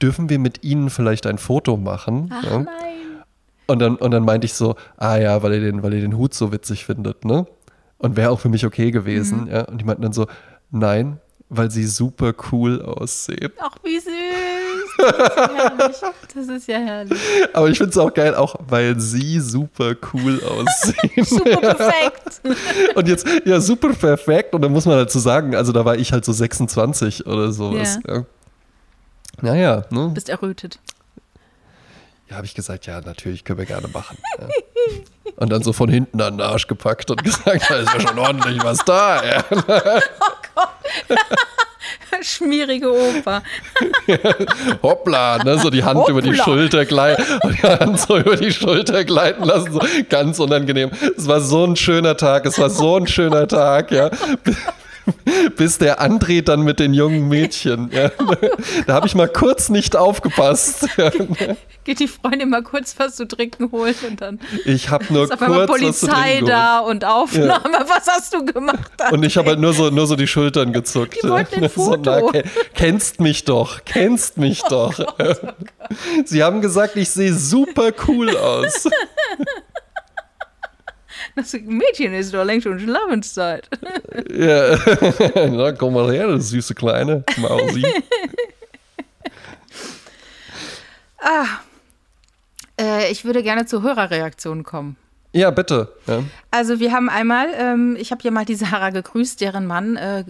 dürfen 0.00 0.28
wir 0.28 0.38
mit 0.38 0.62
Ihnen 0.64 0.90
vielleicht 0.90 1.26
ein 1.26 1.38
Foto 1.38 1.76
machen? 1.76 2.30
Ach 2.32 2.44
ja? 2.44 2.58
nein. 2.58 2.92
Und 3.66 3.78
dann, 3.78 3.96
und 3.96 4.10
dann 4.10 4.24
meinte 4.24 4.44
ich 4.44 4.54
so, 4.54 4.74
ah 4.96 5.16
ja, 5.16 5.42
weil 5.42 5.54
ihr 5.54 5.60
den, 5.60 5.82
weil 5.82 5.94
ihr 5.94 6.00
den 6.00 6.18
Hut 6.18 6.34
so 6.34 6.52
witzig 6.52 6.84
findet, 6.84 7.24
ne? 7.24 7.46
Und 7.96 8.16
wäre 8.16 8.30
auch 8.30 8.40
für 8.40 8.48
mich 8.48 8.66
okay 8.66 8.90
gewesen, 8.90 9.46
ja. 9.50 9.62
Und 9.62 9.80
die 9.80 9.84
meinten 9.84 10.02
dann 10.02 10.12
so, 10.12 10.26
nein, 10.70 11.20
weil 11.54 11.70
sie 11.70 11.86
super 11.86 12.32
cool 12.50 12.80
aussehen. 12.82 13.52
Ach, 13.60 13.76
wie 13.84 13.98
süß. 13.98 14.12
Das 14.96 15.28
ist 15.28 15.36
ja 15.36 15.48
herrlich. 15.54 15.96
Das 16.34 16.48
ist 16.48 16.68
ja 16.68 16.78
herrlich. 16.78 17.20
Aber 17.52 17.68
ich 17.68 17.76
finde 17.76 17.90
es 17.90 17.98
auch 17.98 18.12
geil, 18.12 18.34
auch 18.34 18.56
weil 18.68 18.98
sie 18.98 19.38
super 19.38 19.94
cool 20.12 20.42
aussehen. 20.42 21.24
Super 21.24 21.56
perfekt. 21.56 22.40
Und 22.94 23.08
jetzt, 23.08 23.26
ja, 23.44 23.60
super 23.60 23.92
perfekt. 23.92 24.54
Und 24.54 24.62
dann 24.62 24.72
muss 24.72 24.86
man 24.86 24.96
dazu 24.96 25.18
sagen, 25.18 25.54
also 25.54 25.72
da 25.72 25.84
war 25.84 25.96
ich 25.96 26.12
halt 26.12 26.24
so 26.24 26.32
26 26.32 27.26
oder 27.26 27.52
sowas. 27.52 27.98
Ja. 28.06 28.14
Ja. 28.16 28.24
Naja, 29.40 29.84
ne? 29.90 30.10
Bist 30.14 30.28
errötet. 30.28 30.78
Ja, 32.28 32.36
habe 32.36 32.46
ich 32.46 32.54
gesagt, 32.54 32.86
ja, 32.86 33.00
natürlich 33.00 33.44
können 33.44 33.58
wir 33.58 33.66
gerne 33.66 33.88
machen. 33.88 34.16
Ja. 34.38 34.48
Und 35.36 35.50
dann 35.50 35.62
so 35.62 35.72
von 35.72 35.88
hinten 35.88 36.20
an 36.20 36.38
den 36.38 36.40
Arsch 36.40 36.66
gepackt 36.66 37.10
und 37.10 37.22
gesagt, 37.22 37.64
da 37.68 37.76
ist 37.76 37.92
ja 37.92 38.00
schon 38.00 38.18
ordentlich 38.18 38.62
was 38.62 38.78
da. 38.84 39.22
Ja. 39.24 39.44
Schmierige 42.22 42.92
Oper. 42.92 43.42
Hoppla, 44.82 45.42
ne, 45.42 45.58
so 45.58 45.70
die 45.70 45.82
Hand 45.82 45.98
Hoppla. 45.98 46.10
über 46.10 46.22
die 46.22 46.34
Schulter 46.34 46.84
gleiten, 46.84 47.22
die 47.44 47.62
Hand 47.62 48.00
so 48.00 48.18
über 48.18 48.36
die 48.36 48.52
Schulter 48.52 49.04
gleiten 49.04 49.44
lassen, 49.44 49.72
so 49.72 49.80
ganz 50.08 50.38
unangenehm. 50.38 50.90
Es 51.16 51.26
war 51.26 51.40
so 51.40 51.64
ein 51.64 51.76
schöner 51.76 52.16
Tag, 52.16 52.46
es 52.46 52.58
war 52.58 52.70
so 52.70 52.96
ein 52.96 53.06
schöner 53.06 53.48
Tag, 53.48 53.90
ja. 53.90 54.10
bis 55.56 55.78
der 55.78 56.00
andreht 56.00 56.48
dann 56.48 56.62
mit 56.62 56.80
den 56.80 56.94
jungen 56.94 57.28
Mädchen. 57.28 57.90
Ja. 57.92 58.10
Da 58.86 58.94
habe 58.94 59.06
ich 59.06 59.14
mal 59.14 59.28
kurz 59.28 59.68
nicht 59.68 59.96
aufgepasst. 59.96 60.88
Geht 61.84 62.00
die 62.00 62.08
Freundin 62.08 62.48
mal 62.48 62.62
kurz 62.62 62.94
was 62.98 63.16
zu 63.16 63.26
trinken 63.26 63.70
holen 63.72 63.94
und 64.08 64.20
dann 64.20 64.40
ich 64.64 64.90
habe 64.90 65.04
nur 65.10 65.24
ist 65.24 65.38
kurz 65.38 65.66
Polizei 65.66 66.40
da 66.44 66.80
und 66.80 67.04
Aufnahme. 67.04 67.72
Ja. 67.72 67.86
Was 67.88 68.06
hast 68.06 68.34
du 68.34 68.44
gemacht? 68.44 68.90
André? 68.98 69.12
Und 69.12 69.24
ich 69.24 69.36
habe 69.36 69.50
halt 69.50 69.60
nur 69.60 69.72
so, 69.72 69.90
nur 69.90 70.06
so 70.06 70.16
die 70.16 70.26
Schultern 70.26 70.72
gezuckt. 70.72 71.18
Die 71.22 71.28
wollten 71.28 71.64
ein 71.64 71.70
Foto. 71.70 72.18
So, 72.20 72.30
na, 72.32 72.42
kennst 72.74 73.20
mich 73.20 73.44
doch, 73.44 73.84
kennst 73.84 74.38
mich 74.38 74.62
oh 74.64 74.68
doch. 74.68 74.96
Gott, 74.96 75.14
oh 75.18 75.34
Gott. 75.46 76.26
Sie 76.26 76.42
haben 76.42 76.60
gesagt, 76.60 76.96
ich 76.96 77.10
sehe 77.10 77.34
super 77.34 77.90
cool 78.06 78.36
aus. 78.36 78.88
Das 81.36 81.52
Mädchen 81.54 82.12
ist 82.12 82.34
doch 82.34 82.44
längst 82.44 82.64
schon 82.64 82.78
Schlafenszeit. 82.78 83.68
Ja, 84.30 84.76
na 85.48 85.72
komm 85.72 85.94
mal 85.94 86.12
her, 86.12 86.28
das 86.28 86.50
süße 86.50 86.74
kleine 86.74 87.24
Mausi. 87.38 87.82
ah, 91.18 91.46
äh, 92.78 93.10
ich 93.10 93.24
würde 93.24 93.42
gerne 93.42 93.66
zur 93.66 93.82
Hörerreaktion 93.82 94.62
kommen. 94.62 94.96
Ja, 95.32 95.50
bitte. 95.50 95.94
Ja. 96.06 96.22
Also 96.50 96.78
wir 96.78 96.92
haben 96.92 97.08
einmal, 97.08 97.48
ähm, 97.56 97.96
ich 97.98 98.10
habe 98.10 98.20
hier 98.20 98.30
mal 98.30 98.44
die 98.44 98.54
Sarah 98.54 98.90
gegrüßt, 98.90 99.40
deren 99.40 99.66
Mann 99.66 99.96
äh, 99.96 100.24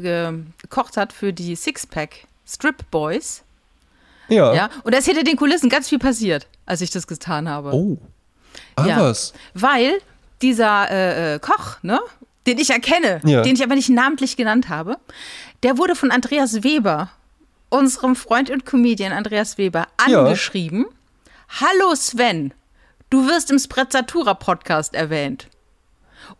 gekocht 0.62 0.96
hat 0.96 1.12
für 1.12 1.32
die 1.32 1.56
Sixpack 1.56 2.28
Strip 2.46 2.88
Boys. 2.92 3.42
Ja. 4.28 4.54
ja. 4.54 4.70
Und 4.84 4.94
da 4.94 4.98
ist 4.98 5.06
hinter 5.06 5.24
den 5.24 5.36
Kulissen 5.36 5.68
ganz 5.68 5.88
viel 5.88 5.98
passiert, 5.98 6.46
als 6.66 6.80
ich 6.80 6.90
das 6.90 7.08
getan 7.08 7.48
habe. 7.48 7.72
Oh. 7.74 7.98
Ah, 8.76 8.86
ja. 8.86 9.00
was? 9.00 9.32
Weil 9.54 9.98
dieser 10.42 10.90
äh, 10.90 11.34
äh, 11.34 11.38
Koch, 11.38 11.76
ne, 11.82 12.00
den 12.46 12.58
ich 12.58 12.70
erkenne, 12.70 13.20
ja. 13.24 13.42
den 13.42 13.54
ich 13.54 13.62
aber 13.62 13.74
nicht 13.74 13.88
namentlich 13.88 14.36
genannt 14.36 14.68
habe, 14.68 14.96
der 15.62 15.78
wurde 15.78 15.94
von 15.94 16.10
Andreas 16.10 16.62
Weber, 16.62 17.10
unserem 17.70 18.16
Freund 18.16 18.50
und 18.50 18.66
Comedian 18.66 19.12
Andreas 19.12 19.58
Weber, 19.58 19.86
angeschrieben. 19.96 20.84
Ja. 20.84 21.66
Hallo 21.68 21.94
Sven, 21.94 22.52
du 23.10 23.26
wirst 23.26 23.50
im 23.50 23.58
Sprezzatura 23.58 24.34
Podcast 24.34 24.94
erwähnt. 24.94 25.48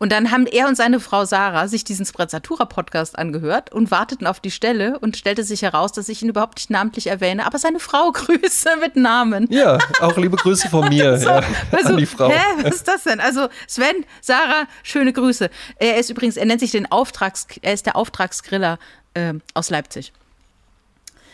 Und 0.03 0.11
dann 0.11 0.32
haben 0.32 0.46
er 0.46 0.66
und 0.66 0.74
seine 0.74 0.98
Frau 0.98 1.24
Sarah 1.24 1.68
sich 1.68 1.84
diesen 1.84 2.05
Sprezzatura-Podcast 2.05 3.16
angehört 3.16 3.70
und 3.72 3.92
warteten 3.92 4.26
auf 4.26 4.40
die 4.40 4.50
Stelle 4.50 4.98
und 4.98 5.16
stellte 5.16 5.44
sich 5.44 5.62
heraus, 5.62 5.92
dass 5.92 6.09
ich 6.09 6.22
ihn 6.22 6.28
überhaupt 6.28 6.57
nicht 6.57 6.70
namentlich 6.70 7.07
erwähne, 7.07 7.46
aber 7.46 7.57
seine 7.61 7.78
Frau 7.78 8.11
grüße 8.12 8.70
mit 8.80 8.96
Namen. 8.96 9.46
Ja, 9.48 9.78
auch 10.00 10.16
liebe 10.16 10.36
Grüße 10.36 10.68
von 10.68 10.88
mir 10.88 11.18
so, 11.18 11.28
ja, 11.28 11.42
also, 11.70 11.90
an 11.90 11.98
die 11.98 12.07
Frau. 12.07 12.30
Hä, 12.30 12.40
was 12.62 12.74
ist 12.74 12.88
das 12.88 13.05
denn? 13.05 13.20
Also 13.20 13.46
Sven, 13.68 14.05
Sarah, 14.20 14.66
schöne 14.82 15.12
Grüße. 15.12 15.48
Er 15.76 15.98
ist 15.98 16.11
übrigens, 16.11 16.36
er 16.36 16.46
nennt 16.46 16.59
sich 16.59 16.72
den 16.72 16.90
Auftrags, 16.90 17.46
er 17.62 17.72
ist 17.72 17.86
der 17.86 17.94
Auftragsgriller 17.94 18.80
äh, 19.14 19.34
aus 19.55 19.70
Leipzig. 19.70 20.12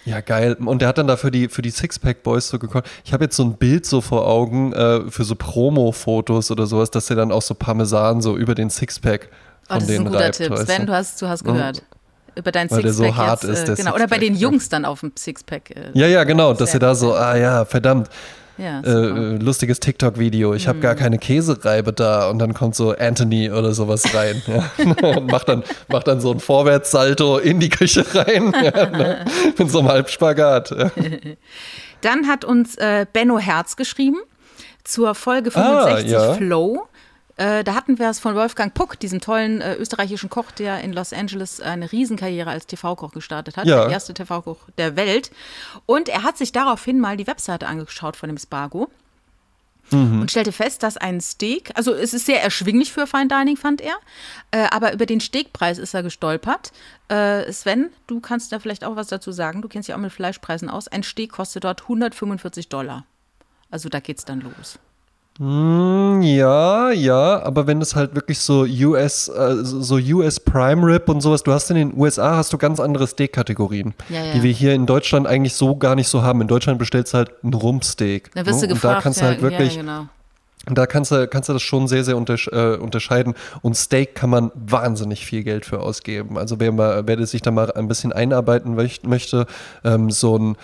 Ja, 0.05 0.21
geil. 0.21 0.55
Und 0.55 0.81
der 0.81 0.89
hat 0.89 0.99
dann 0.99 1.07
da 1.07 1.17
für 1.17 1.31
die, 1.31 1.49
für 1.49 1.63
die 1.63 1.71
Sixpack 1.71 2.23
Boys 2.23 2.49
so 2.49 2.59
gekocht. 2.59 2.85
Ich 3.05 3.13
habe 3.13 3.25
jetzt 3.25 3.37
so 3.37 3.45
ein 3.45 3.55
Bild 3.55 3.85
so 3.85 4.01
vor 4.01 4.27
Augen 4.27 4.73
äh, 4.73 5.11
für 5.11 5.25
so 5.25 5.35
Promo-Fotos 5.35 6.51
oder 6.51 6.67
sowas, 6.67 6.91
dass 6.91 7.07
der 7.07 7.17
dann 7.17 7.31
auch 7.31 7.43
so 7.43 7.55
Parmesan 7.55 8.23
so 8.23 8.37
über 8.37 8.55
den 8.55 8.71
Sixpack 8.71 9.29
von 9.67 9.77
oh, 9.77 9.79
das 9.81 9.87
denen 9.87 9.95
ist 9.95 10.01
ein 10.01 10.13
guter 10.13 10.25
reibt, 10.25 10.37
Tipp. 10.37 10.57
Sven, 10.57 10.87
du 10.87 10.93
hast, 10.93 11.21
du 11.21 11.29
hast 11.29 11.45
gehört. 11.45 11.83
Mhm 11.83 11.99
über 12.39 12.53
dein 12.53 12.71
Weil 12.71 12.83
Sixpack 12.83 12.95
so 12.95 13.17
hart 13.17 13.43
jetzt, 13.43 13.53
ist, 13.53 13.69
äh, 13.69 13.75
genau. 13.75 13.95
Oder 13.95 14.07
bei 14.07 14.19
den 14.19 14.35
Jungs 14.35 14.69
dann 14.69 14.85
auf 14.85 15.01
dem 15.01 15.13
Sixpack. 15.17 15.71
Äh, 15.71 15.91
ja, 15.95 16.07
ja, 16.07 16.25
genau, 16.25 16.55
dass 16.55 16.73
er 16.73 16.81
da 16.81 16.95
so, 16.95 17.15
ah 17.15 17.37
ja, 17.37 17.65
verdammt, 17.65 18.09
ja, 18.59 18.81
äh, 18.81 19.37
lustiges 19.37 19.79
TikTok-Video. 19.81 20.53
Ich 20.55 20.67
habe 20.67 20.81
gar 20.81 20.95
mhm. 20.95 20.99
keine 20.99 21.19
Käsereibe 21.19 21.93
da 21.93 22.29
und 22.29 22.39
dann 22.41 22.55
kommt 22.55 22.75
so 22.75 22.91
Anthony 22.91 23.51
oder 23.51 23.73
sowas 23.73 24.15
rein. 24.15 24.43
ja. 24.47 25.17
und 25.17 25.27
macht 25.31 25.49
dann, 25.49 25.63
macht 25.89 26.09
dann 26.09 26.21
so 26.21 26.33
ein 26.33 26.41
Vorwärtssalto 26.41 27.39
in 27.39 27.61
die 27.61 27.69
Küche 27.69 28.05
rein 28.15 28.53
ja, 28.63 28.87
ne? 28.87 29.25
mit 29.57 29.71
so 29.71 29.79
einem 29.79 29.89
Halbspagat. 29.89 30.71
Ja. 30.71 30.91
Dann 32.01 32.27
hat 32.27 32.45
uns 32.45 32.77
äh, 32.77 33.07
Benno 33.13 33.39
Herz 33.39 33.77
geschrieben 33.77 34.19
zur 34.85 35.15
Folge 35.15 35.51
65 35.51 36.17
ah, 36.17 36.35
Flow. 36.35 36.89
Äh, 37.39 37.63
da 37.63 37.75
hatten 37.75 38.01
wir 38.01 38.11
es 38.11 38.19
von 38.19 38.35
Wolfgang 38.35 38.75
Puck, 38.75 38.99
diesem 38.99 39.21
tollen 39.21 39.61
äh, 39.61 39.77
österreichischen 39.77 40.29
Koch, 40.29 40.51
der 40.51 40.81
in 40.81 40.93
Los 40.93 41.13
Angeles 41.13 41.61
eine 41.61 41.91
Riesenkarriere 41.91 42.51
als 42.51 42.67
TV-Koch 42.67 43.13
gestartet 43.13 43.57
hat. 43.57 43.65
Ja. 43.65 43.83
Der 43.85 43.91
erste 43.91 44.13
TV-Koch 44.13 44.59
der 44.77 44.97
Welt. 44.97 45.31
Und 45.87 46.09
er 46.09 46.25
hat 46.25 46.37
sich 46.37 46.51
daraufhin 46.51 46.99
mal 46.99 47.17
die 47.17 47.29
Webseite 47.29 47.69
angeschaut 47.69 48.17
von 48.17 48.29
dem 48.29 48.39
Spargo. 48.39 48.91
Mhm. 49.91 50.21
Und 50.21 50.31
stellte 50.33 50.51
fest, 50.51 50.83
dass 50.83 50.97
ein 50.97 51.21
Steak, 51.21 51.71
also 51.75 51.95
es 51.95 52.13
ist 52.13 52.27
sehr 52.27 52.43
erschwinglich 52.43 52.93
für 52.93 53.07
Fine 53.07 53.29
Dining, 53.29 53.57
fand 53.57 53.81
er, 53.81 53.95
äh, 54.51 54.67
aber 54.71 54.93
über 54.93 55.07
den 55.07 55.21
Steakpreis 55.21 55.79
ist 55.79 55.95
er 55.95 56.03
gestolpert. 56.03 56.73
Äh, 57.07 57.51
Sven, 57.53 57.91
du 58.09 58.19
kannst 58.19 58.51
da 58.53 58.59
vielleicht 58.59 58.83
auch 58.83 58.97
was 58.97 59.07
dazu 59.07 59.31
sagen. 59.31 59.63
Du 59.63 59.69
kennst 59.69 59.89
dich 59.89 59.95
auch 59.95 60.01
mit 60.01 60.13
Fleischpreisen 60.13 60.69
aus. 60.69 60.89
Ein 60.89 61.05
Steak 61.05 61.33
kostet 61.33 61.63
dort 61.63 61.83
145 61.83 62.69
Dollar. 62.69 63.05
Also 63.71 63.89
da 63.89 64.01
geht's 64.01 64.25
dann 64.25 64.41
los. 64.41 64.81
Mm, 65.41 66.21
ja, 66.23 66.91
ja, 66.91 67.41
aber 67.45 67.69
wenn 67.69 67.81
es 67.81 67.95
halt 67.95 68.17
wirklich 68.17 68.41
so 68.41 68.63
US, 68.63 69.29
äh, 69.29 69.55
so 69.63 69.95
US 69.95 70.41
Prime 70.41 70.85
Rib 70.85 71.09
und 71.09 71.21
sowas, 71.21 71.45
du 71.45 71.53
hast 71.53 71.71
in 71.71 71.77
den 71.77 71.97
USA 71.97 72.37
hast 72.37 72.53
du 72.53 72.59
ganz 72.59 72.81
andere 72.81 73.07
Steak-Kategorien, 73.07 73.95
ja, 74.09 74.25
ja. 74.25 74.33
die 74.33 74.43
wir 74.43 74.51
hier 74.51 74.75
in 74.75 74.87
Deutschland 74.87 75.29
eigentlich 75.29 75.55
so 75.55 75.77
gar 75.77 75.95
nicht 75.95 76.09
so 76.09 76.23
haben. 76.23 76.41
In 76.41 76.49
Deutschland 76.49 76.81
bestellst 76.81 77.15
du 77.15 77.19
halt 77.19 77.45
ein 77.45 77.55
Rumpsteak. 77.55 78.33
Da 78.35 78.45
wirst 78.47 78.63
ne? 78.63 78.69
du 78.69 78.75
gefragt, 78.75 78.97
und 78.97 78.99
da 78.99 79.03
kannst 79.03 79.21
du 79.21 79.25
halt 79.27 79.41
wirklich, 79.41 79.77
genau. 79.77 80.09
Da 80.67 80.87
kannst 80.87 81.13
du, 81.13 81.27
kannst 81.29 81.49
du 81.49 81.53
das 81.55 81.63
schon 81.63 81.89
sehr, 81.89 82.05
sehr 82.05 82.17
untersch 82.17 82.49
äh, 82.49 82.77
unterscheiden. 82.77 83.35
Und 83.63 83.77
Steak 83.77 84.15
kann 84.15 84.31
man 84.31 84.51
wahnsinnig 84.55 85.25
viel 85.25 85.43
Geld 85.45 85.65
für 85.65 85.81
ausgeben. 85.81 86.37
Also 86.37 86.61
wer, 86.61 86.73
mal, 86.73 87.07
wer 87.07 87.25
sich 87.27 87.43
da 87.43 87.51
mal 87.51 87.71
ein 87.73 87.89
bisschen 87.89 88.13
einarbeiten 88.13 88.75
möchte, 88.75 89.47
ähm, 89.85 90.11
so 90.11 90.37
ein 90.37 90.57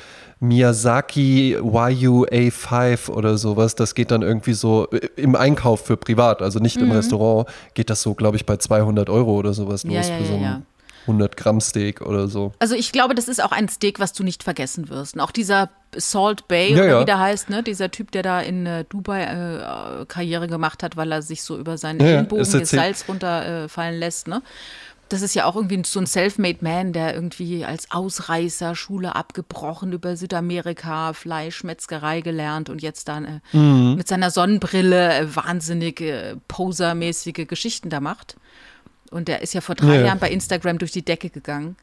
Miyazaki 0.49 1.57
Wagyu 1.61 2.25
A5 2.27 3.11
oder 3.11 3.39
sowas, 3.39 3.75
das 3.75 3.95
geht 3.95 4.11
dann 4.11 4.23
irgendwie 4.23 4.55
so 4.55 4.89
äh, 4.91 5.09
im 5.17 5.37
Einkauf 5.37 5.87
für 5.87 5.97
privat, 5.97 6.43
also 6.43 6.59
nicht 6.59 6.77
mhm. 6.77 6.85
im 6.85 6.93
Restaurant, 6.93 7.49
geht 7.75 7.91
das 7.91 8.03
so, 8.03 8.15
glaube 8.15 8.37
ich, 8.37 8.47
bei 8.47 8.57
200 8.57 9.11
Euro 9.11 9.35
oder 9.35 9.55
sowas 9.55 9.85
los 9.85 9.95
ja, 9.95 10.03
ja, 10.03 10.19
für 10.19 10.25
so 10.25 10.35
ein 10.35 10.43
ja, 10.43 10.63
100 11.07 11.37
Gramm 11.37 11.61
Steak 11.61 12.01
oder 12.01 12.29
so. 12.29 12.53
Also 12.59 12.75
ich 12.75 12.93
glaube, 12.93 13.15
das 13.15 13.29
ist 13.29 13.43
auch 13.43 13.53
ein 13.53 13.69
Steak, 13.69 14.01
was 14.01 14.13
du 14.13 14.23
nicht 14.25 14.43
vergessen 14.43 14.89
wirst. 14.89 15.15
Und 15.15 15.21
auch 15.21 15.31
dieser 15.31 15.71
Salt 15.97 16.49
Bay 16.49 16.71
ja, 16.71 16.77
oder 16.77 16.87
ja. 16.87 17.01
wie 17.01 17.05
der 17.05 17.19
heißt, 17.19 17.51
ne? 17.51 17.63
dieser 17.63 17.91
Typ, 17.91 18.11
der 18.11 18.23
da 18.23 18.41
in 18.41 18.67
äh, 18.67 18.85
Dubai 18.89 19.23
äh, 19.23 20.07
Karriere 20.07 20.49
gemacht 20.49 20.83
hat, 20.83 20.97
weil 20.97 21.13
er 21.13 21.23
sich 21.23 21.43
so 21.43 21.59
über 21.59 21.79
seinen 21.79 22.01
ja, 22.01 22.07
Ellenbogen 22.07 22.51
das 22.51 22.71
Salz 22.71 23.05
runterfallen 23.07 23.95
äh, 23.95 23.99
lässt. 23.99 24.29
Ne? 24.29 24.43
Das 25.15 25.23
ist 25.23 25.35
ja 25.35 25.45
auch 25.45 25.55
irgendwie 25.55 25.81
so 25.87 26.01
ein 26.01 26.07
Self-Made 26.07 26.59
Man, 26.61 26.93
der 26.93 27.15
irgendwie 27.15 27.65
als 27.65 27.91
Ausreißer 27.93 28.75
Schule 28.75 29.15
abgebrochen 29.15 29.93
über 29.93 30.17
Südamerika, 30.17 31.13
Fleisch, 31.13 31.63
Metzgerei 31.63 32.21
gelernt 32.21 32.69
und 32.69 32.83
jetzt 32.83 33.07
dann 33.07 33.25
äh, 33.25 33.57
mhm. 33.57 33.95
mit 33.95 34.09
seiner 34.09 34.33
Sonnenbrille 34.33 35.15
äh, 35.15 35.37
wahnsinnig 35.37 36.01
äh, 36.01 36.35
posermäßige 36.49 37.47
Geschichten 37.47 37.91
da 37.91 38.01
macht. 38.01 38.37
Und 39.13 39.29
der 39.29 39.41
ist 39.41 39.55
ja 39.55 39.61
vor 39.61 39.77
drei 39.77 40.01
ja. 40.01 40.07
Jahren 40.07 40.19
bei 40.19 40.31
Instagram 40.31 40.79
durch 40.79 40.91
die 40.91 41.05
Decke 41.05 41.31
gegangen. 41.31 41.77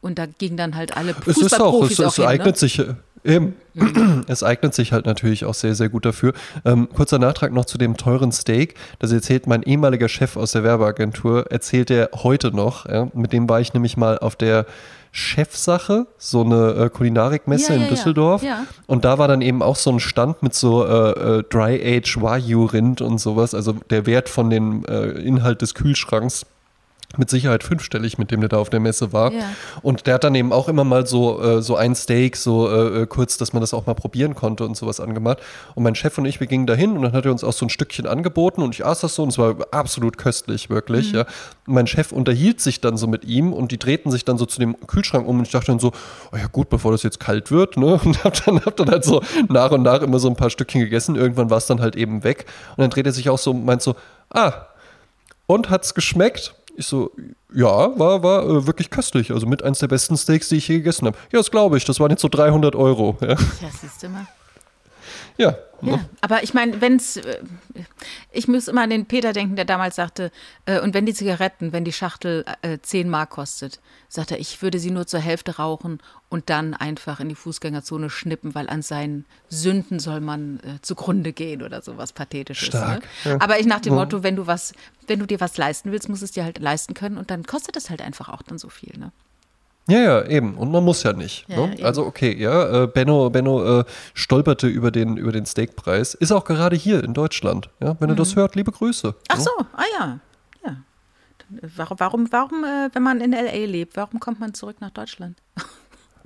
Und 0.00 0.18
da 0.18 0.26
gingen 0.26 0.56
dann 0.56 0.74
halt 0.74 0.96
alle 0.96 1.14
Fußballprofis 1.14 1.46
es 1.46 1.52
ist 1.52 1.60
auch, 1.60 1.82
es, 1.84 1.98
es 2.00 2.16
hin, 2.16 2.24
eignet 2.26 2.54
ne? 2.56 2.58
sich 2.58 2.80
äh, 2.80 2.94
Eben. 3.24 3.56
Mhm. 3.74 4.24
Es 4.28 4.42
eignet 4.42 4.74
sich 4.74 4.92
halt 4.92 5.06
natürlich 5.06 5.44
auch 5.44 5.54
sehr, 5.54 5.74
sehr 5.74 5.88
gut 5.88 6.04
dafür. 6.04 6.32
Ähm, 6.64 6.88
kurzer 6.94 7.18
Nachtrag 7.18 7.52
noch 7.52 7.64
zu 7.64 7.78
dem 7.78 7.96
teuren 7.96 8.32
Steak. 8.32 8.74
Das 8.98 9.12
erzählt 9.12 9.46
mein 9.46 9.62
ehemaliger 9.62 10.08
Chef 10.08 10.36
aus 10.36 10.52
der 10.52 10.62
Werbeagentur, 10.64 11.50
erzählt 11.50 11.90
er 11.90 12.10
heute 12.14 12.54
noch. 12.54 12.86
Ja? 12.86 13.08
Mit 13.14 13.32
dem 13.32 13.48
war 13.48 13.60
ich 13.60 13.74
nämlich 13.74 13.96
mal 13.96 14.18
auf 14.18 14.36
der 14.36 14.66
Chefsache, 15.14 16.06
so 16.16 16.42
eine 16.42 16.72
äh, 16.72 16.88
Kulinarikmesse 16.88 17.74
ja, 17.74 17.82
in 17.82 17.88
Düsseldorf. 17.88 18.42
Ja, 18.42 18.64
und 18.86 19.04
da 19.04 19.18
war 19.18 19.28
dann 19.28 19.42
eben 19.42 19.62
auch 19.62 19.76
so 19.76 19.90
ein 19.90 20.00
Stand 20.00 20.42
mit 20.42 20.54
so 20.54 20.86
äh, 20.86 21.38
äh, 21.38 21.42
Dry-Age 21.42 22.22
Wagyu-Rind 22.22 23.02
und 23.02 23.18
sowas. 23.18 23.54
Also 23.54 23.74
der 23.90 24.06
Wert 24.06 24.30
von 24.30 24.48
dem 24.48 24.86
äh, 24.86 25.10
Inhalt 25.20 25.60
des 25.60 25.74
Kühlschranks 25.74 26.46
mit 27.18 27.30
Sicherheit 27.30 27.62
fünfstellig, 27.62 28.18
mit 28.18 28.30
dem 28.30 28.40
der 28.40 28.48
da 28.48 28.58
auf 28.58 28.70
der 28.70 28.80
Messe 28.80 29.12
war. 29.12 29.32
Ja. 29.32 29.40
Und 29.82 30.06
der 30.06 30.14
hat 30.14 30.24
dann 30.24 30.34
eben 30.34 30.52
auch 30.52 30.68
immer 30.68 30.84
mal 30.84 31.06
so, 31.06 31.40
äh, 31.42 31.62
so 31.62 31.76
ein 31.76 31.94
Steak, 31.94 32.36
so 32.36 32.68
äh, 32.68 33.02
äh, 33.02 33.06
kurz, 33.06 33.36
dass 33.36 33.52
man 33.52 33.60
das 33.60 33.74
auch 33.74 33.86
mal 33.86 33.94
probieren 33.94 34.34
konnte 34.34 34.64
und 34.64 34.76
sowas 34.76 35.00
angemacht. 35.00 35.38
Und 35.74 35.82
mein 35.82 35.94
Chef 35.94 36.16
und 36.18 36.24
ich, 36.24 36.40
wir 36.40 36.46
gingen 36.46 36.66
dahin 36.66 36.96
und 36.96 37.02
dann 37.02 37.12
hat 37.12 37.24
er 37.24 37.32
uns 37.32 37.44
auch 37.44 37.52
so 37.52 37.66
ein 37.66 37.70
Stückchen 37.70 38.06
angeboten 38.06 38.62
und 38.62 38.74
ich 38.74 38.84
aß 38.84 39.00
das 39.00 39.14
so 39.14 39.22
und 39.22 39.30
es 39.30 39.38
war 39.38 39.56
absolut 39.70 40.18
köstlich, 40.18 40.70
wirklich. 40.70 41.12
Mhm. 41.12 41.18
Ja. 41.18 41.26
Und 41.66 41.74
mein 41.74 41.86
Chef 41.86 42.12
unterhielt 42.12 42.60
sich 42.60 42.80
dann 42.80 42.96
so 42.96 43.06
mit 43.06 43.24
ihm 43.24 43.52
und 43.52 43.72
die 43.72 43.78
drehten 43.78 44.10
sich 44.10 44.24
dann 44.24 44.38
so 44.38 44.46
zu 44.46 44.58
dem 44.58 44.76
Kühlschrank 44.86 45.26
um 45.26 45.38
und 45.38 45.46
ich 45.46 45.52
dachte 45.52 45.66
dann 45.66 45.78
so, 45.78 45.92
oh 46.32 46.36
ja 46.36 46.46
gut, 46.46 46.70
bevor 46.70 46.92
das 46.92 47.02
jetzt 47.02 47.20
kalt 47.20 47.50
wird, 47.50 47.76
ne? 47.76 47.92
Und 48.04 48.24
hab 48.24 48.44
dann, 48.44 48.64
hab 48.64 48.76
dann 48.76 48.90
halt 48.90 49.04
so 49.04 49.22
nach 49.48 49.70
und 49.70 49.82
nach 49.82 50.02
immer 50.02 50.18
so 50.18 50.28
ein 50.28 50.34
paar 50.34 50.50
Stückchen 50.50 50.80
gegessen. 50.80 51.14
Irgendwann 51.14 51.50
war 51.50 51.58
es 51.58 51.66
dann 51.66 51.80
halt 51.80 51.94
eben 51.94 52.24
weg. 52.24 52.46
Und 52.70 52.82
dann 52.82 52.90
dreht 52.90 53.06
er 53.06 53.12
sich 53.12 53.28
auch 53.28 53.38
so 53.38 53.52
und 53.52 53.64
meint 53.64 53.82
so, 53.82 53.94
ah, 54.30 54.66
und 55.46 55.70
hat's 55.70 55.94
geschmeckt? 55.94 56.54
Ich 56.76 56.86
so, 56.86 57.10
ja, 57.52 57.98
war, 57.98 58.22
war 58.22 58.44
äh, 58.44 58.66
wirklich 58.66 58.90
köstlich. 58.90 59.30
Also 59.30 59.46
mit 59.46 59.62
eins 59.62 59.80
der 59.80 59.88
besten 59.88 60.16
Steaks, 60.16 60.48
die 60.48 60.56
ich 60.56 60.68
je 60.68 60.76
gegessen 60.76 61.06
habe. 61.06 61.16
Ja, 61.32 61.38
das 61.38 61.50
glaube 61.50 61.76
ich. 61.76 61.84
Das 61.84 62.00
waren 62.00 62.10
jetzt 62.10 62.22
so 62.22 62.28
300 62.28 62.74
Euro. 62.74 63.16
Ja, 63.20 63.28
ja 63.28 63.36
siehst 63.80 64.02
du 64.02 64.08
mal. 64.08 64.26
Ja. 65.42 65.56
Ja, 65.84 65.98
aber 66.20 66.44
ich 66.44 66.54
meine, 66.54 66.80
wenn 66.80 66.96
es, 66.96 67.16
äh, 67.16 67.38
ich 68.30 68.46
muss 68.46 68.68
immer 68.68 68.82
an 68.82 68.90
den 68.90 69.06
Peter 69.06 69.32
denken, 69.32 69.56
der 69.56 69.64
damals 69.64 69.96
sagte, 69.96 70.30
äh, 70.64 70.80
und 70.80 70.94
wenn 70.94 71.06
die 71.06 71.14
Zigaretten, 71.14 71.72
wenn 71.72 71.84
die 71.84 71.92
Schachtel 71.92 72.44
äh, 72.62 72.78
10 72.80 73.08
Mark 73.08 73.30
kostet, 73.30 73.80
sagt 74.08 74.30
er, 74.30 74.38
ich 74.38 74.62
würde 74.62 74.78
sie 74.78 74.92
nur 74.92 75.08
zur 75.08 75.18
Hälfte 75.18 75.56
rauchen 75.56 75.98
und 76.28 76.50
dann 76.50 76.74
einfach 76.74 77.18
in 77.18 77.28
die 77.28 77.34
Fußgängerzone 77.34 78.10
schnippen, 78.10 78.54
weil 78.54 78.68
an 78.68 78.82
seinen 78.82 79.26
Sünden 79.48 79.98
soll 79.98 80.20
man 80.20 80.60
äh, 80.60 80.80
zugrunde 80.82 81.32
gehen 81.32 81.62
oder 81.62 81.82
sowas 81.82 82.12
Pathetisches. 82.12 82.68
Stark, 82.68 83.02
ne? 83.24 83.32
ja. 83.32 83.40
Aber 83.40 83.58
ich 83.58 83.66
nach 83.66 83.80
dem 83.80 83.94
Motto, 83.94 84.22
wenn 84.22 84.36
du 84.36 84.46
was, 84.46 84.74
wenn 85.08 85.18
du 85.18 85.26
dir 85.26 85.40
was 85.40 85.56
leisten 85.56 85.90
willst, 85.90 86.08
musst 86.08 86.22
du 86.22 86.26
es 86.26 86.32
dir 86.32 86.44
halt 86.44 86.58
leisten 86.60 86.94
können 86.94 87.18
und 87.18 87.30
dann 87.32 87.42
kostet 87.42 87.76
es 87.76 87.90
halt 87.90 88.02
einfach 88.02 88.28
auch 88.28 88.42
dann 88.42 88.58
so 88.58 88.68
viel, 88.68 88.96
ne? 88.96 89.10
Ja, 89.88 89.98
ja, 89.98 90.24
eben. 90.26 90.54
Und 90.54 90.70
man 90.70 90.84
muss 90.84 91.02
ja 91.02 91.12
nicht. 91.12 91.44
Ja, 91.48 91.66
ne? 91.66 91.76
Also 91.82 92.06
okay, 92.06 92.36
ja. 92.36 92.84
Äh, 92.84 92.86
Benno, 92.86 93.30
Benno 93.30 93.80
äh, 93.80 93.84
stolperte 94.14 94.68
über 94.68 94.90
den, 94.90 95.16
über 95.16 95.32
den 95.32 95.44
Steakpreis. 95.44 96.14
Ist 96.14 96.30
auch 96.32 96.44
gerade 96.44 96.76
hier 96.76 97.02
in 97.02 97.14
Deutschland. 97.14 97.68
Ja? 97.80 97.96
Wenn 97.98 98.08
mhm. 98.08 98.14
ihr 98.14 98.18
das 98.18 98.36
hört, 98.36 98.54
liebe 98.54 98.70
Grüße. 98.70 99.14
Ach 99.28 99.36
ne? 99.36 99.42
so, 99.42 99.50
ah 99.72 99.84
ja. 99.98 100.18
ja. 100.64 100.70
Äh, 101.62 101.68
warum, 101.76 101.98
warum, 101.98 102.28
warum 102.30 102.64
äh, 102.64 102.90
wenn 102.92 103.02
man 103.02 103.20
in 103.20 103.32
L.A. 103.32 103.66
lebt, 103.66 103.96
warum 103.96 104.20
kommt 104.20 104.38
man 104.38 104.54
zurück 104.54 104.76
nach 104.80 104.90
Deutschland? 104.90 105.36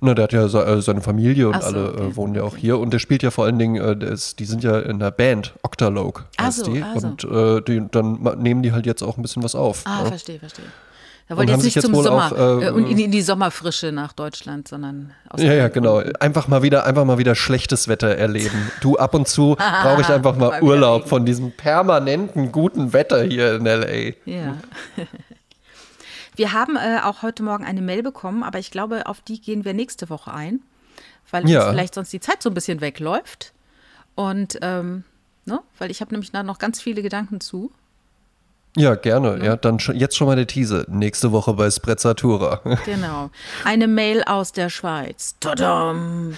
Na, 0.00 0.12
der 0.12 0.24
hat 0.24 0.32
ja 0.32 0.44
äh, 0.44 0.82
seine 0.82 1.00
Familie 1.00 1.48
und 1.48 1.62
so, 1.62 1.68
alle 1.68 1.92
okay. 1.92 2.08
äh, 2.08 2.16
wohnen 2.16 2.34
ja 2.34 2.42
auch 2.42 2.56
hier. 2.56 2.78
Und 2.78 2.92
der 2.92 2.98
spielt 2.98 3.22
ja 3.22 3.30
vor 3.30 3.46
allen 3.46 3.58
Dingen, 3.58 3.76
äh, 3.76 4.12
ist, 4.12 4.38
die 4.38 4.44
sind 4.44 4.62
ja 4.62 4.78
in 4.80 4.98
der 4.98 5.10
Band, 5.10 5.54
Octalogue 5.62 6.24
heißt 6.38 6.66
so, 6.66 6.72
die. 6.72 6.84
So. 6.96 7.06
Und 7.06 7.24
äh, 7.24 7.62
die, 7.62 7.88
dann 7.90 8.20
nehmen 8.38 8.62
die 8.62 8.72
halt 8.72 8.84
jetzt 8.84 9.02
auch 9.02 9.16
ein 9.16 9.22
bisschen 9.22 9.42
was 9.42 9.54
auf. 9.54 9.82
Ah, 9.86 10.02
ja? 10.02 10.06
verstehe, 10.06 10.38
verstehe. 10.38 10.66
Da 11.28 11.36
wollte 11.36 11.52
jetzt 11.52 11.64
nicht 11.64 11.80
zum 11.80 11.92
Sommer 11.94 12.26
auf, 12.26 12.62
äh, 12.62 12.70
und 12.70 12.86
in, 12.86 13.10
die 13.10 13.22
Sommerfrische 13.22 13.90
nach 13.90 14.12
Deutschland, 14.12 14.68
sondern 14.68 15.12
aus 15.28 15.42
Ja, 15.42 15.54
ja, 15.54 15.68
genau. 15.68 15.98
Einfach 16.20 16.46
mal 16.46 16.62
wieder, 16.62 16.86
einfach 16.86 17.04
mal 17.04 17.18
wieder 17.18 17.34
schlechtes 17.34 17.88
Wetter 17.88 18.16
erleben. 18.16 18.70
Du 18.80 18.96
ab 18.96 19.12
und 19.14 19.26
zu 19.26 19.56
brauche 19.82 20.02
ich 20.02 20.08
einfach 20.08 20.36
mal 20.36 20.62
Urlaub 20.62 21.08
von 21.08 21.26
diesem 21.26 21.50
permanenten 21.50 22.52
guten 22.52 22.92
Wetter 22.92 23.24
hier 23.24 23.56
in 23.56 23.64
LA. 23.64 24.14
Ja. 24.24 24.56
Wir 26.36 26.52
haben 26.52 26.76
äh, 26.76 27.00
auch 27.02 27.22
heute 27.22 27.42
Morgen 27.42 27.64
eine 27.64 27.80
Mail 27.80 28.02
bekommen, 28.02 28.42
aber 28.42 28.58
ich 28.58 28.70
glaube, 28.70 29.06
auf 29.06 29.22
die 29.22 29.40
gehen 29.40 29.64
wir 29.64 29.72
nächste 29.72 30.10
Woche 30.10 30.34
ein, 30.34 30.60
weil 31.30 31.48
ja. 31.48 31.62
uns 31.62 31.70
vielleicht 31.70 31.94
sonst 31.94 32.12
die 32.12 32.20
Zeit 32.20 32.42
so 32.42 32.50
ein 32.50 32.54
bisschen 32.54 32.82
wegläuft. 32.82 33.54
Und 34.14 34.58
ähm, 34.60 35.04
ne? 35.46 35.60
weil 35.78 35.90
ich 35.90 36.02
habe 36.02 36.12
nämlich 36.12 36.32
da 36.32 36.42
noch 36.42 36.58
ganz 36.58 36.80
viele 36.80 37.02
Gedanken 37.02 37.40
zu. 37.40 37.72
Ja, 38.76 38.94
gerne. 38.94 39.38
Ja, 39.38 39.44
ja 39.44 39.56
dann 39.56 39.80
schon, 39.80 39.96
jetzt 39.96 40.16
schon 40.16 40.26
mal 40.26 40.36
der 40.36 40.46
Teaser. 40.46 40.84
Nächste 40.88 41.32
Woche 41.32 41.54
bei 41.54 41.70
Sprezzatura. 41.70 42.60
Genau. 42.84 43.30
Eine 43.64 43.88
Mail 43.88 44.22
aus 44.24 44.52
der 44.52 44.68
Schweiz. 44.70 45.34
Tadam! 45.40 46.36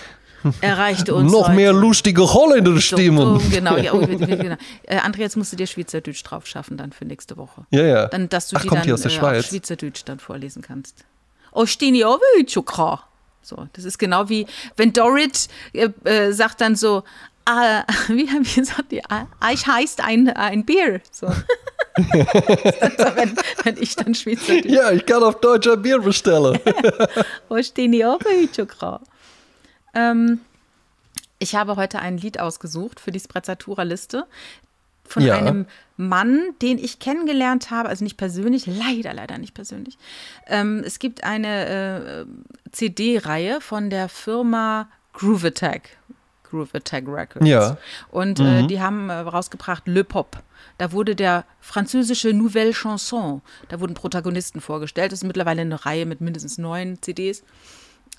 Erreichte 0.60 1.14
uns. 1.14 1.32
Noch 1.32 1.48
heute. 1.48 1.56
mehr 1.56 1.72
lustige 1.72 2.22
holländische 2.22 2.80
Stimmen. 2.80 3.40
Genau, 3.50 3.76
ja, 3.76 3.92
oh, 3.94 4.06
genau. 4.06 4.56
Äh, 4.84 4.98
André, 4.98 5.18
jetzt 5.18 5.36
musst 5.36 5.52
du 5.52 5.56
dir 5.56 5.66
Schweizerdeutsch 5.66 6.22
drauf 6.22 6.46
schaffen 6.46 6.76
dann 6.76 6.92
für 6.92 7.04
nächste 7.04 7.36
Woche. 7.36 7.66
Ja, 7.70 7.82
ja. 7.82 8.06
Dann, 8.06 8.28
dass 8.28 8.48
du 8.48 8.56
Ach, 8.56 8.62
die 8.62 8.68
dann 8.68 8.92
aus 8.92 9.02
der 9.02 9.10
äh, 9.10 9.14
Schweiz? 9.14 9.44
auf 9.44 9.50
Schweizerdeutsch 9.50 10.02
dann 10.04 10.20
vorlesen 10.20 10.62
kannst. 10.62 11.04
Oh, 11.52 11.66
Stini 11.66 12.04
auch 12.04 12.20
So, 13.42 13.66
das 13.72 13.84
ist 13.84 13.98
genau 13.98 14.28
wie, 14.28 14.46
wenn 14.76 14.92
Dorit 14.92 15.48
äh, 15.72 15.88
äh, 16.04 16.32
sagt 16.32 16.60
dann 16.60 16.76
so, 16.76 17.02
ah, 17.44 17.82
wie 18.08 18.28
haben 18.30 18.46
wir 18.46 18.62
gesagt, 18.62 18.92
ich 18.92 19.66
heißt 19.66 20.00
ein, 20.02 20.28
ein 20.28 20.64
Bier. 20.64 21.00
So. 21.10 21.26
Wenn, 21.98 23.36
wenn, 23.64 23.76
ich 23.82 23.96
dann 23.96 24.14
Schweizerdeutsch. 24.14 24.66
Ja, 24.66 24.92
ich 24.92 25.04
kann 25.06 25.22
auf 25.22 25.40
Deutsch 25.40 25.68
ein 25.68 25.80
Bier 25.82 25.98
bestellen. 26.00 26.58
Wo 27.48 27.62
stehen 27.62 27.92
die 27.92 28.04
auch 28.04 28.20
ähm, 29.94 30.40
Ich 31.38 31.54
habe 31.54 31.76
heute 31.76 31.98
ein 32.00 32.18
Lied 32.18 32.40
ausgesucht 32.40 33.00
für 33.00 33.10
die 33.10 33.20
Sprezzatura-Liste 33.20 34.26
von 35.04 35.22
ja. 35.22 35.36
einem 35.36 35.66
Mann, 35.96 36.54
den 36.62 36.78
ich 36.78 36.98
kennengelernt 36.98 37.70
habe, 37.70 37.88
also 37.88 38.04
nicht 38.04 38.16
persönlich, 38.16 38.66
leider, 38.66 39.12
leider 39.14 39.38
nicht 39.38 39.54
persönlich. 39.54 39.98
Ähm, 40.46 40.82
es 40.84 40.98
gibt 40.98 41.24
eine 41.24 42.26
äh, 42.26 42.70
CD-Reihe 42.70 43.60
von 43.60 43.90
der 43.90 44.08
Firma 44.08 44.88
Groove 45.14 45.46
Attack. 45.46 45.90
Groove 46.48 46.74
Attack 46.74 47.04
Records. 47.06 47.46
Ja. 47.46 47.76
Und 48.10 48.40
äh, 48.40 48.42
mhm. 48.42 48.64
äh, 48.64 48.66
die 48.66 48.80
haben 48.80 49.10
äh, 49.10 49.14
rausgebracht 49.14 49.86
Le 49.86 50.04
Pop. 50.04 50.42
Da 50.78 50.92
wurde 50.92 51.16
der 51.16 51.44
französische 51.60 52.32
Nouvelle 52.32 52.72
Chanson, 52.72 53.42
da 53.68 53.80
wurden 53.80 53.94
Protagonisten 53.94 54.60
vorgestellt. 54.60 55.12
Das 55.12 55.20
ist 55.20 55.26
mittlerweile 55.26 55.62
eine 55.62 55.84
Reihe 55.84 56.06
mit 56.06 56.20
mindestens 56.20 56.58
neun 56.58 56.98
CDs. 57.02 57.42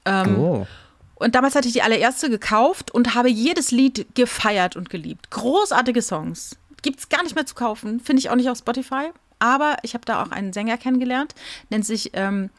Ähm, 0.05 0.39
oh. 0.39 0.67
Und 1.15 1.35
damals 1.35 1.55
hatte 1.55 1.67
ich 1.67 1.73
die 1.73 1.81
allererste 1.81 2.29
gekauft 2.29 2.91
und 2.91 3.13
habe 3.13 3.29
jedes 3.29 3.71
Lied 3.71 4.07
gefeiert 4.15 4.75
und 4.75 4.89
geliebt. 4.89 5.29
Großartige 5.31 6.01
Songs. 6.01 6.57
Gibt 6.81 6.99
es 6.99 7.09
gar 7.09 7.23
nicht 7.23 7.35
mehr 7.35 7.45
zu 7.45 7.55
kaufen. 7.55 7.99
Finde 7.99 8.21
ich 8.21 8.29
auch 8.29 8.35
nicht 8.35 8.49
auf 8.49 8.57
Spotify. 8.57 9.09
Aber 9.39 9.77
ich 9.83 9.93
habe 9.93 10.05
da 10.05 10.21
auch 10.21 10.31
einen 10.31 10.53
Sänger 10.53 10.77
kennengelernt, 10.77 11.33
nennt 11.69 11.85
sich 11.85 12.11
ähm, 12.13 12.49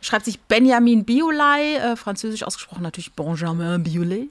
schreibt 0.00 0.24
sich 0.24 0.40
Benjamin 0.40 1.04
Biolay, 1.04 1.76
äh, 1.76 1.96
französisch 1.96 2.42
ausgesprochen 2.42 2.82
natürlich 2.82 3.12
Benjamin 3.12 3.82
Biolay. 3.82 4.28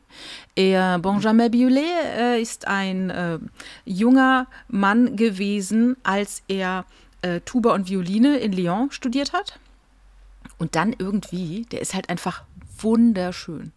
Er, 0.56 1.00
Benjamin 1.00 1.52
Biolay 1.52 1.92
äh, 2.18 2.42
ist 2.42 2.68
ein 2.68 3.10
äh, 3.10 3.40
junger 3.86 4.48
Mann 4.68 5.16
gewesen, 5.16 5.98
als 6.04 6.44
er 6.48 6.86
äh, 7.22 7.42
Tuba 7.42 7.74
und 7.74 7.90
Violine 7.90 8.38
in 8.38 8.54
Lyon 8.54 8.92
studiert 8.92 9.34
hat. 9.34 9.60
Und 10.58 10.76
dann 10.76 10.96
irgendwie, 10.98 11.66
der 11.72 11.82
ist 11.82 11.94
halt 11.94 12.10
einfach 12.10 12.44
wunderschön. 12.80 13.72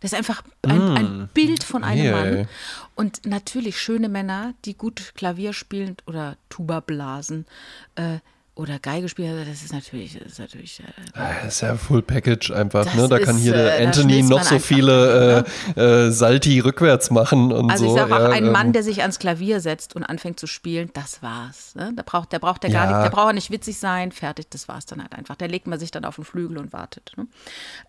Das 0.00 0.12
ist 0.12 0.18
einfach 0.18 0.42
ein, 0.62 0.78
mm. 0.78 0.96
ein 0.96 1.28
Bild 1.32 1.64
von 1.64 1.82
einem 1.82 2.04
yeah. 2.04 2.16
Mann. 2.16 2.48
Und 2.94 3.24
natürlich 3.26 3.80
schöne 3.80 4.08
Männer, 4.08 4.54
die 4.64 4.76
gut 4.76 5.12
Klavier 5.14 5.52
spielen 5.52 5.96
oder 6.06 6.36
Tuba 6.48 6.80
blasen, 6.80 7.46
äh, 7.94 8.18
oder 8.56 8.78
Geige 8.78 9.06
spielen, 9.08 9.46
das 9.46 9.62
ist 9.62 9.72
natürlich, 9.72 10.18
das 10.18 10.32
ist 10.32 10.38
natürlich. 10.38 10.80
Äh, 10.80 11.18
ah, 11.18 11.46
ist 11.46 11.60
ja 11.60 11.76
Full 11.76 12.00
Package 12.00 12.52
einfach, 12.52 12.92
ne? 12.94 13.06
Da 13.06 13.18
kann 13.18 13.36
hier 13.36 13.52
der 13.52 13.78
äh, 13.78 13.86
Anthony 13.86 14.22
noch 14.22 14.42
so 14.42 14.58
viele 14.58 15.44
äh, 15.76 15.78
ne? 15.78 16.06
äh, 16.06 16.10
Salti 16.10 16.60
rückwärts 16.60 17.10
machen 17.10 17.52
und 17.52 17.70
also 17.70 17.84
so. 17.84 17.90
Also 17.90 18.04
ich 18.04 18.10
sage 18.10 18.14
auch, 18.14 18.28
ja, 18.30 18.34
ein 18.34 18.46
ähm, 18.46 18.52
Mann, 18.52 18.72
der 18.72 18.82
sich 18.82 19.02
ans 19.02 19.18
Klavier 19.18 19.60
setzt 19.60 19.94
und 19.94 20.04
anfängt 20.04 20.40
zu 20.40 20.46
spielen, 20.46 20.90
das 20.94 21.22
war's. 21.22 21.74
Ne? 21.74 21.92
Da 21.94 22.02
braucht, 22.02 22.32
der 22.32 22.38
braucht 22.38 22.62
der 22.62 22.70
ja. 22.70 22.82
gar 22.82 22.90
nicht, 22.90 23.04
der 23.04 23.14
braucht 23.14 23.34
nicht 23.34 23.50
witzig 23.50 23.76
sein, 23.76 24.10
fertig, 24.10 24.46
das 24.48 24.68
war's 24.68 24.86
dann 24.86 25.02
halt 25.02 25.14
einfach. 25.14 25.36
Der 25.36 25.48
legt 25.48 25.66
man 25.66 25.78
sich 25.78 25.90
dann 25.90 26.06
auf 26.06 26.14
den 26.14 26.24
Flügel 26.24 26.56
und 26.56 26.72
wartet. 26.72 27.12
Ne? 27.16 27.26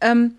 Ähm, 0.01 0.35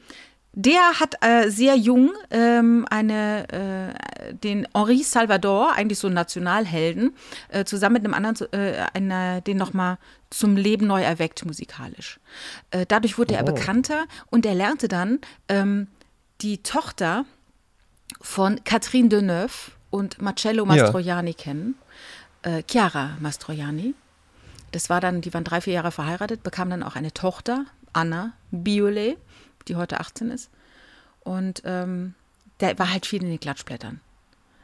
der 0.61 0.99
hat 0.99 1.15
äh, 1.21 1.51
sehr 1.51 1.77
jung 1.77 2.11
ähm, 2.33 2.85
eine, 2.91 3.95
äh, 4.29 4.35
den 4.35 4.67
Henri 4.75 5.05
Salvador, 5.05 5.73
eigentlich 5.73 6.01
so 6.01 6.09
einen 6.09 6.17
Nationalhelden, 6.17 7.15
äh, 7.51 7.65
zusammen 7.65 7.93
mit 7.93 8.05
einem 8.05 8.15
anderen, 8.15 8.53
äh, 8.53 8.85
eine, 8.93 9.41
den 9.41 9.57
nochmal 9.57 9.99
zum 10.31 10.57
Leben 10.57 10.89
neu 10.89 11.01
erweckt 11.01 11.47
musikalisch. 11.47 12.19
Äh, 12.73 12.87
dadurch 12.89 13.19
wurde 13.19 13.35
oh. 13.35 13.37
er 13.37 13.45
bekannter 13.45 14.07
und 14.31 14.45
er 14.45 14.57
lernte 14.57 14.89
dann 14.89 15.21
ähm, 15.49 15.87
die 16.41 16.61
Tochter 16.65 17.25
von 18.21 18.65
Catherine 18.65 19.09
Deneuve 19.09 19.71
und 19.91 20.21
Marcello 20.21 20.67
Mastroianni 20.67 21.31
ja. 21.31 21.37
kennen, 21.37 21.77
äh, 22.43 22.65
Chiara 22.69 23.17
Mastroianni. 23.21 23.95
Das 24.73 24.91
war 24.91 25.01
dann, 25.01 25.21
die 25.21 25.33
waren 25.33 25.45
drei, 25.45 25.61
vier 25.61 25.75
Jahre 25.75 25.93
verheiratet, 25.93 26.43
bekamen 26.43 26.71
dann 26.71 26.83
auch 26.83 26.97
eine 26.97 27.15
Tochter, 27.15 27.65
Anna 27.93 28.33
Biolay 28.51 29.17
die 29.69 29.77
heute 29.77 30.01
18 30.01 30.31
ist. 30.31 30.51
Und 31.21 31.63
ähm, 31.65 32.15
der 32.61 32.79
war 32.79 32.91
halt 32.91 33.07
viel 33.07 33.23
in 33.23 33.31
den 33.31 33.41
Klatschblättern. 33.41 34.01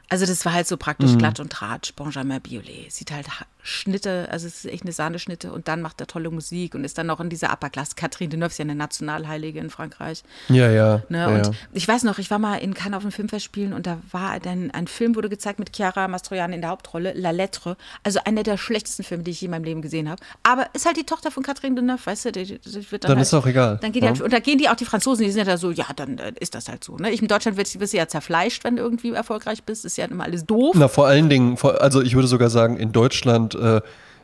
Also 0.09 0.25
das 0.25 0.45
war 0.45 0.53
halt 0.53 0.67
so 0.67 0.77
praktisch 0.77 1.11
mhm. 1.11 1.17
glatt 1.17 1.39
und 1.39 1.51
tratsch, 1.51 1.93
Benjamin 1.95 2.41
Biolay. 2.41 2.87
Sieht 2.89 3.11
halt 3.11 3.27
Schnitte, 3.63 4.27
also 4.29 4.45
es 4.45 4.63
ist 4.63 4.71
echt 4.71 4.83
eine 4.83 4.91
Sahneschnitte 4.91 5.51
und 5.51 5.67
dann 5.67 5.81
macht 5.81 5.99
er 5.99 6.05
tolle 6.05 6.29
Musik 6.29 6.75
und 6.75 6.83
ist 6.83 6.99
dann 6.99 7.07
noch 7.07 7.19
in 7.19 7.29
dieser 7.29 7.51
Upper 7.51 7.71
Class. 7.71 7.95
Catherine 7.95 8.29
Deneuve 8.29 8.51
ist 8.51 8.59
ja 8.59 8.63
eine 8.63 8.75
Nationalheilige 8.75 9.59
in 9.59 9.71
Frankreich. 9.71 10.23
Ja, 10.49 10.69
ja. 10.69 11.01
Ne? 11.09 11.17
ja 11.17 11.27
und 11.29 11.45
ja. 11.47 11.51
ich 11.73 11.87
weiß 11.87 12.03
noch, 12.03 12.19
ich 12.19 12.29
war 12.29 12.37
mal 12.37 12.57
in 12.57 12.75
Cannes 12.75 12.97
auf 12.97 13.03
einem 13.03 13.11
Filmfest 13.11 13.43
spielen 13.43 13.73
und 13.73 13.87
da 13.87 13.97
war 14.11 14.39
dann 14.39 14.69
ein 14.69 14.85
Film, 14.85 15.15
wurde 15.15 15.29
gezeigt 15.29 15.57
mit 15.57 15.75
Chiara 15.75 16.07
Mastroianni 16.07 16.55
in 16.55 16.61
der 16.61 16.69
Hauptrolle, 16.69 17.13
La 17.13 17.31
Lettre. 17.31 17.75
Also 18.03 18.19
einer 18.23 18.43
der 18.43 18.57
schlechtesten 18.57 19.03
Filme, 19.03 19.23
die 19.23 19.31
ich 19.31 19.41
je 19.41 19.45
in 19.45 19.51
meinem 19.51 19.63
Leben 19.63 19.81
gesehen 19.81 20.09
habe. 20.09 20.21
Aber 20.43 20.67
ist 20.73 20.85
halt 20.85 20.97
die 20.97 21.05
Tochter 21.05 21.31
von 21.31 21.41
Catherine 21.41 21.75
Deneuve, 21.75 22.05
weißt 22.05 22.25
du? 22.25 22.31
Die, 22.33 22.59
die 22.59 22.91
wird 22.91 23.03
dann 23.03 23.15
dann 23.15 23.17
halt, 23.17 23.27
ist 23.27 23.33
auch 23.33 23.47
egal. 23.47 23.79
Dann 23.81 23.91
geht 23.91 24.03
ja. 24.03 24.09
halt, 24.09 24.21
und 24.21 24.31
da 24.31 24.39
gehen 24.39 24.57
die 24.57 24.69
auch 24.69 24.75
die 24.75 24.85
Franzosen, 24.85 25.25
die 25.25 25.31
sind 25.31 25.39
ja 25.39 25.45
da 25.45 25.57
so, 25.57 25.71
ja, 25.71 25.85
dann 25.95 26.17
äh, 26.17 26.33
ist 26.39 26.55
das 26.55 26.69
halt 26.69 26.83
so. 26.83 26.97
Ne? 26.97 27.11
Ich 27.11 27.21
in 27.21 27.27
Deutschland 27.27 27.57
wirst 27.57 27.75
du 27.75 27.97
ja 27.97 28.07
zerfleischt, 28.07 28.63
wenn 28.63 28.75
du 28.75 28.83
irgendwie 28.83 29.11
erfolgreich 29.11 29.63
bist. 29.63 29.85
Ist 29.85 29.94
ja 29.97 30.05
immer 30.05 30.23
alles 30.23 30.45
doof. 30.45 30.75
Na, 30.77 30.87
vor 30.87 31.07
allen 31.07 31.29
Dingen, 31.29 31.57
also 31.79 32.01
ich 32.01 32.15
würde 32.15 32.27
sogar 32.27 32.49
sagen, 32.49 32.77
in 32.77 32.91
Deutschland 32.91 33.55
äh, 33.55 33.81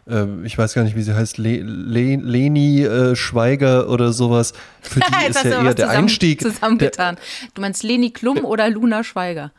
äh, 0.09 0.25
ich 0.43 0.57
weiß 0.57 0.73
gar 0.73 0.83
nicht, 0.83 0.95
wie 0.95 1.01
sie 1.01 1.15
heißt, 1.15 1.37
Le 1.37 1.61
Le 1.61 2.15
Leni 2.15 2.83
äh, 2.83 3.15
Schweiger 3.15 3.89
oder 3.89 4.13
sowas. 4.13 4.53
Für 4.81 4.99
die 5.21 5.29
ist 5.29 5.43
ja 5.43 5.51
eher 5.51 5.63
der 5.63 5.75
zusammen, 5.75 5.91
Einstieg. 5.91 6.41
Zusammengetan. 6.41 7.17
du 7.53 7.61
meinst 7.61 7.83
Leni 7.83 8.11
Klum 8.11 8.43
oder 8.45 8.69
Luna 8.69 9.03
Schweiger? 9.03 9.51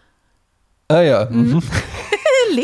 Ah 0.88 1.00
ja. 1.00 1.28
Mhm. 1.30 1.54
mhm. 1.54 1.62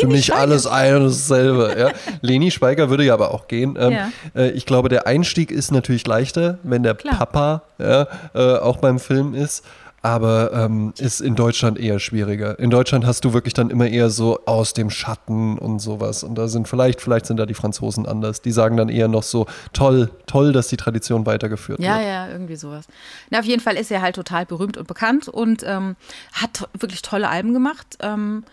Für 0.00 0.06
mich 0.06 0.26
Schweiger. 0.26 0.40
alles 0.40 0.66
ein 0.66 0.96
und 0.96 1.04
dasselbe. 1.04 1.74
Ja. 1.78 1.92
Leni 2.20 2.50
Schweiger 2.50 2.90
würde 2.90 3.04
ja 3.04 3.14
aber 3.14 3.32
auch 3.32 3.48
gehen. 3.48 3.78
Ähm, 3.80 3.92
ja. 3.92 4.10
äh, 4.36 4.50
ich 4.50 4.66
glaube, 4.66 4.90
der 4.90 5.06
Einstieg 5.06 5.50
ist 5.50 5.70
natürlich 5.70 6.06
leichter, 6.06 6.58
wenn 6.62 6.82
der 6.82 6.94
Klar. 6.94 7.16
Papa 7.16 7.62
ja, 7.78 8.06
äh, 8.34 8.58
auch 8.58 8.78
beim 8.78 8.98
Film 8.98 9.34
ist 9.34 9.64
aber 10.02 10.52
ähm, 10.52 10.92
ist 10.98 11.20
in 11.20 11.34
Deutschland 11.34 11.78
eher 11.78 11.98
schwieriger. 11.98 12.58
In 12.58 12.70
Deutschland 12.70 13.04
hast 13.04 13.24
du 13.24 13.32
wirklich 13.32 13.54
dann 13.54 13.70
immer 13.70 13.88
eher 13.88 14.10
so 14.10 14.40
aus 14.46 14.72
dem 14.72 14.90
Schatten 14.90 15.58
und 15.58 15.80
sowas. 15.80 16.22
Und 16.22 16.36
da 16.36 16.46
sind 16.46 16.68
vielleicht, 16.68 17.00
vielleicht 17.00 17.26
sind 17.26 17.36
da 17.38 17.46
die 17.46 17.54
Franzosen 17.54 18.06
anders. 18.06 18.40
Die 18.40 18.52
sagen 18.52 18.76
dann 18.76 18.88
eher 18.88 19.08
noch 19.08 19.24
so, 19.24 19.46
toll, 19.72 20.10
toll, 20.26 20.52
dass 20.52 20.68
die 20.68 20.76
Tradition 20.76 21.26
weitergeführt 21.26 21.80
ja, 21.80 21.96
wird. 21.96 22.06
Ja, 22.06 22.26
ja, 22.26 22.28
irgendwie 22.28 22.56
sowas. 22.56 22.86
Na, 23.30 23.40
auf 23.40 23.44
jeden 23.44 23.60
Fall 23.60 23.76
ist 23.76 23.90
er 23.90 24.00
halt 24.00 24.14
total 24.14 24.46
berühmt 24.46 24.76
und 24.76 24.86
bekannt 24.86 25.28
und 25.28 25.64
ähm, 25.66 25.96
hat 26.32 26.68
wirklich 26.78 27.02
tolle 27.02 27.28
Alben 27.28 27.52
gemacht. 27.52 27.98
Ähm, 28.00 28.44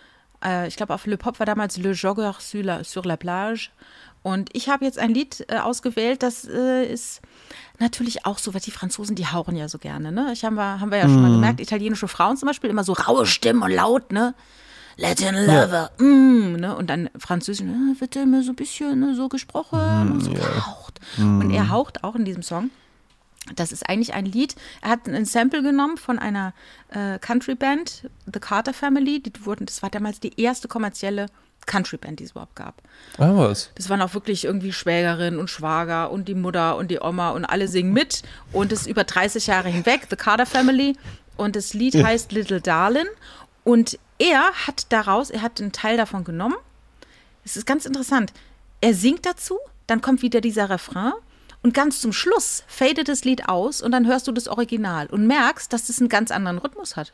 äh, 0.44 0.66
ich 0.66 0.76
glaube, 0.76 0.94
auf 0.94 1.06
Le 1.06 1.16
Pop 1.16 1.38
war 1.38 1.46
damals 1.46 1.76
Le 1.76 1.92
Jogger 1.92 2.34
sur 2.40 2.62
la, 2.62 2.84
sur 2.84 3.04
la 3.04 3.16
plage. 3.16 3.70
Und 4.26 4.50
ich 4.54 4.68
habe 4.68 4.84
jetzt 4.84 4.98
ein 4.98 5.14
Lied 5.14 5.46
äh, 5.46 5.58
ausgewählt, 5.58 6.24
das 6.24 6.44
äh, 6.48 6.84
ist 6.84 7.20
natürlich 7.78 8.26
auch 8.26 8.38
so, 8.38 8.54
weil 8.54 8.60
die 8.60 8.72
Franzosen, 8.72 9.14
die 9.14 9.28
hauchen 9.28 9.54
ja 9.54 9.68
so 9.68 9.78
gerne, 9.78 10.10
ne? 10.10 10.32
Ich 10.32 10.44
haben 10.44 10.56
wir, 10.56 10.80
haben 10.80 10.90
wir 10.90 10.98
ja 10.98 11.04
schon 11.04 11.20
mm. 11.20 11.22
mal 11.22 11.28
mhm. 11.28 11.34
gemerkt, 11.34 11.60
italienische 11.60 12.08
Frauen 12.08 12.36
zum 12.36 12.48
Beispiel 12.48 12.68
immer 12.68 12.82
so 12.82 12.92
raue 12.94 13.24
Stimmen 13.24 13.62
und 13.62 13.70
laut, 13.70 14.10
ne? 14.10 14.34
Latin 14.96 15.36
Lover, 15.36 15.92
ja. 16.00 16.04
mm, 16.04 16.56
ne? 16.56 16.76
Und 16.76 16.90
dann 16.90 17.08
Französisch, 17.16 17.64
ne, 17.64 17.94
wird 18.00 18.16
immer 18.16 18.42
so 18.42 18.50
ein 18.50 18.56
bisschen 18.56 18.98
ne, 18.98 19.14
so 19.14 19.28
gesprochen 19.28 19.78
mm, 19.78 20.12
und 20.14 20.20
so 20.22 20.32
yeah. 20.32 20.40
gehaucht. 20.40 20.98
Mm. 21.18 21.40
Und 21.42 21.50
er 21.52 21.68
haucht 21.68 22.02
auch 22.02 22.16
in 22.16 22.24
diesem 22.24 22.42
Song. 22.42 22.70
Das 23.54 23.70
ist 23.70 23.88
eigentlich 23.88 24.12
ein 24.14 24.24
Lied. 24.26 24.56
Er 24.82 24.90
hat 24.90 25.08
ein 25.08 25.24
Sample 25.24 25.62
genommen 25.62 25.98
von 25.98 26.18
einer 26.18 26.52
äh, 26.88 27.20
Country-Band, 27.20 28.10
The 28.32 28.40
Carter 28.40 28.74
Family. 28.74 29.20
Die 29.20 29.32
wurden, 29.46 29.66
das 29.66 29.84
war 29.84 29.90
damals 29.90 30.18
die 30.18 30.40
erste 30.40 30.66
kommerzielle 30.66 31.26
Country-Band, 31.66 32.20
die 32.20 32.24
es 32.24 32.30
überhaupt 32.30 32.56
gab. 32.56 32.80
Ah, 33.18 33.32
was? 33.34 33.70
Das 33.74 33.90
waren 33.90 34.00
auch 34.00 34.14
wirklich 34.14 34.44
irgendwie 34.44 34.72
Schwägerin 34.72 35.38
und 35.38 35.50
Schwager 35.50 36.10
und 36.10 36.28
die 36.28 36.34
Mutter 36.34 36.76
und 36.76 36.90
die 36.90 37.00
Oma 37.00 37.30
und 37.30 37.44
alle 37.44 37.68
singen 37.68 37.92
mit. 37.92 38.22
Und 38.52 38.72
es 38.72 38.82
ist 38.82 38.86
über 38.86 39.04
30 39.04 39.46
Jahre 39.48 39.68
hinweg, 39.68 40.06
The 40.08 40.16
Carter 40.16 40.46
Family. 40.46 40.96
Und 41.36 41.56
das 41.56 41.74
Lied 41.74 42.02
heißt 42.02 42.32
Little 42.32 42.60
Darlin. 42.60 43.06
Und 43.64 43.98
er 44.18 44.52
hat 44.66 44.86
daraus, 44.90 45.30
er 45.30 45.42
hat 45.42 45.60
einen 45.60 45.72
Teil 45.72 45.96
davon 45.96 46.24
genommen. 46.24 46.56
Es 47.44 47.56
ist 47.56 47.66
ganz 47.66 47.84
interessant. 47.84 48.32
Er 48.80 48.94
singt 48.94 49.26
dazu, 49.26 49.58
dann 49.86 50.00
kommt 50.00 50.22
wieder 50.22 50.40
dieser 50.40 50.70
Refrain. 50.70 51.12
Und 51.62 51.74
ganz 51.74 52.00
zum 52.00 52.12
Schluss 52.12 52.62
fadet 52.68 53.08
das 53.08 53.24
Lied 53.24 53.48
aus 53.48 53.82
und 53.82 53.90
dann 53.90 54.06
hörst 54.06 54.28
du 54.28 54.32
das 54.32 54.46
Original 54.46 55.06
und 55.08 55.26
merkst, 55.26 55.72
dass 55.72 55.88
es 55.88 55.98
einen 55.98 56.08
ganz 56.08 56.30
anderen 56.30 56.58
Rhythmus 56.58 56.94
hat. 56.94 57.12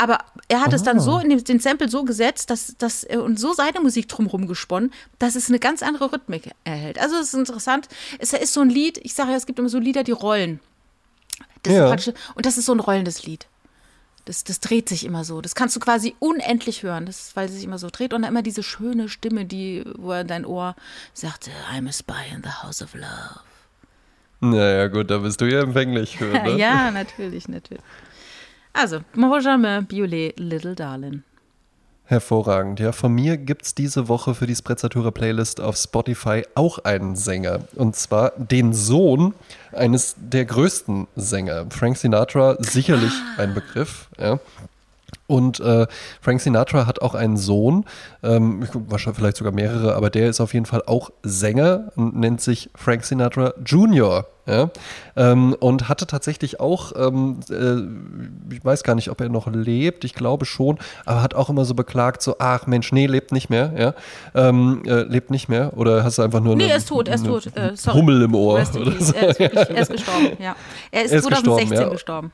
Aber 0.00 0.20
er 0.48 0.62
hat 0.62 0.72
oh. 0.72 0.76
es 0.76 0.82
dann 0.82 0.98
so 0.98 1.16
ah. 1.16 1.20
in 1.20 1.28
den, 1.28 1.44
den, 1.44 1.60
Sample 1.60 1.90
so 1.90 2.04
gesetzt, 2.04 2.48
dass, 2.48 2.74
dass 2.78 3.04
und 3.04 3.38
so 3.38 3.52
seine 3.52 3.80
Musik 3.80 4.08
drumherum 4.08 4.46
gesponnen, 4.46 4.94
dass 5.18 5.34
es 5.34 5.50
eine 5.50 5.58
ganz 5.58 5.82
andere 5.82 6.10
Rhythmik 6.10 6.52
erhält. 6.64 6.98
Also 6.98 7.16
es 7.16 7.28
ist 7.28 7.34
interessant. 7.34 7.86
Es 8.18 8.32
ist 8.32 8.54
so 8.54 8.62
ein 8.62 8.70
Lied, 8.70 8.96
ich 9.02 9.12
sage 9.12 9.32
ja, 9.32 9.36
es 9.36 9.44
gibt 9.44 9.58
immer 9.58 9.68
so 9.68 9.78
Lieder, 9.78 10.02
die 10.02 10.12
rollen. 10.12 10.58
Das 11.64 11.74
ja. 11.74 12.14
und 12.34 12.46
das 12.46 12.56
ist 12.56 12.64
so 12.64 12.72
ein 12.72 12.80
rollendes 12.80 13.24
Lied. 13.24 13.46
Das, 14.24 14.42
das 14.42 14.60
dreht 14.60 14.88
sich 14.88 15.04
immer 15.04 15.22
so. 15.24 15.42
Das 15.42 15.54
kannst 15.54 15.76
du 15.76 15.80
quasi 15.80 16.14
unendlich 16.18 16.82
hören, 16.82 17.04
das, 17.04 17.36
weil 17.36 17.48
es 17.48 17.52
sich 17.52 17.64
immer 17.64 17.78
so 17.78 17.90
dreht. 17.92 18.14
Und 18.14 18.22
dann 18.22 18.30
immer 18.30 18.42
diese 18.42 18.62
schöne 18.62 19.10
Stimme, 19.10 19.44
die, 19.44 19.84
wo 19.98 20.12
er 20.12 20.24
dein 20.24 20.46
Ohr 20.46 20.76
sagte, 21.12 21.50
I'm 21.70 21.86
a 21.86 21.92
spy 21.92 22.34
in 22.34 22.42
the 22.42 22.62
house 22.62 22.80
of 22.80 22.94
love. 22.94 23.40
Naja, 24.40 24.88
gut, 24.88 25.10
da 25.10 25.18
bist 25.18 25.42
du 25.42 25.44
ja 25.44 25.60
empfänglich 25.60 26.16
für. 26.16 26.30
Ne? 26.42 26.56
ja, 26.56 26.90
natürlich, 26.90 27.48
natürlich. 27.48 27.82
Also, 28.72 29.00
Benjamin 29.14 29.86
Biolay, 29.86 30.32
Little 30.36 30.74
Darling. 30.74 31.22
Hervorragend. 32.10 32.80
Ja, 32.80 32.90
von 32.90 33.12
mir 33.12 33.36
gibt 33.36 33.66
es 33.66 33.74
diese 33.76 34.08
Woche 34.08 34.34
für 34.34 34.48
die 34.48 34.56
Sprezzatura 34.56 35.12
Playlist 35.12 35.60
auf 35.60 35.76
Spotify 35.76 36.42
auch 36.56 36.78
einen 36.80 37.14
Sänger. 37.14 37.60
Und 37.76 37.94
zwar 37.94 38.32
den 38.36 38.72
Sohn 38.72 39.32
eines 39.72 40.16
der 40.18 40.44
größten 40.44 41.06
Sänger. 41.14 41.66
Frank 41.70 41.96
Sinatra, 41.96 42.56
sicherlich 42.58 43.12
ah. 43.12 43.42
ein 43.42 43.54
Begriff. 43.54 44.08
Ja. 44.18 44.40
Und 45.30 45.60
äh, 45.60 45.86
Frank 46.20 46.40
Sinatra 46.40 46.86
hat 46.86 47.02
auch 47.02 47.14
einen 47.14 47.36
Sohn, 47.36 47.84
ähm, 48.24 48.66
wahrscheinlich 48.88 49.18
vielleicht 49.18 49.36
sogar 49.36 49.52
mehrere, 49.52 49.94
aber 49.94 50.10
der 50.10 50.28
ist 50.28 50.40
auf 50.40 50.54
jeden 50.54 50.66
Fall 50.66 50.82
auch 50.84 51.10
Sänger 51.22 51.92
und 51.94 52.16
nennt 52.16 52.40
sich 52.40 52.68
Frank 52.74 53.04
Sinatra 53.04 53.54
Jr. 53.64 54.26
Ja? 54.48 54.70
Ähm, 55.14 55.54
und 55.60 55.88
hatte 55.88 56.08
tatsächlich 56.08 56.58
auch, 56.58 56.92
ähm, 56.96 57.38
äh, 57.48 58.54
ich 58.54 58.64
weiß 58.64 58.82
gar 58.82 58.96
nicht, 58.96 59.08
ob 59.08 59.20
er 59.20 59.28
noch 59.28 59.46
lebt, 59.46 60.04
ich 60.04 60.14
glaube 60.14 60.46
schon, 60.46 60.78
aber 61.06 61.22
hat 61.22 61.34
auch 61.34 61.48
immer 61.48 61.64
so 61.64 61.74
beklagt, 61.74 62.22
so, 62.22 62.34
ach 62.40 62.66
Mensch, 62.66 62.90
nee, 62.90 63.06
lebt 63.06 63.30
nicht 63.30 63.50
mehr, 63.50 63.72
ja, 63.78 63.94
ähm, 64.34 64.82
äh, 64.84 65.02
lebt 65.02 65.30
nicht 65.30 65.48
mehr 65.48 65.76
oder 65.76 66.02
hast 66.02 66.18
du 66.18 66.22
einfach 66.22 66.40
nur 66.40 66.56
Nee, 66.56 66.64
eine, 66.64 66.72
er 66.72 66.78
ist 66.78 66.88
tot, 66.88 67.06
er 67.06 67.14
ist 67.14 67.26
tot, 67.26 67.46
äh, 67.54 67.76
Hummel 67.92 68.22
im 68.22 68.34
Ohr. 68.34 68.54
Oder 68.54 68.64
so. 68.98 69.12
er, 69.12 69.28
ist 69.28 69.38
wirklich, 69.38 69.70
er 69.70 69.82
ist 69.82 69.92
gestorben, 69.92 70.30
ja. 70.40 70.56
Er 70.90 71.04
ist, 71.04 71.12
er 71.12 71.18
ist 71.18 71.24
2016 71.26 71.68
gestorben. 71.68 71.72
Ja. 71.72 71.88
gestorben. 71.88 72.32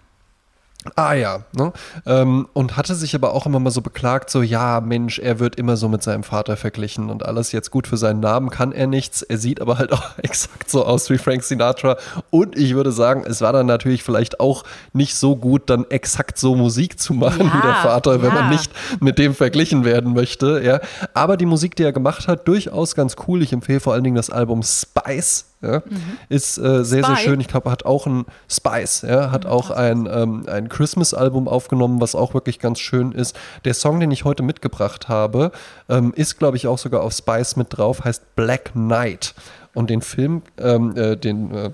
Ah 0.94 1.14
ja, 1.14 1.40
ne? 1.52 1.72
ähm, 2.06 2.48
und 2.52 2.76
hatte 2.76 2.94
sich 2.94 3.14
aber 3.14 3.34
auch 3.34 3.46
immer 3.46 3.58
mal 3.58 3.70
so 3.70 3.82
beklagt, 3.82 4.30
so 4.30 4.42
ja, 4.42 4.80
Mensch, 4.80 5.18
er 5.18 5.38
wird 5.38 5.56
immer 5.56 5.76
so 5.76 5.88
mit 5.88 6.02
seinem 6.02 6.22
Vater 6.22 6.56
verglichen 6.56 7.10
und 7.10 7.24
alles 7.24 7.52
jetzt 7.52 7.70
gut 7.70 7.86
für 7.86 7.96
seinen 7.96 8.20
Namen 8.20 8.50
kann 8.50 8.72
er 8.72 8.86
nichts. 8.86 9.22
Er 9.22 9.38
sieht 9.38 9.60
aber 9.60 9.78
halt 9.78 9.92
auch 9.94 10.18
exakt 10.18 10.70
so 10.70 10.84
aus 10.84 11.10
wie 11.10 11.18
Frank 11.18 11.42
Sinatra 11.42 11.96
und 12.30 12.56
ich 12.56 12.74
würde 12.74 12.92
sagen, 12.92 13.24
es 13.26 13.40
war 13.40 13.52
dann 13.52 13.66
natürlich 13.66 14.02
vielleicht 14.02 14.40
auch 14.40 14.64
nicht 14.92 15.16
so 15.16 15.36
gut, 15.36 15.68
dann 15.70 15.84
exakt 15.90 16.38
so 16.38 16.54
Musik 16.54 16.98
zu 17.00 17.14
machen 17.14 17.46
ja, 17.46 17.54
wie 17.54 17.62
der 17.62 17.74
Vater, 17.74 18.22
wenn 18.22 18.34
ja. 18.34 18.42
man 18.42 18.50
nicht 18.50 18.70
mit 19.00 19.18
dem 19.18 19.34
verglichen 19.34 19.84
werden 19.84 20.12
möchte. 20.14 20.62
Ja, 20.62 20.80
aber 21.14 21.36
die 21.36 21.46
Musik, 21.46 21.76
die 21.76 21.82
er 21.82 21.92
gemacht 21.92 22.28
hat, 22.28 22.46
durchaus 22.48 22.94
ganz 22.94 23.16
cool. 23.26 23.42
Ich 23.42 23.52
empfehle 23.52 23.80
vor 23.80 23.92
allen 23.92 24.04
Dingen 24.04 24.16
das 24.16 24.30
Album 24.30 24.62
Spice 24.62 25.46
ja, 25.66 25.82
mhm. 25.84 26.18
ist 26.28 26.58
äh, 26.58 26.84
sehr, 26.84 27.04
Spy. 27.04 27.14
sehr 27.14 27.16
schön. 27.16 27.40
Ich 27.40 27.48
glaube, 27.48 27.68
er 27.68 27.72
hat 27.72 27.84
auch 27.84 28.06
ein 28.06 28.24
Spice, 28.48 29.02
ja, 29.02 29.30
hat 29.30 29.44
mhm, 29.44 29.50
auch 29.50 29.70
ein, 29.70 30.08
ähm, 30.10 30.44
ein 30.48 30.68
Christmas-Album 30.68 31.48
aufgenommen, 31.48 32.00
was 32.00 32.14
auch 32.14 32.34
wirklich 32.34 32.58
ganz 32.58 32.78
schön 32.78 33.12
ist. 33.12 33.36
Der 33.64 33.74
Song, 33.74 34.00
den 34.00 34.10
ich 34.10 34.24
heute 34.24 34.42
mitgebracht 34.42 35.08
habe, 35.08 35.52
ähm, 35.88 36.12
ist, 36.14 36.38
glaube 36.38 36.56
ich, 36.56 36.66
auch 36.66 36.78
sogar 36.78 37.02
auf 37.02 37.12
Spice 37.12 37.56
mit 37.56 37.68
drauf, 37.70 38.04
heißt 38.04 38.36
Black 38.36 38.72
Knight. 38.72 39.34
Und 39.74 39.90
den 39.90 40.00
Film, 40.00 40.42
ähm, 40.58 40.96
äh, 40.96 41.16
den 41.16 41.54
äh, 41.54 41.70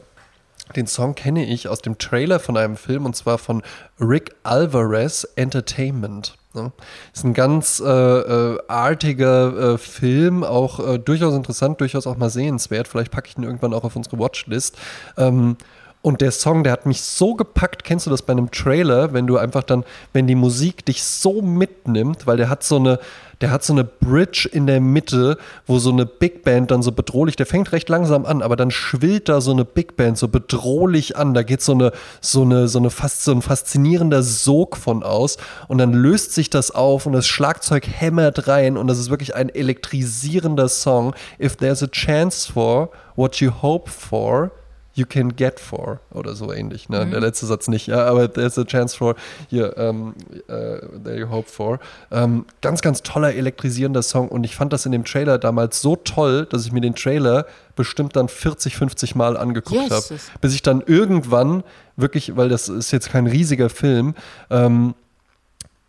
den 0.77 0.87
Song 0.87 1.15
kenne 1.15 1.45
ich 1.45 1.69
aus 1.69 1.83
dem 1.83 1.99
Trailer 1.99 2.41
von 2.41 2.57
einem 2.57 2.77
Film 2.77 3.05
und 3.05 3.15
zwar 3.15 3.39
von 3.39 3.63
Rick 4.01 4.35
Alvarez 4.43 5.29
Entertainment. 5.37 6.35
Ne? 6.55 6.73
Ist 7.13 7.25
ein 7.25 7.35
ganz 7.35 7.81
äh, 7.81 7.89
äh, 7.89 8.59
artiger 8.69 9.75
äh, 9.75 9.79
Film, 9.79 10.45
auch 10.45 10.81
äh, 10.81 10.99
durchaus 10.99 11.35
interessant, 11.35 11.81
durchaus 11.81 12.07
auch 12.07 12.17
mal 12.17 12.31
sehenswert. 12.31 12.89
Vielleicht 12.89 13.11
packe 13.11 13.29
ich 13.29 13.39
ihn 13.39 13.45
irgendwann 13.45 13.75
auch 13.75 13.85
auf 13.85 13.97
unsere 13.97 14.19
Watchlist. 14.19 14.77
Ähm, 15.17 15.57
und 16.03 16.21
der 16.21 16.33
Song, 16.33 16.65
der 16.65 16.73
hat 16.73 16.85
mich 16.85 17.01
so 17.01 17.35
gepackt, 17.35 17.85
kennst 17.85 18.07
du 18.07 18.11
das 18.11 18.23
bei 18.23 18.33
einem 18.33 18.51
Trailer, 18.51 19.13
wenn 19.13 19.29
du 19.29 19.39
einfach 19.39 19.63
dann, 19.63 19.85
wenn 20.13 20.27
die 20.27 20.35
Musik 20.35 20.85
dich 20.85 21.05
so 21.05 21.43
mitnimmt, 21.43 22.27
weil 22.27 22.37
der 22.37 22.49
hat 22.49 22.65
so 22.65 22.77
eine, 22.77 22.99
der 23.41 23.53
hat 23.53 23.63
so 23.63 23.73
eine 23.73 23.85
Bridge 23.85 24.49
in 24.51 24.67
der 24.67 24.81
Mitte, 24.81 25.39
wo 25.65 25.79
so 25.79 25.91
eine 25.91 26.05
Big 26.05 26.43
Band 26.43 26.73
dann 26.73 26.83
so 26.83 26.91
bedrohlich, 26.91 27.37
der 27.37 27.47
fängt 27.47 27.71
recht 27.71 27.89
langsam 27.89 28.27
an, 28.27 28.43
aber 28.43 28.57
dann 28.57 28.73
schwillt 28.73 29.29
da 29.29 29.41
so 29.41 29.53
eine 29.53 29.65
Big 29.65 29.97
Band 29.97 30.19
so 30.19 30.27
bedrohlich 30.27 31.17
an. 31.17 31.35
Da 31.35 31.45
geht 31.45 31.63
so 31.63 31.73
eine, 31.73 31.93
so 32.21 32.43
eine, 32.43 32.67
so 32.67 32.81
eine 32.81 32.91
fast 32.91 33.23
so 33.23 33.31
ein 33.31 33.43
faszinierender 33.43 34.25
Sog 34.25 34.77
von 34.77 35.05
aus 35.05 35.37
und 35.69 35.79
dann 35.79 35.93
löst 35.93 36.33
sich 36.33 36.51
das 36.51 36.73
auf 36.73 37.07
und 37.07 37.13
das 37.13 37.29
Schlagzeug 37.29 37.87
hämmert 37.87 38.49
rein 38.49 38.77
und 38.77 38.89
das 38.89 38.99
ist 38.99 39.11
wirklich 39.11 39.37
ein 39.37 39.51
elektrisierender 39.51 40.69
Song. 40.69 41.15
If 41.41 41.57
there's 41.57 41.83
a 41.83 41.89
chance 41.89 42.51
for 42.53 42.91
what 43.15 43.37
you 43.37 43.53
hope 43.63 43.89
for, 43.89 44.51
you 44.95 45.07
can 45.07 45.35
get 45.35 45.59
for 45.59 46.01
oder 46.13 46.35
so 46.35 46.53
ähnlich. 46.53 46.89
Ne? 46.89 47.05
Mhm. 47.05 47.11
Der 47.13 47.21
letzte 47.21 47.47
Satz 47.47 47.69
nicht, 47.69 47.87
ja, 47.87 48.05
aber 48.05 48.33
there's 48.33 48.59
a 48.59 48.65
chance 48.65 48.97
for 48.97 49.15
hier, 49.49 49.77
um, 49.79 50.15
uh, 50.49 50.99
there 51.03 51.19
you 51.19 51.31
hope 51.31 51.49
for. 51.49 51.79
Um, 52.11 52.47
ganz, 52.61 52.83
ganz 52.83 53.03
toller 53.03 53.35
elektrisierender 53.35 54.03
Song 54.03 54.29
und 54.29 54.45
ich 54.45 54.55
fand 54.55 54.73
das 54.73 54.85
in 54.87 54.93
dem 54.93 55.05
Trailer 55.05 55.39
damals 55.39 55.81
so 55.81 55.97
toll, 55.97 56.47
dass 56.47 56.67
ich 56.67 56.73
mir 56.73 56.81
den 56.81 56.95
Trailer 56.95 57.47
bestimmt 57.75 58.17
dann 58.17 58.29
40, 58.29 58.77
50 58.77 59.15
Mal 59.15 59.37
angeguckt 59.37 59.91
habe, 59.91 60.05
bis 60.41 60.55
ich 60.55 60.63
dann 60.63 60.83
irgendwann 60.87 61.65
wirklich, 61.97 62.37
weil 62.37 62.49
das 62.49 62.69
ist 62.69 62.91
jetzt 62.91 63.11
kein 63.11 63.27
riesiger 63.27 63.71
Film, 63.71 64.15
ähm, 64.51 64.95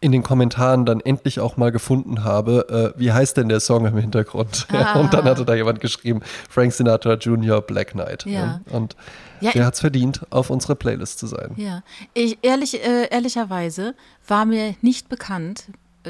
in 0.03 0.11
den 0.11 0.21
Kommentaren 0.21 0.85
dann 0.85 0.99
endlich 0.99 1.39
auch 1.39 1.55
mal 1.55 1.71
gefunden 1.71 2.25
habe, 2.25 2.93
äh, 2.95 2.99
wie 2.99 3.13
heißt 3.13 3.37
denn 3.37 3.47
der 3.47 3.61
Song 3.61 3.85
im 3.85 3.97
Hintergrund? 3.97 4.67
Ah. 4.73 4.99
und 4.99 5.13
dann 5.13 5.25
hatte 5.25 5.45
da 5.45 5.53
jemand 5.53 5.79
geschrieben, 5.79 6.21
Frank 6.49 6.73
Sinatra 6.73 7.13
Jr. 7.13 7.61
Black 7.61 7.91
Knight. 7.91 8.25
Ja. 8.25 8.59
Und 8.69 8.95
ja, 9.39 9.51
der 9.51 9.65
hat 9.65 9.75
es 9.75 9.79
verdient, 9.79 10.25
auf 10.31 10.49
unserer 10.49 10.75
Playlist 10.75 11.19
zu 11.19 11.27
sein. 11.27 11.53
Ja, 11.55 11.83
ich, 12.13 12.39
ehrlich, 12.41 12.83
äh, 12.83 13.07
ehrlicherweise 13.09 13.93
war 14.27 14.45
mir 14.45 14.75
nicht 14.81 15.09
bekannt, 15.09 15.65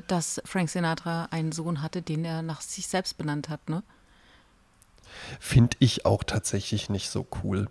dass 0.07 0.41
Frank 0.45 0.69
Sinatra 0.69 1.27
einen 1.29 1.51
Sohn 1.51 1.81
hatte, 1.81 2.01
den 2.01 2.25
er 2.25 2.41
nach 2.41 2.61
sich 2.61 2.87
selbst 2.87 3.17
benannt 3.17 3.49
hat, 3.49 3.69
ne? 3.69 3.83
Finde 5.39 5.75
ich 5.79 6.05
auch 6.05 6.23
tatsächlich 6.23 6.89
nicht 6.89 7.09
so 7.09 7.27
cool. 7.43 7.67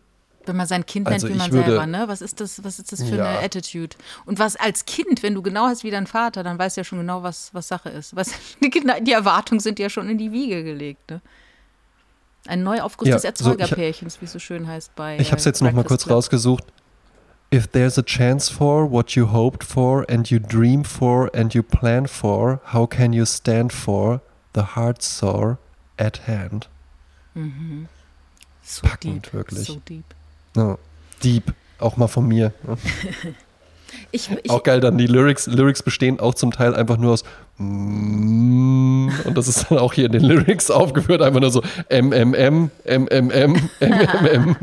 Wenn 0.46 0.56
man 0.56 0.66
sein 0.66 0.84
Kind 0.86 1.06
also 1.08 1.26
nennt, 1.26 1.34
wie 1.34 1.38
man 1.38 1.52
würde, 1.52 1.70
selber, 1.70 1.86
ne? 1.86 2.08
Was 2.08 2.20
ist 2.20 2.40
das, 2.40 2.64
was 2.64 2.78
ist 2.78 2.92
das 2.92 3.02
für 3.02 3.16
ja. 3.16 3.24
eine 3.24 3.38
Attitude? 3.38 3.96
Und 4.24 4.38
was 4.38 4.56
als 4.56 4.84
Kind, 4.84 5.22
wenn 5.22 5.34
du 5.34 5.42
genau 5.42 5.66
hast 5.66 5.84
wie 5.84 5.90
dein 5.90 6.06
Vater, 6.06 6.42
dann 6.42 6.58
weißt 6.58 6.76
du 6.76 6.80
ja 6.80 6.84
schon 6.84 6.98
genau, 6.98 7.22
was, 7.22 7.50
was 7.52 7.68
Sache 7.68 7.90
ist. 7.90 8.16
Was, 8.16 8.32
die 8.60 9.12
Erwartungen 9.12 9.60
sind 9.60 9.78
ja 9.78 9.88
schon 9.88 10.08
in 10.08 10.18
die 10.18 10.32
Wiege 10.32 10.64
gelegt, 10.64 11.10
ne? 11.10 11.20
Ein 12.46 12.64
Neuaufguss 12.64 13.06
ja, 13.06 13.14
des 13.14 13.24
Erzeugerpärchens, 13.24 14.14
so, 14.14 14.20
wie 14.20 14.24
es 14.24 14.32
so 14.32 14.40
schön 14.40 14.66
heißt 14.66 14.96
bei. 14.96 15.16
Ich 15.20 15.28
habe 15.28 15.38
es 15.38 15.44
jetzt 15.44 15.60
äh, 15.60 15.64
noch 15.64 15.72
mal 15.72 15.84
kurz 15.84 16.04
Club. 16.04 16.16
rausgesucht. 16.16 16.64
If 17.54 17.68
there's 17.68 17.98
a 17.98 18.02
chance 18.02 18.52
for 18.52 18.90
what 18.90 19.12
you 19.12 19.30
hoped 19.30 19.62
for 19.62 20.04
and 20.10 20.28
you 20.28 20.40
dream 20.40 20.84
for 20.84 21.30
and 21.36 21.54
you 21.54 21.62
plan 21.62 22.08
for, 22.08 22.60
how 22.72 22.88
can 22.88 23.12
you 23.12 23.26
stand 23.26 23.72
for 23.72 24.20
the 24.54 24.74
heart 24.74 25.02
sore 25.02 25.58
at 25.98 26.26
hand? 26.26 26.68
Mhm. 27.34 27.88
So 28.62 28.86
Packend, 28.86 29.26
deep, 29.26 29.34
wirklich. 29.34 29.66
So 29.66 29.82
deep. 29.84 30.14
Ja. 30.56 30.78
Deep, 31.22 31.54
auch 31.78 31.96
mal 31.96 32.08
von 32.08 32.26
mir. 32.26 32.52
Ich, 34.10 34.30
ich, 34.42 34.50
auch 34.50 34.62
geil, 34.62 34.80
dann 34.80 34.98
die 34.98 35.06
Lyrics. 35.06 35.46
Lyrics 35.46 35.82
bestehen 35.82 36.20
auch 36.20 36.34
zum 36.34 36.50
Teil 36.50 36.74
einfach 36.74 36.96
nur 36.96 37.12
aus 37.12 37.24
mm, 37.58 39.08
und 39.24 39.36
das 39.36 39.48
ist 39.48 39.70
dann 39.70 39.78
auch 39.78 39.92
hier 39.92 40.06
in 40.06 40.12
den 40.12 40.22
Lyrics 40.24 40.70
aufgeführt, 40.70 41.22
einfach 41.22 41.40
nur 41.40 41.50
so 41.50 41.62
MMM, 41.90 42.70
MMM, 42.84 43.70
MMM. 43.80 44.56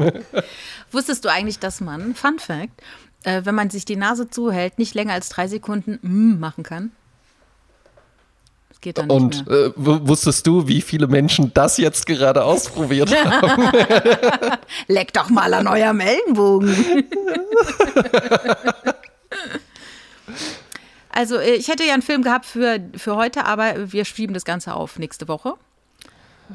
Wusstest 0.92 1.26
du 1.26 1.30
eigentlich, 1.30 1.60
dass 1.60 1.82
man, 1.82 2.16
Fun 2.16 2.40
Fact, 2.40 2.82
äh, 3.24 3.42
wenn 3.44 3.56
man 3.56 3.70
sich 3.70 3.86
die 3.86 3.96
Nase 3.96 4.30
zuhält, 4.30 4.78
nicht 4.78 4.96
länger 4.96 5.14
als 5.14 5.30
drei 5.30 5.48
Sekunden 5.48 6.00
mm 6.02 6.40
machen 6.40 6.64
kann? 6.64 6.92
Geht 8.82 8.98
dann 8.98 9.10
Und. 9.10 9.48
Äh, 9.48 9.72
wusstest 9.76 10.46
du, 10.48 10.68
wie 10.68 10.82
viele 10.82 11.08
Menschen 11.08 11.54
das 11.54 11.78
jetzt 11.78 12.06
gerade 12.06 12.44
ausprobiert 12.44 13.14
haben? 13.26 13.70
Leck 14.88 15.14
doch 15.14 15.30
mal 15.30 15.54
an 15.54 15.68
eurem 15.68 16.00
Ellenbogen. 16.00 16.76
also, 21.10 21.38
äh, 21.38 21.56
ich 21.56 21.68
hätte 21.68 21.84
ja 21.84 21.94
einen 21.94 22.02
Film 22.02 22.24
gehabt 22.24 22.46
für, 22.46 22.80
für 22.96 23.16
heute, 23.16 23.46
aber 23.46 23.92
wir 23.92 24.06
schieben 24.06 24.34
das 24.34 24.46
Ganze 24.46 24.74
auf 24.74 25.00
nächste 25.00 25.28
Woche. 25.28 25.54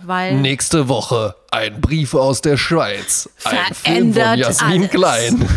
Weil 0.02 0.40
Nächste 0.40 0.88
Woche 0.88 1.36
ein 1.52 1.80
Brief 1.80 2.14
aus 2.14 2.40
der 2.40 2.56
Schweiz. 2.56 3.30
Ein 3.44 3.74
Film 3.74 4.12
von 4.12 4.38
Jasmin 4.38 4.82
alles. 4.82 4.90
Klein. 4.90 5.48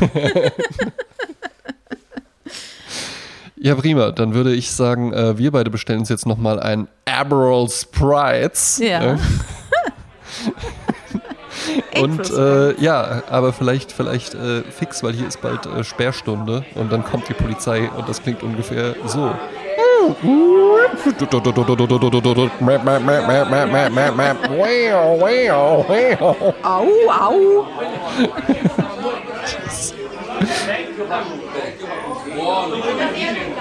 Ja, 3.68 3.76
prima. 3.76 4.12
Dann 4.12 4.34
würde 4.34 4.54
ich 4.54 4.72
sagen, 4.72 5.12
äh, 5.12 5.38
wir 5.38 5.52
beide 5.52 5.70
bestellen 5.70 6.00
uns 6.00 6.08
jetzt 6.08 6.26
nochmal 6.26 6.58
ein 6.58 6.88
Aberol 7.06 7.70
Sprites. 7.70 8.80
Ja. 8.80 9.18
Äh. 11.92 12.02
und 12.02 12.30
äh, 12.30 12.80
ja, 12.80 13.24
aber 13.30 13.52
vielleicht, 13.52 13.92
vielleicht 13.92 14.36
äh, 14.36 14.62
fix, 14.62 15.04
weil 15.04 15.14
hier 15.14 15.28
ist 15.28 15.42
bald 15.42 15.66
äh, 15.66 15.84
Sperrstunde 15.84 16.64
und 16.76 16.92
dann 16.92 17.04
kommt 17.04 17.28
die 17.28 17.34
Polizei 17.34 17.90
und 17.98 18.08
das 18.08 18.22
klingt 18.22 18.44
ungefähr 18.44 18.96
so. 19.06 19.32
Au, 26.64 26.86
au. 27.10 27.68
Thank 33.08 33.48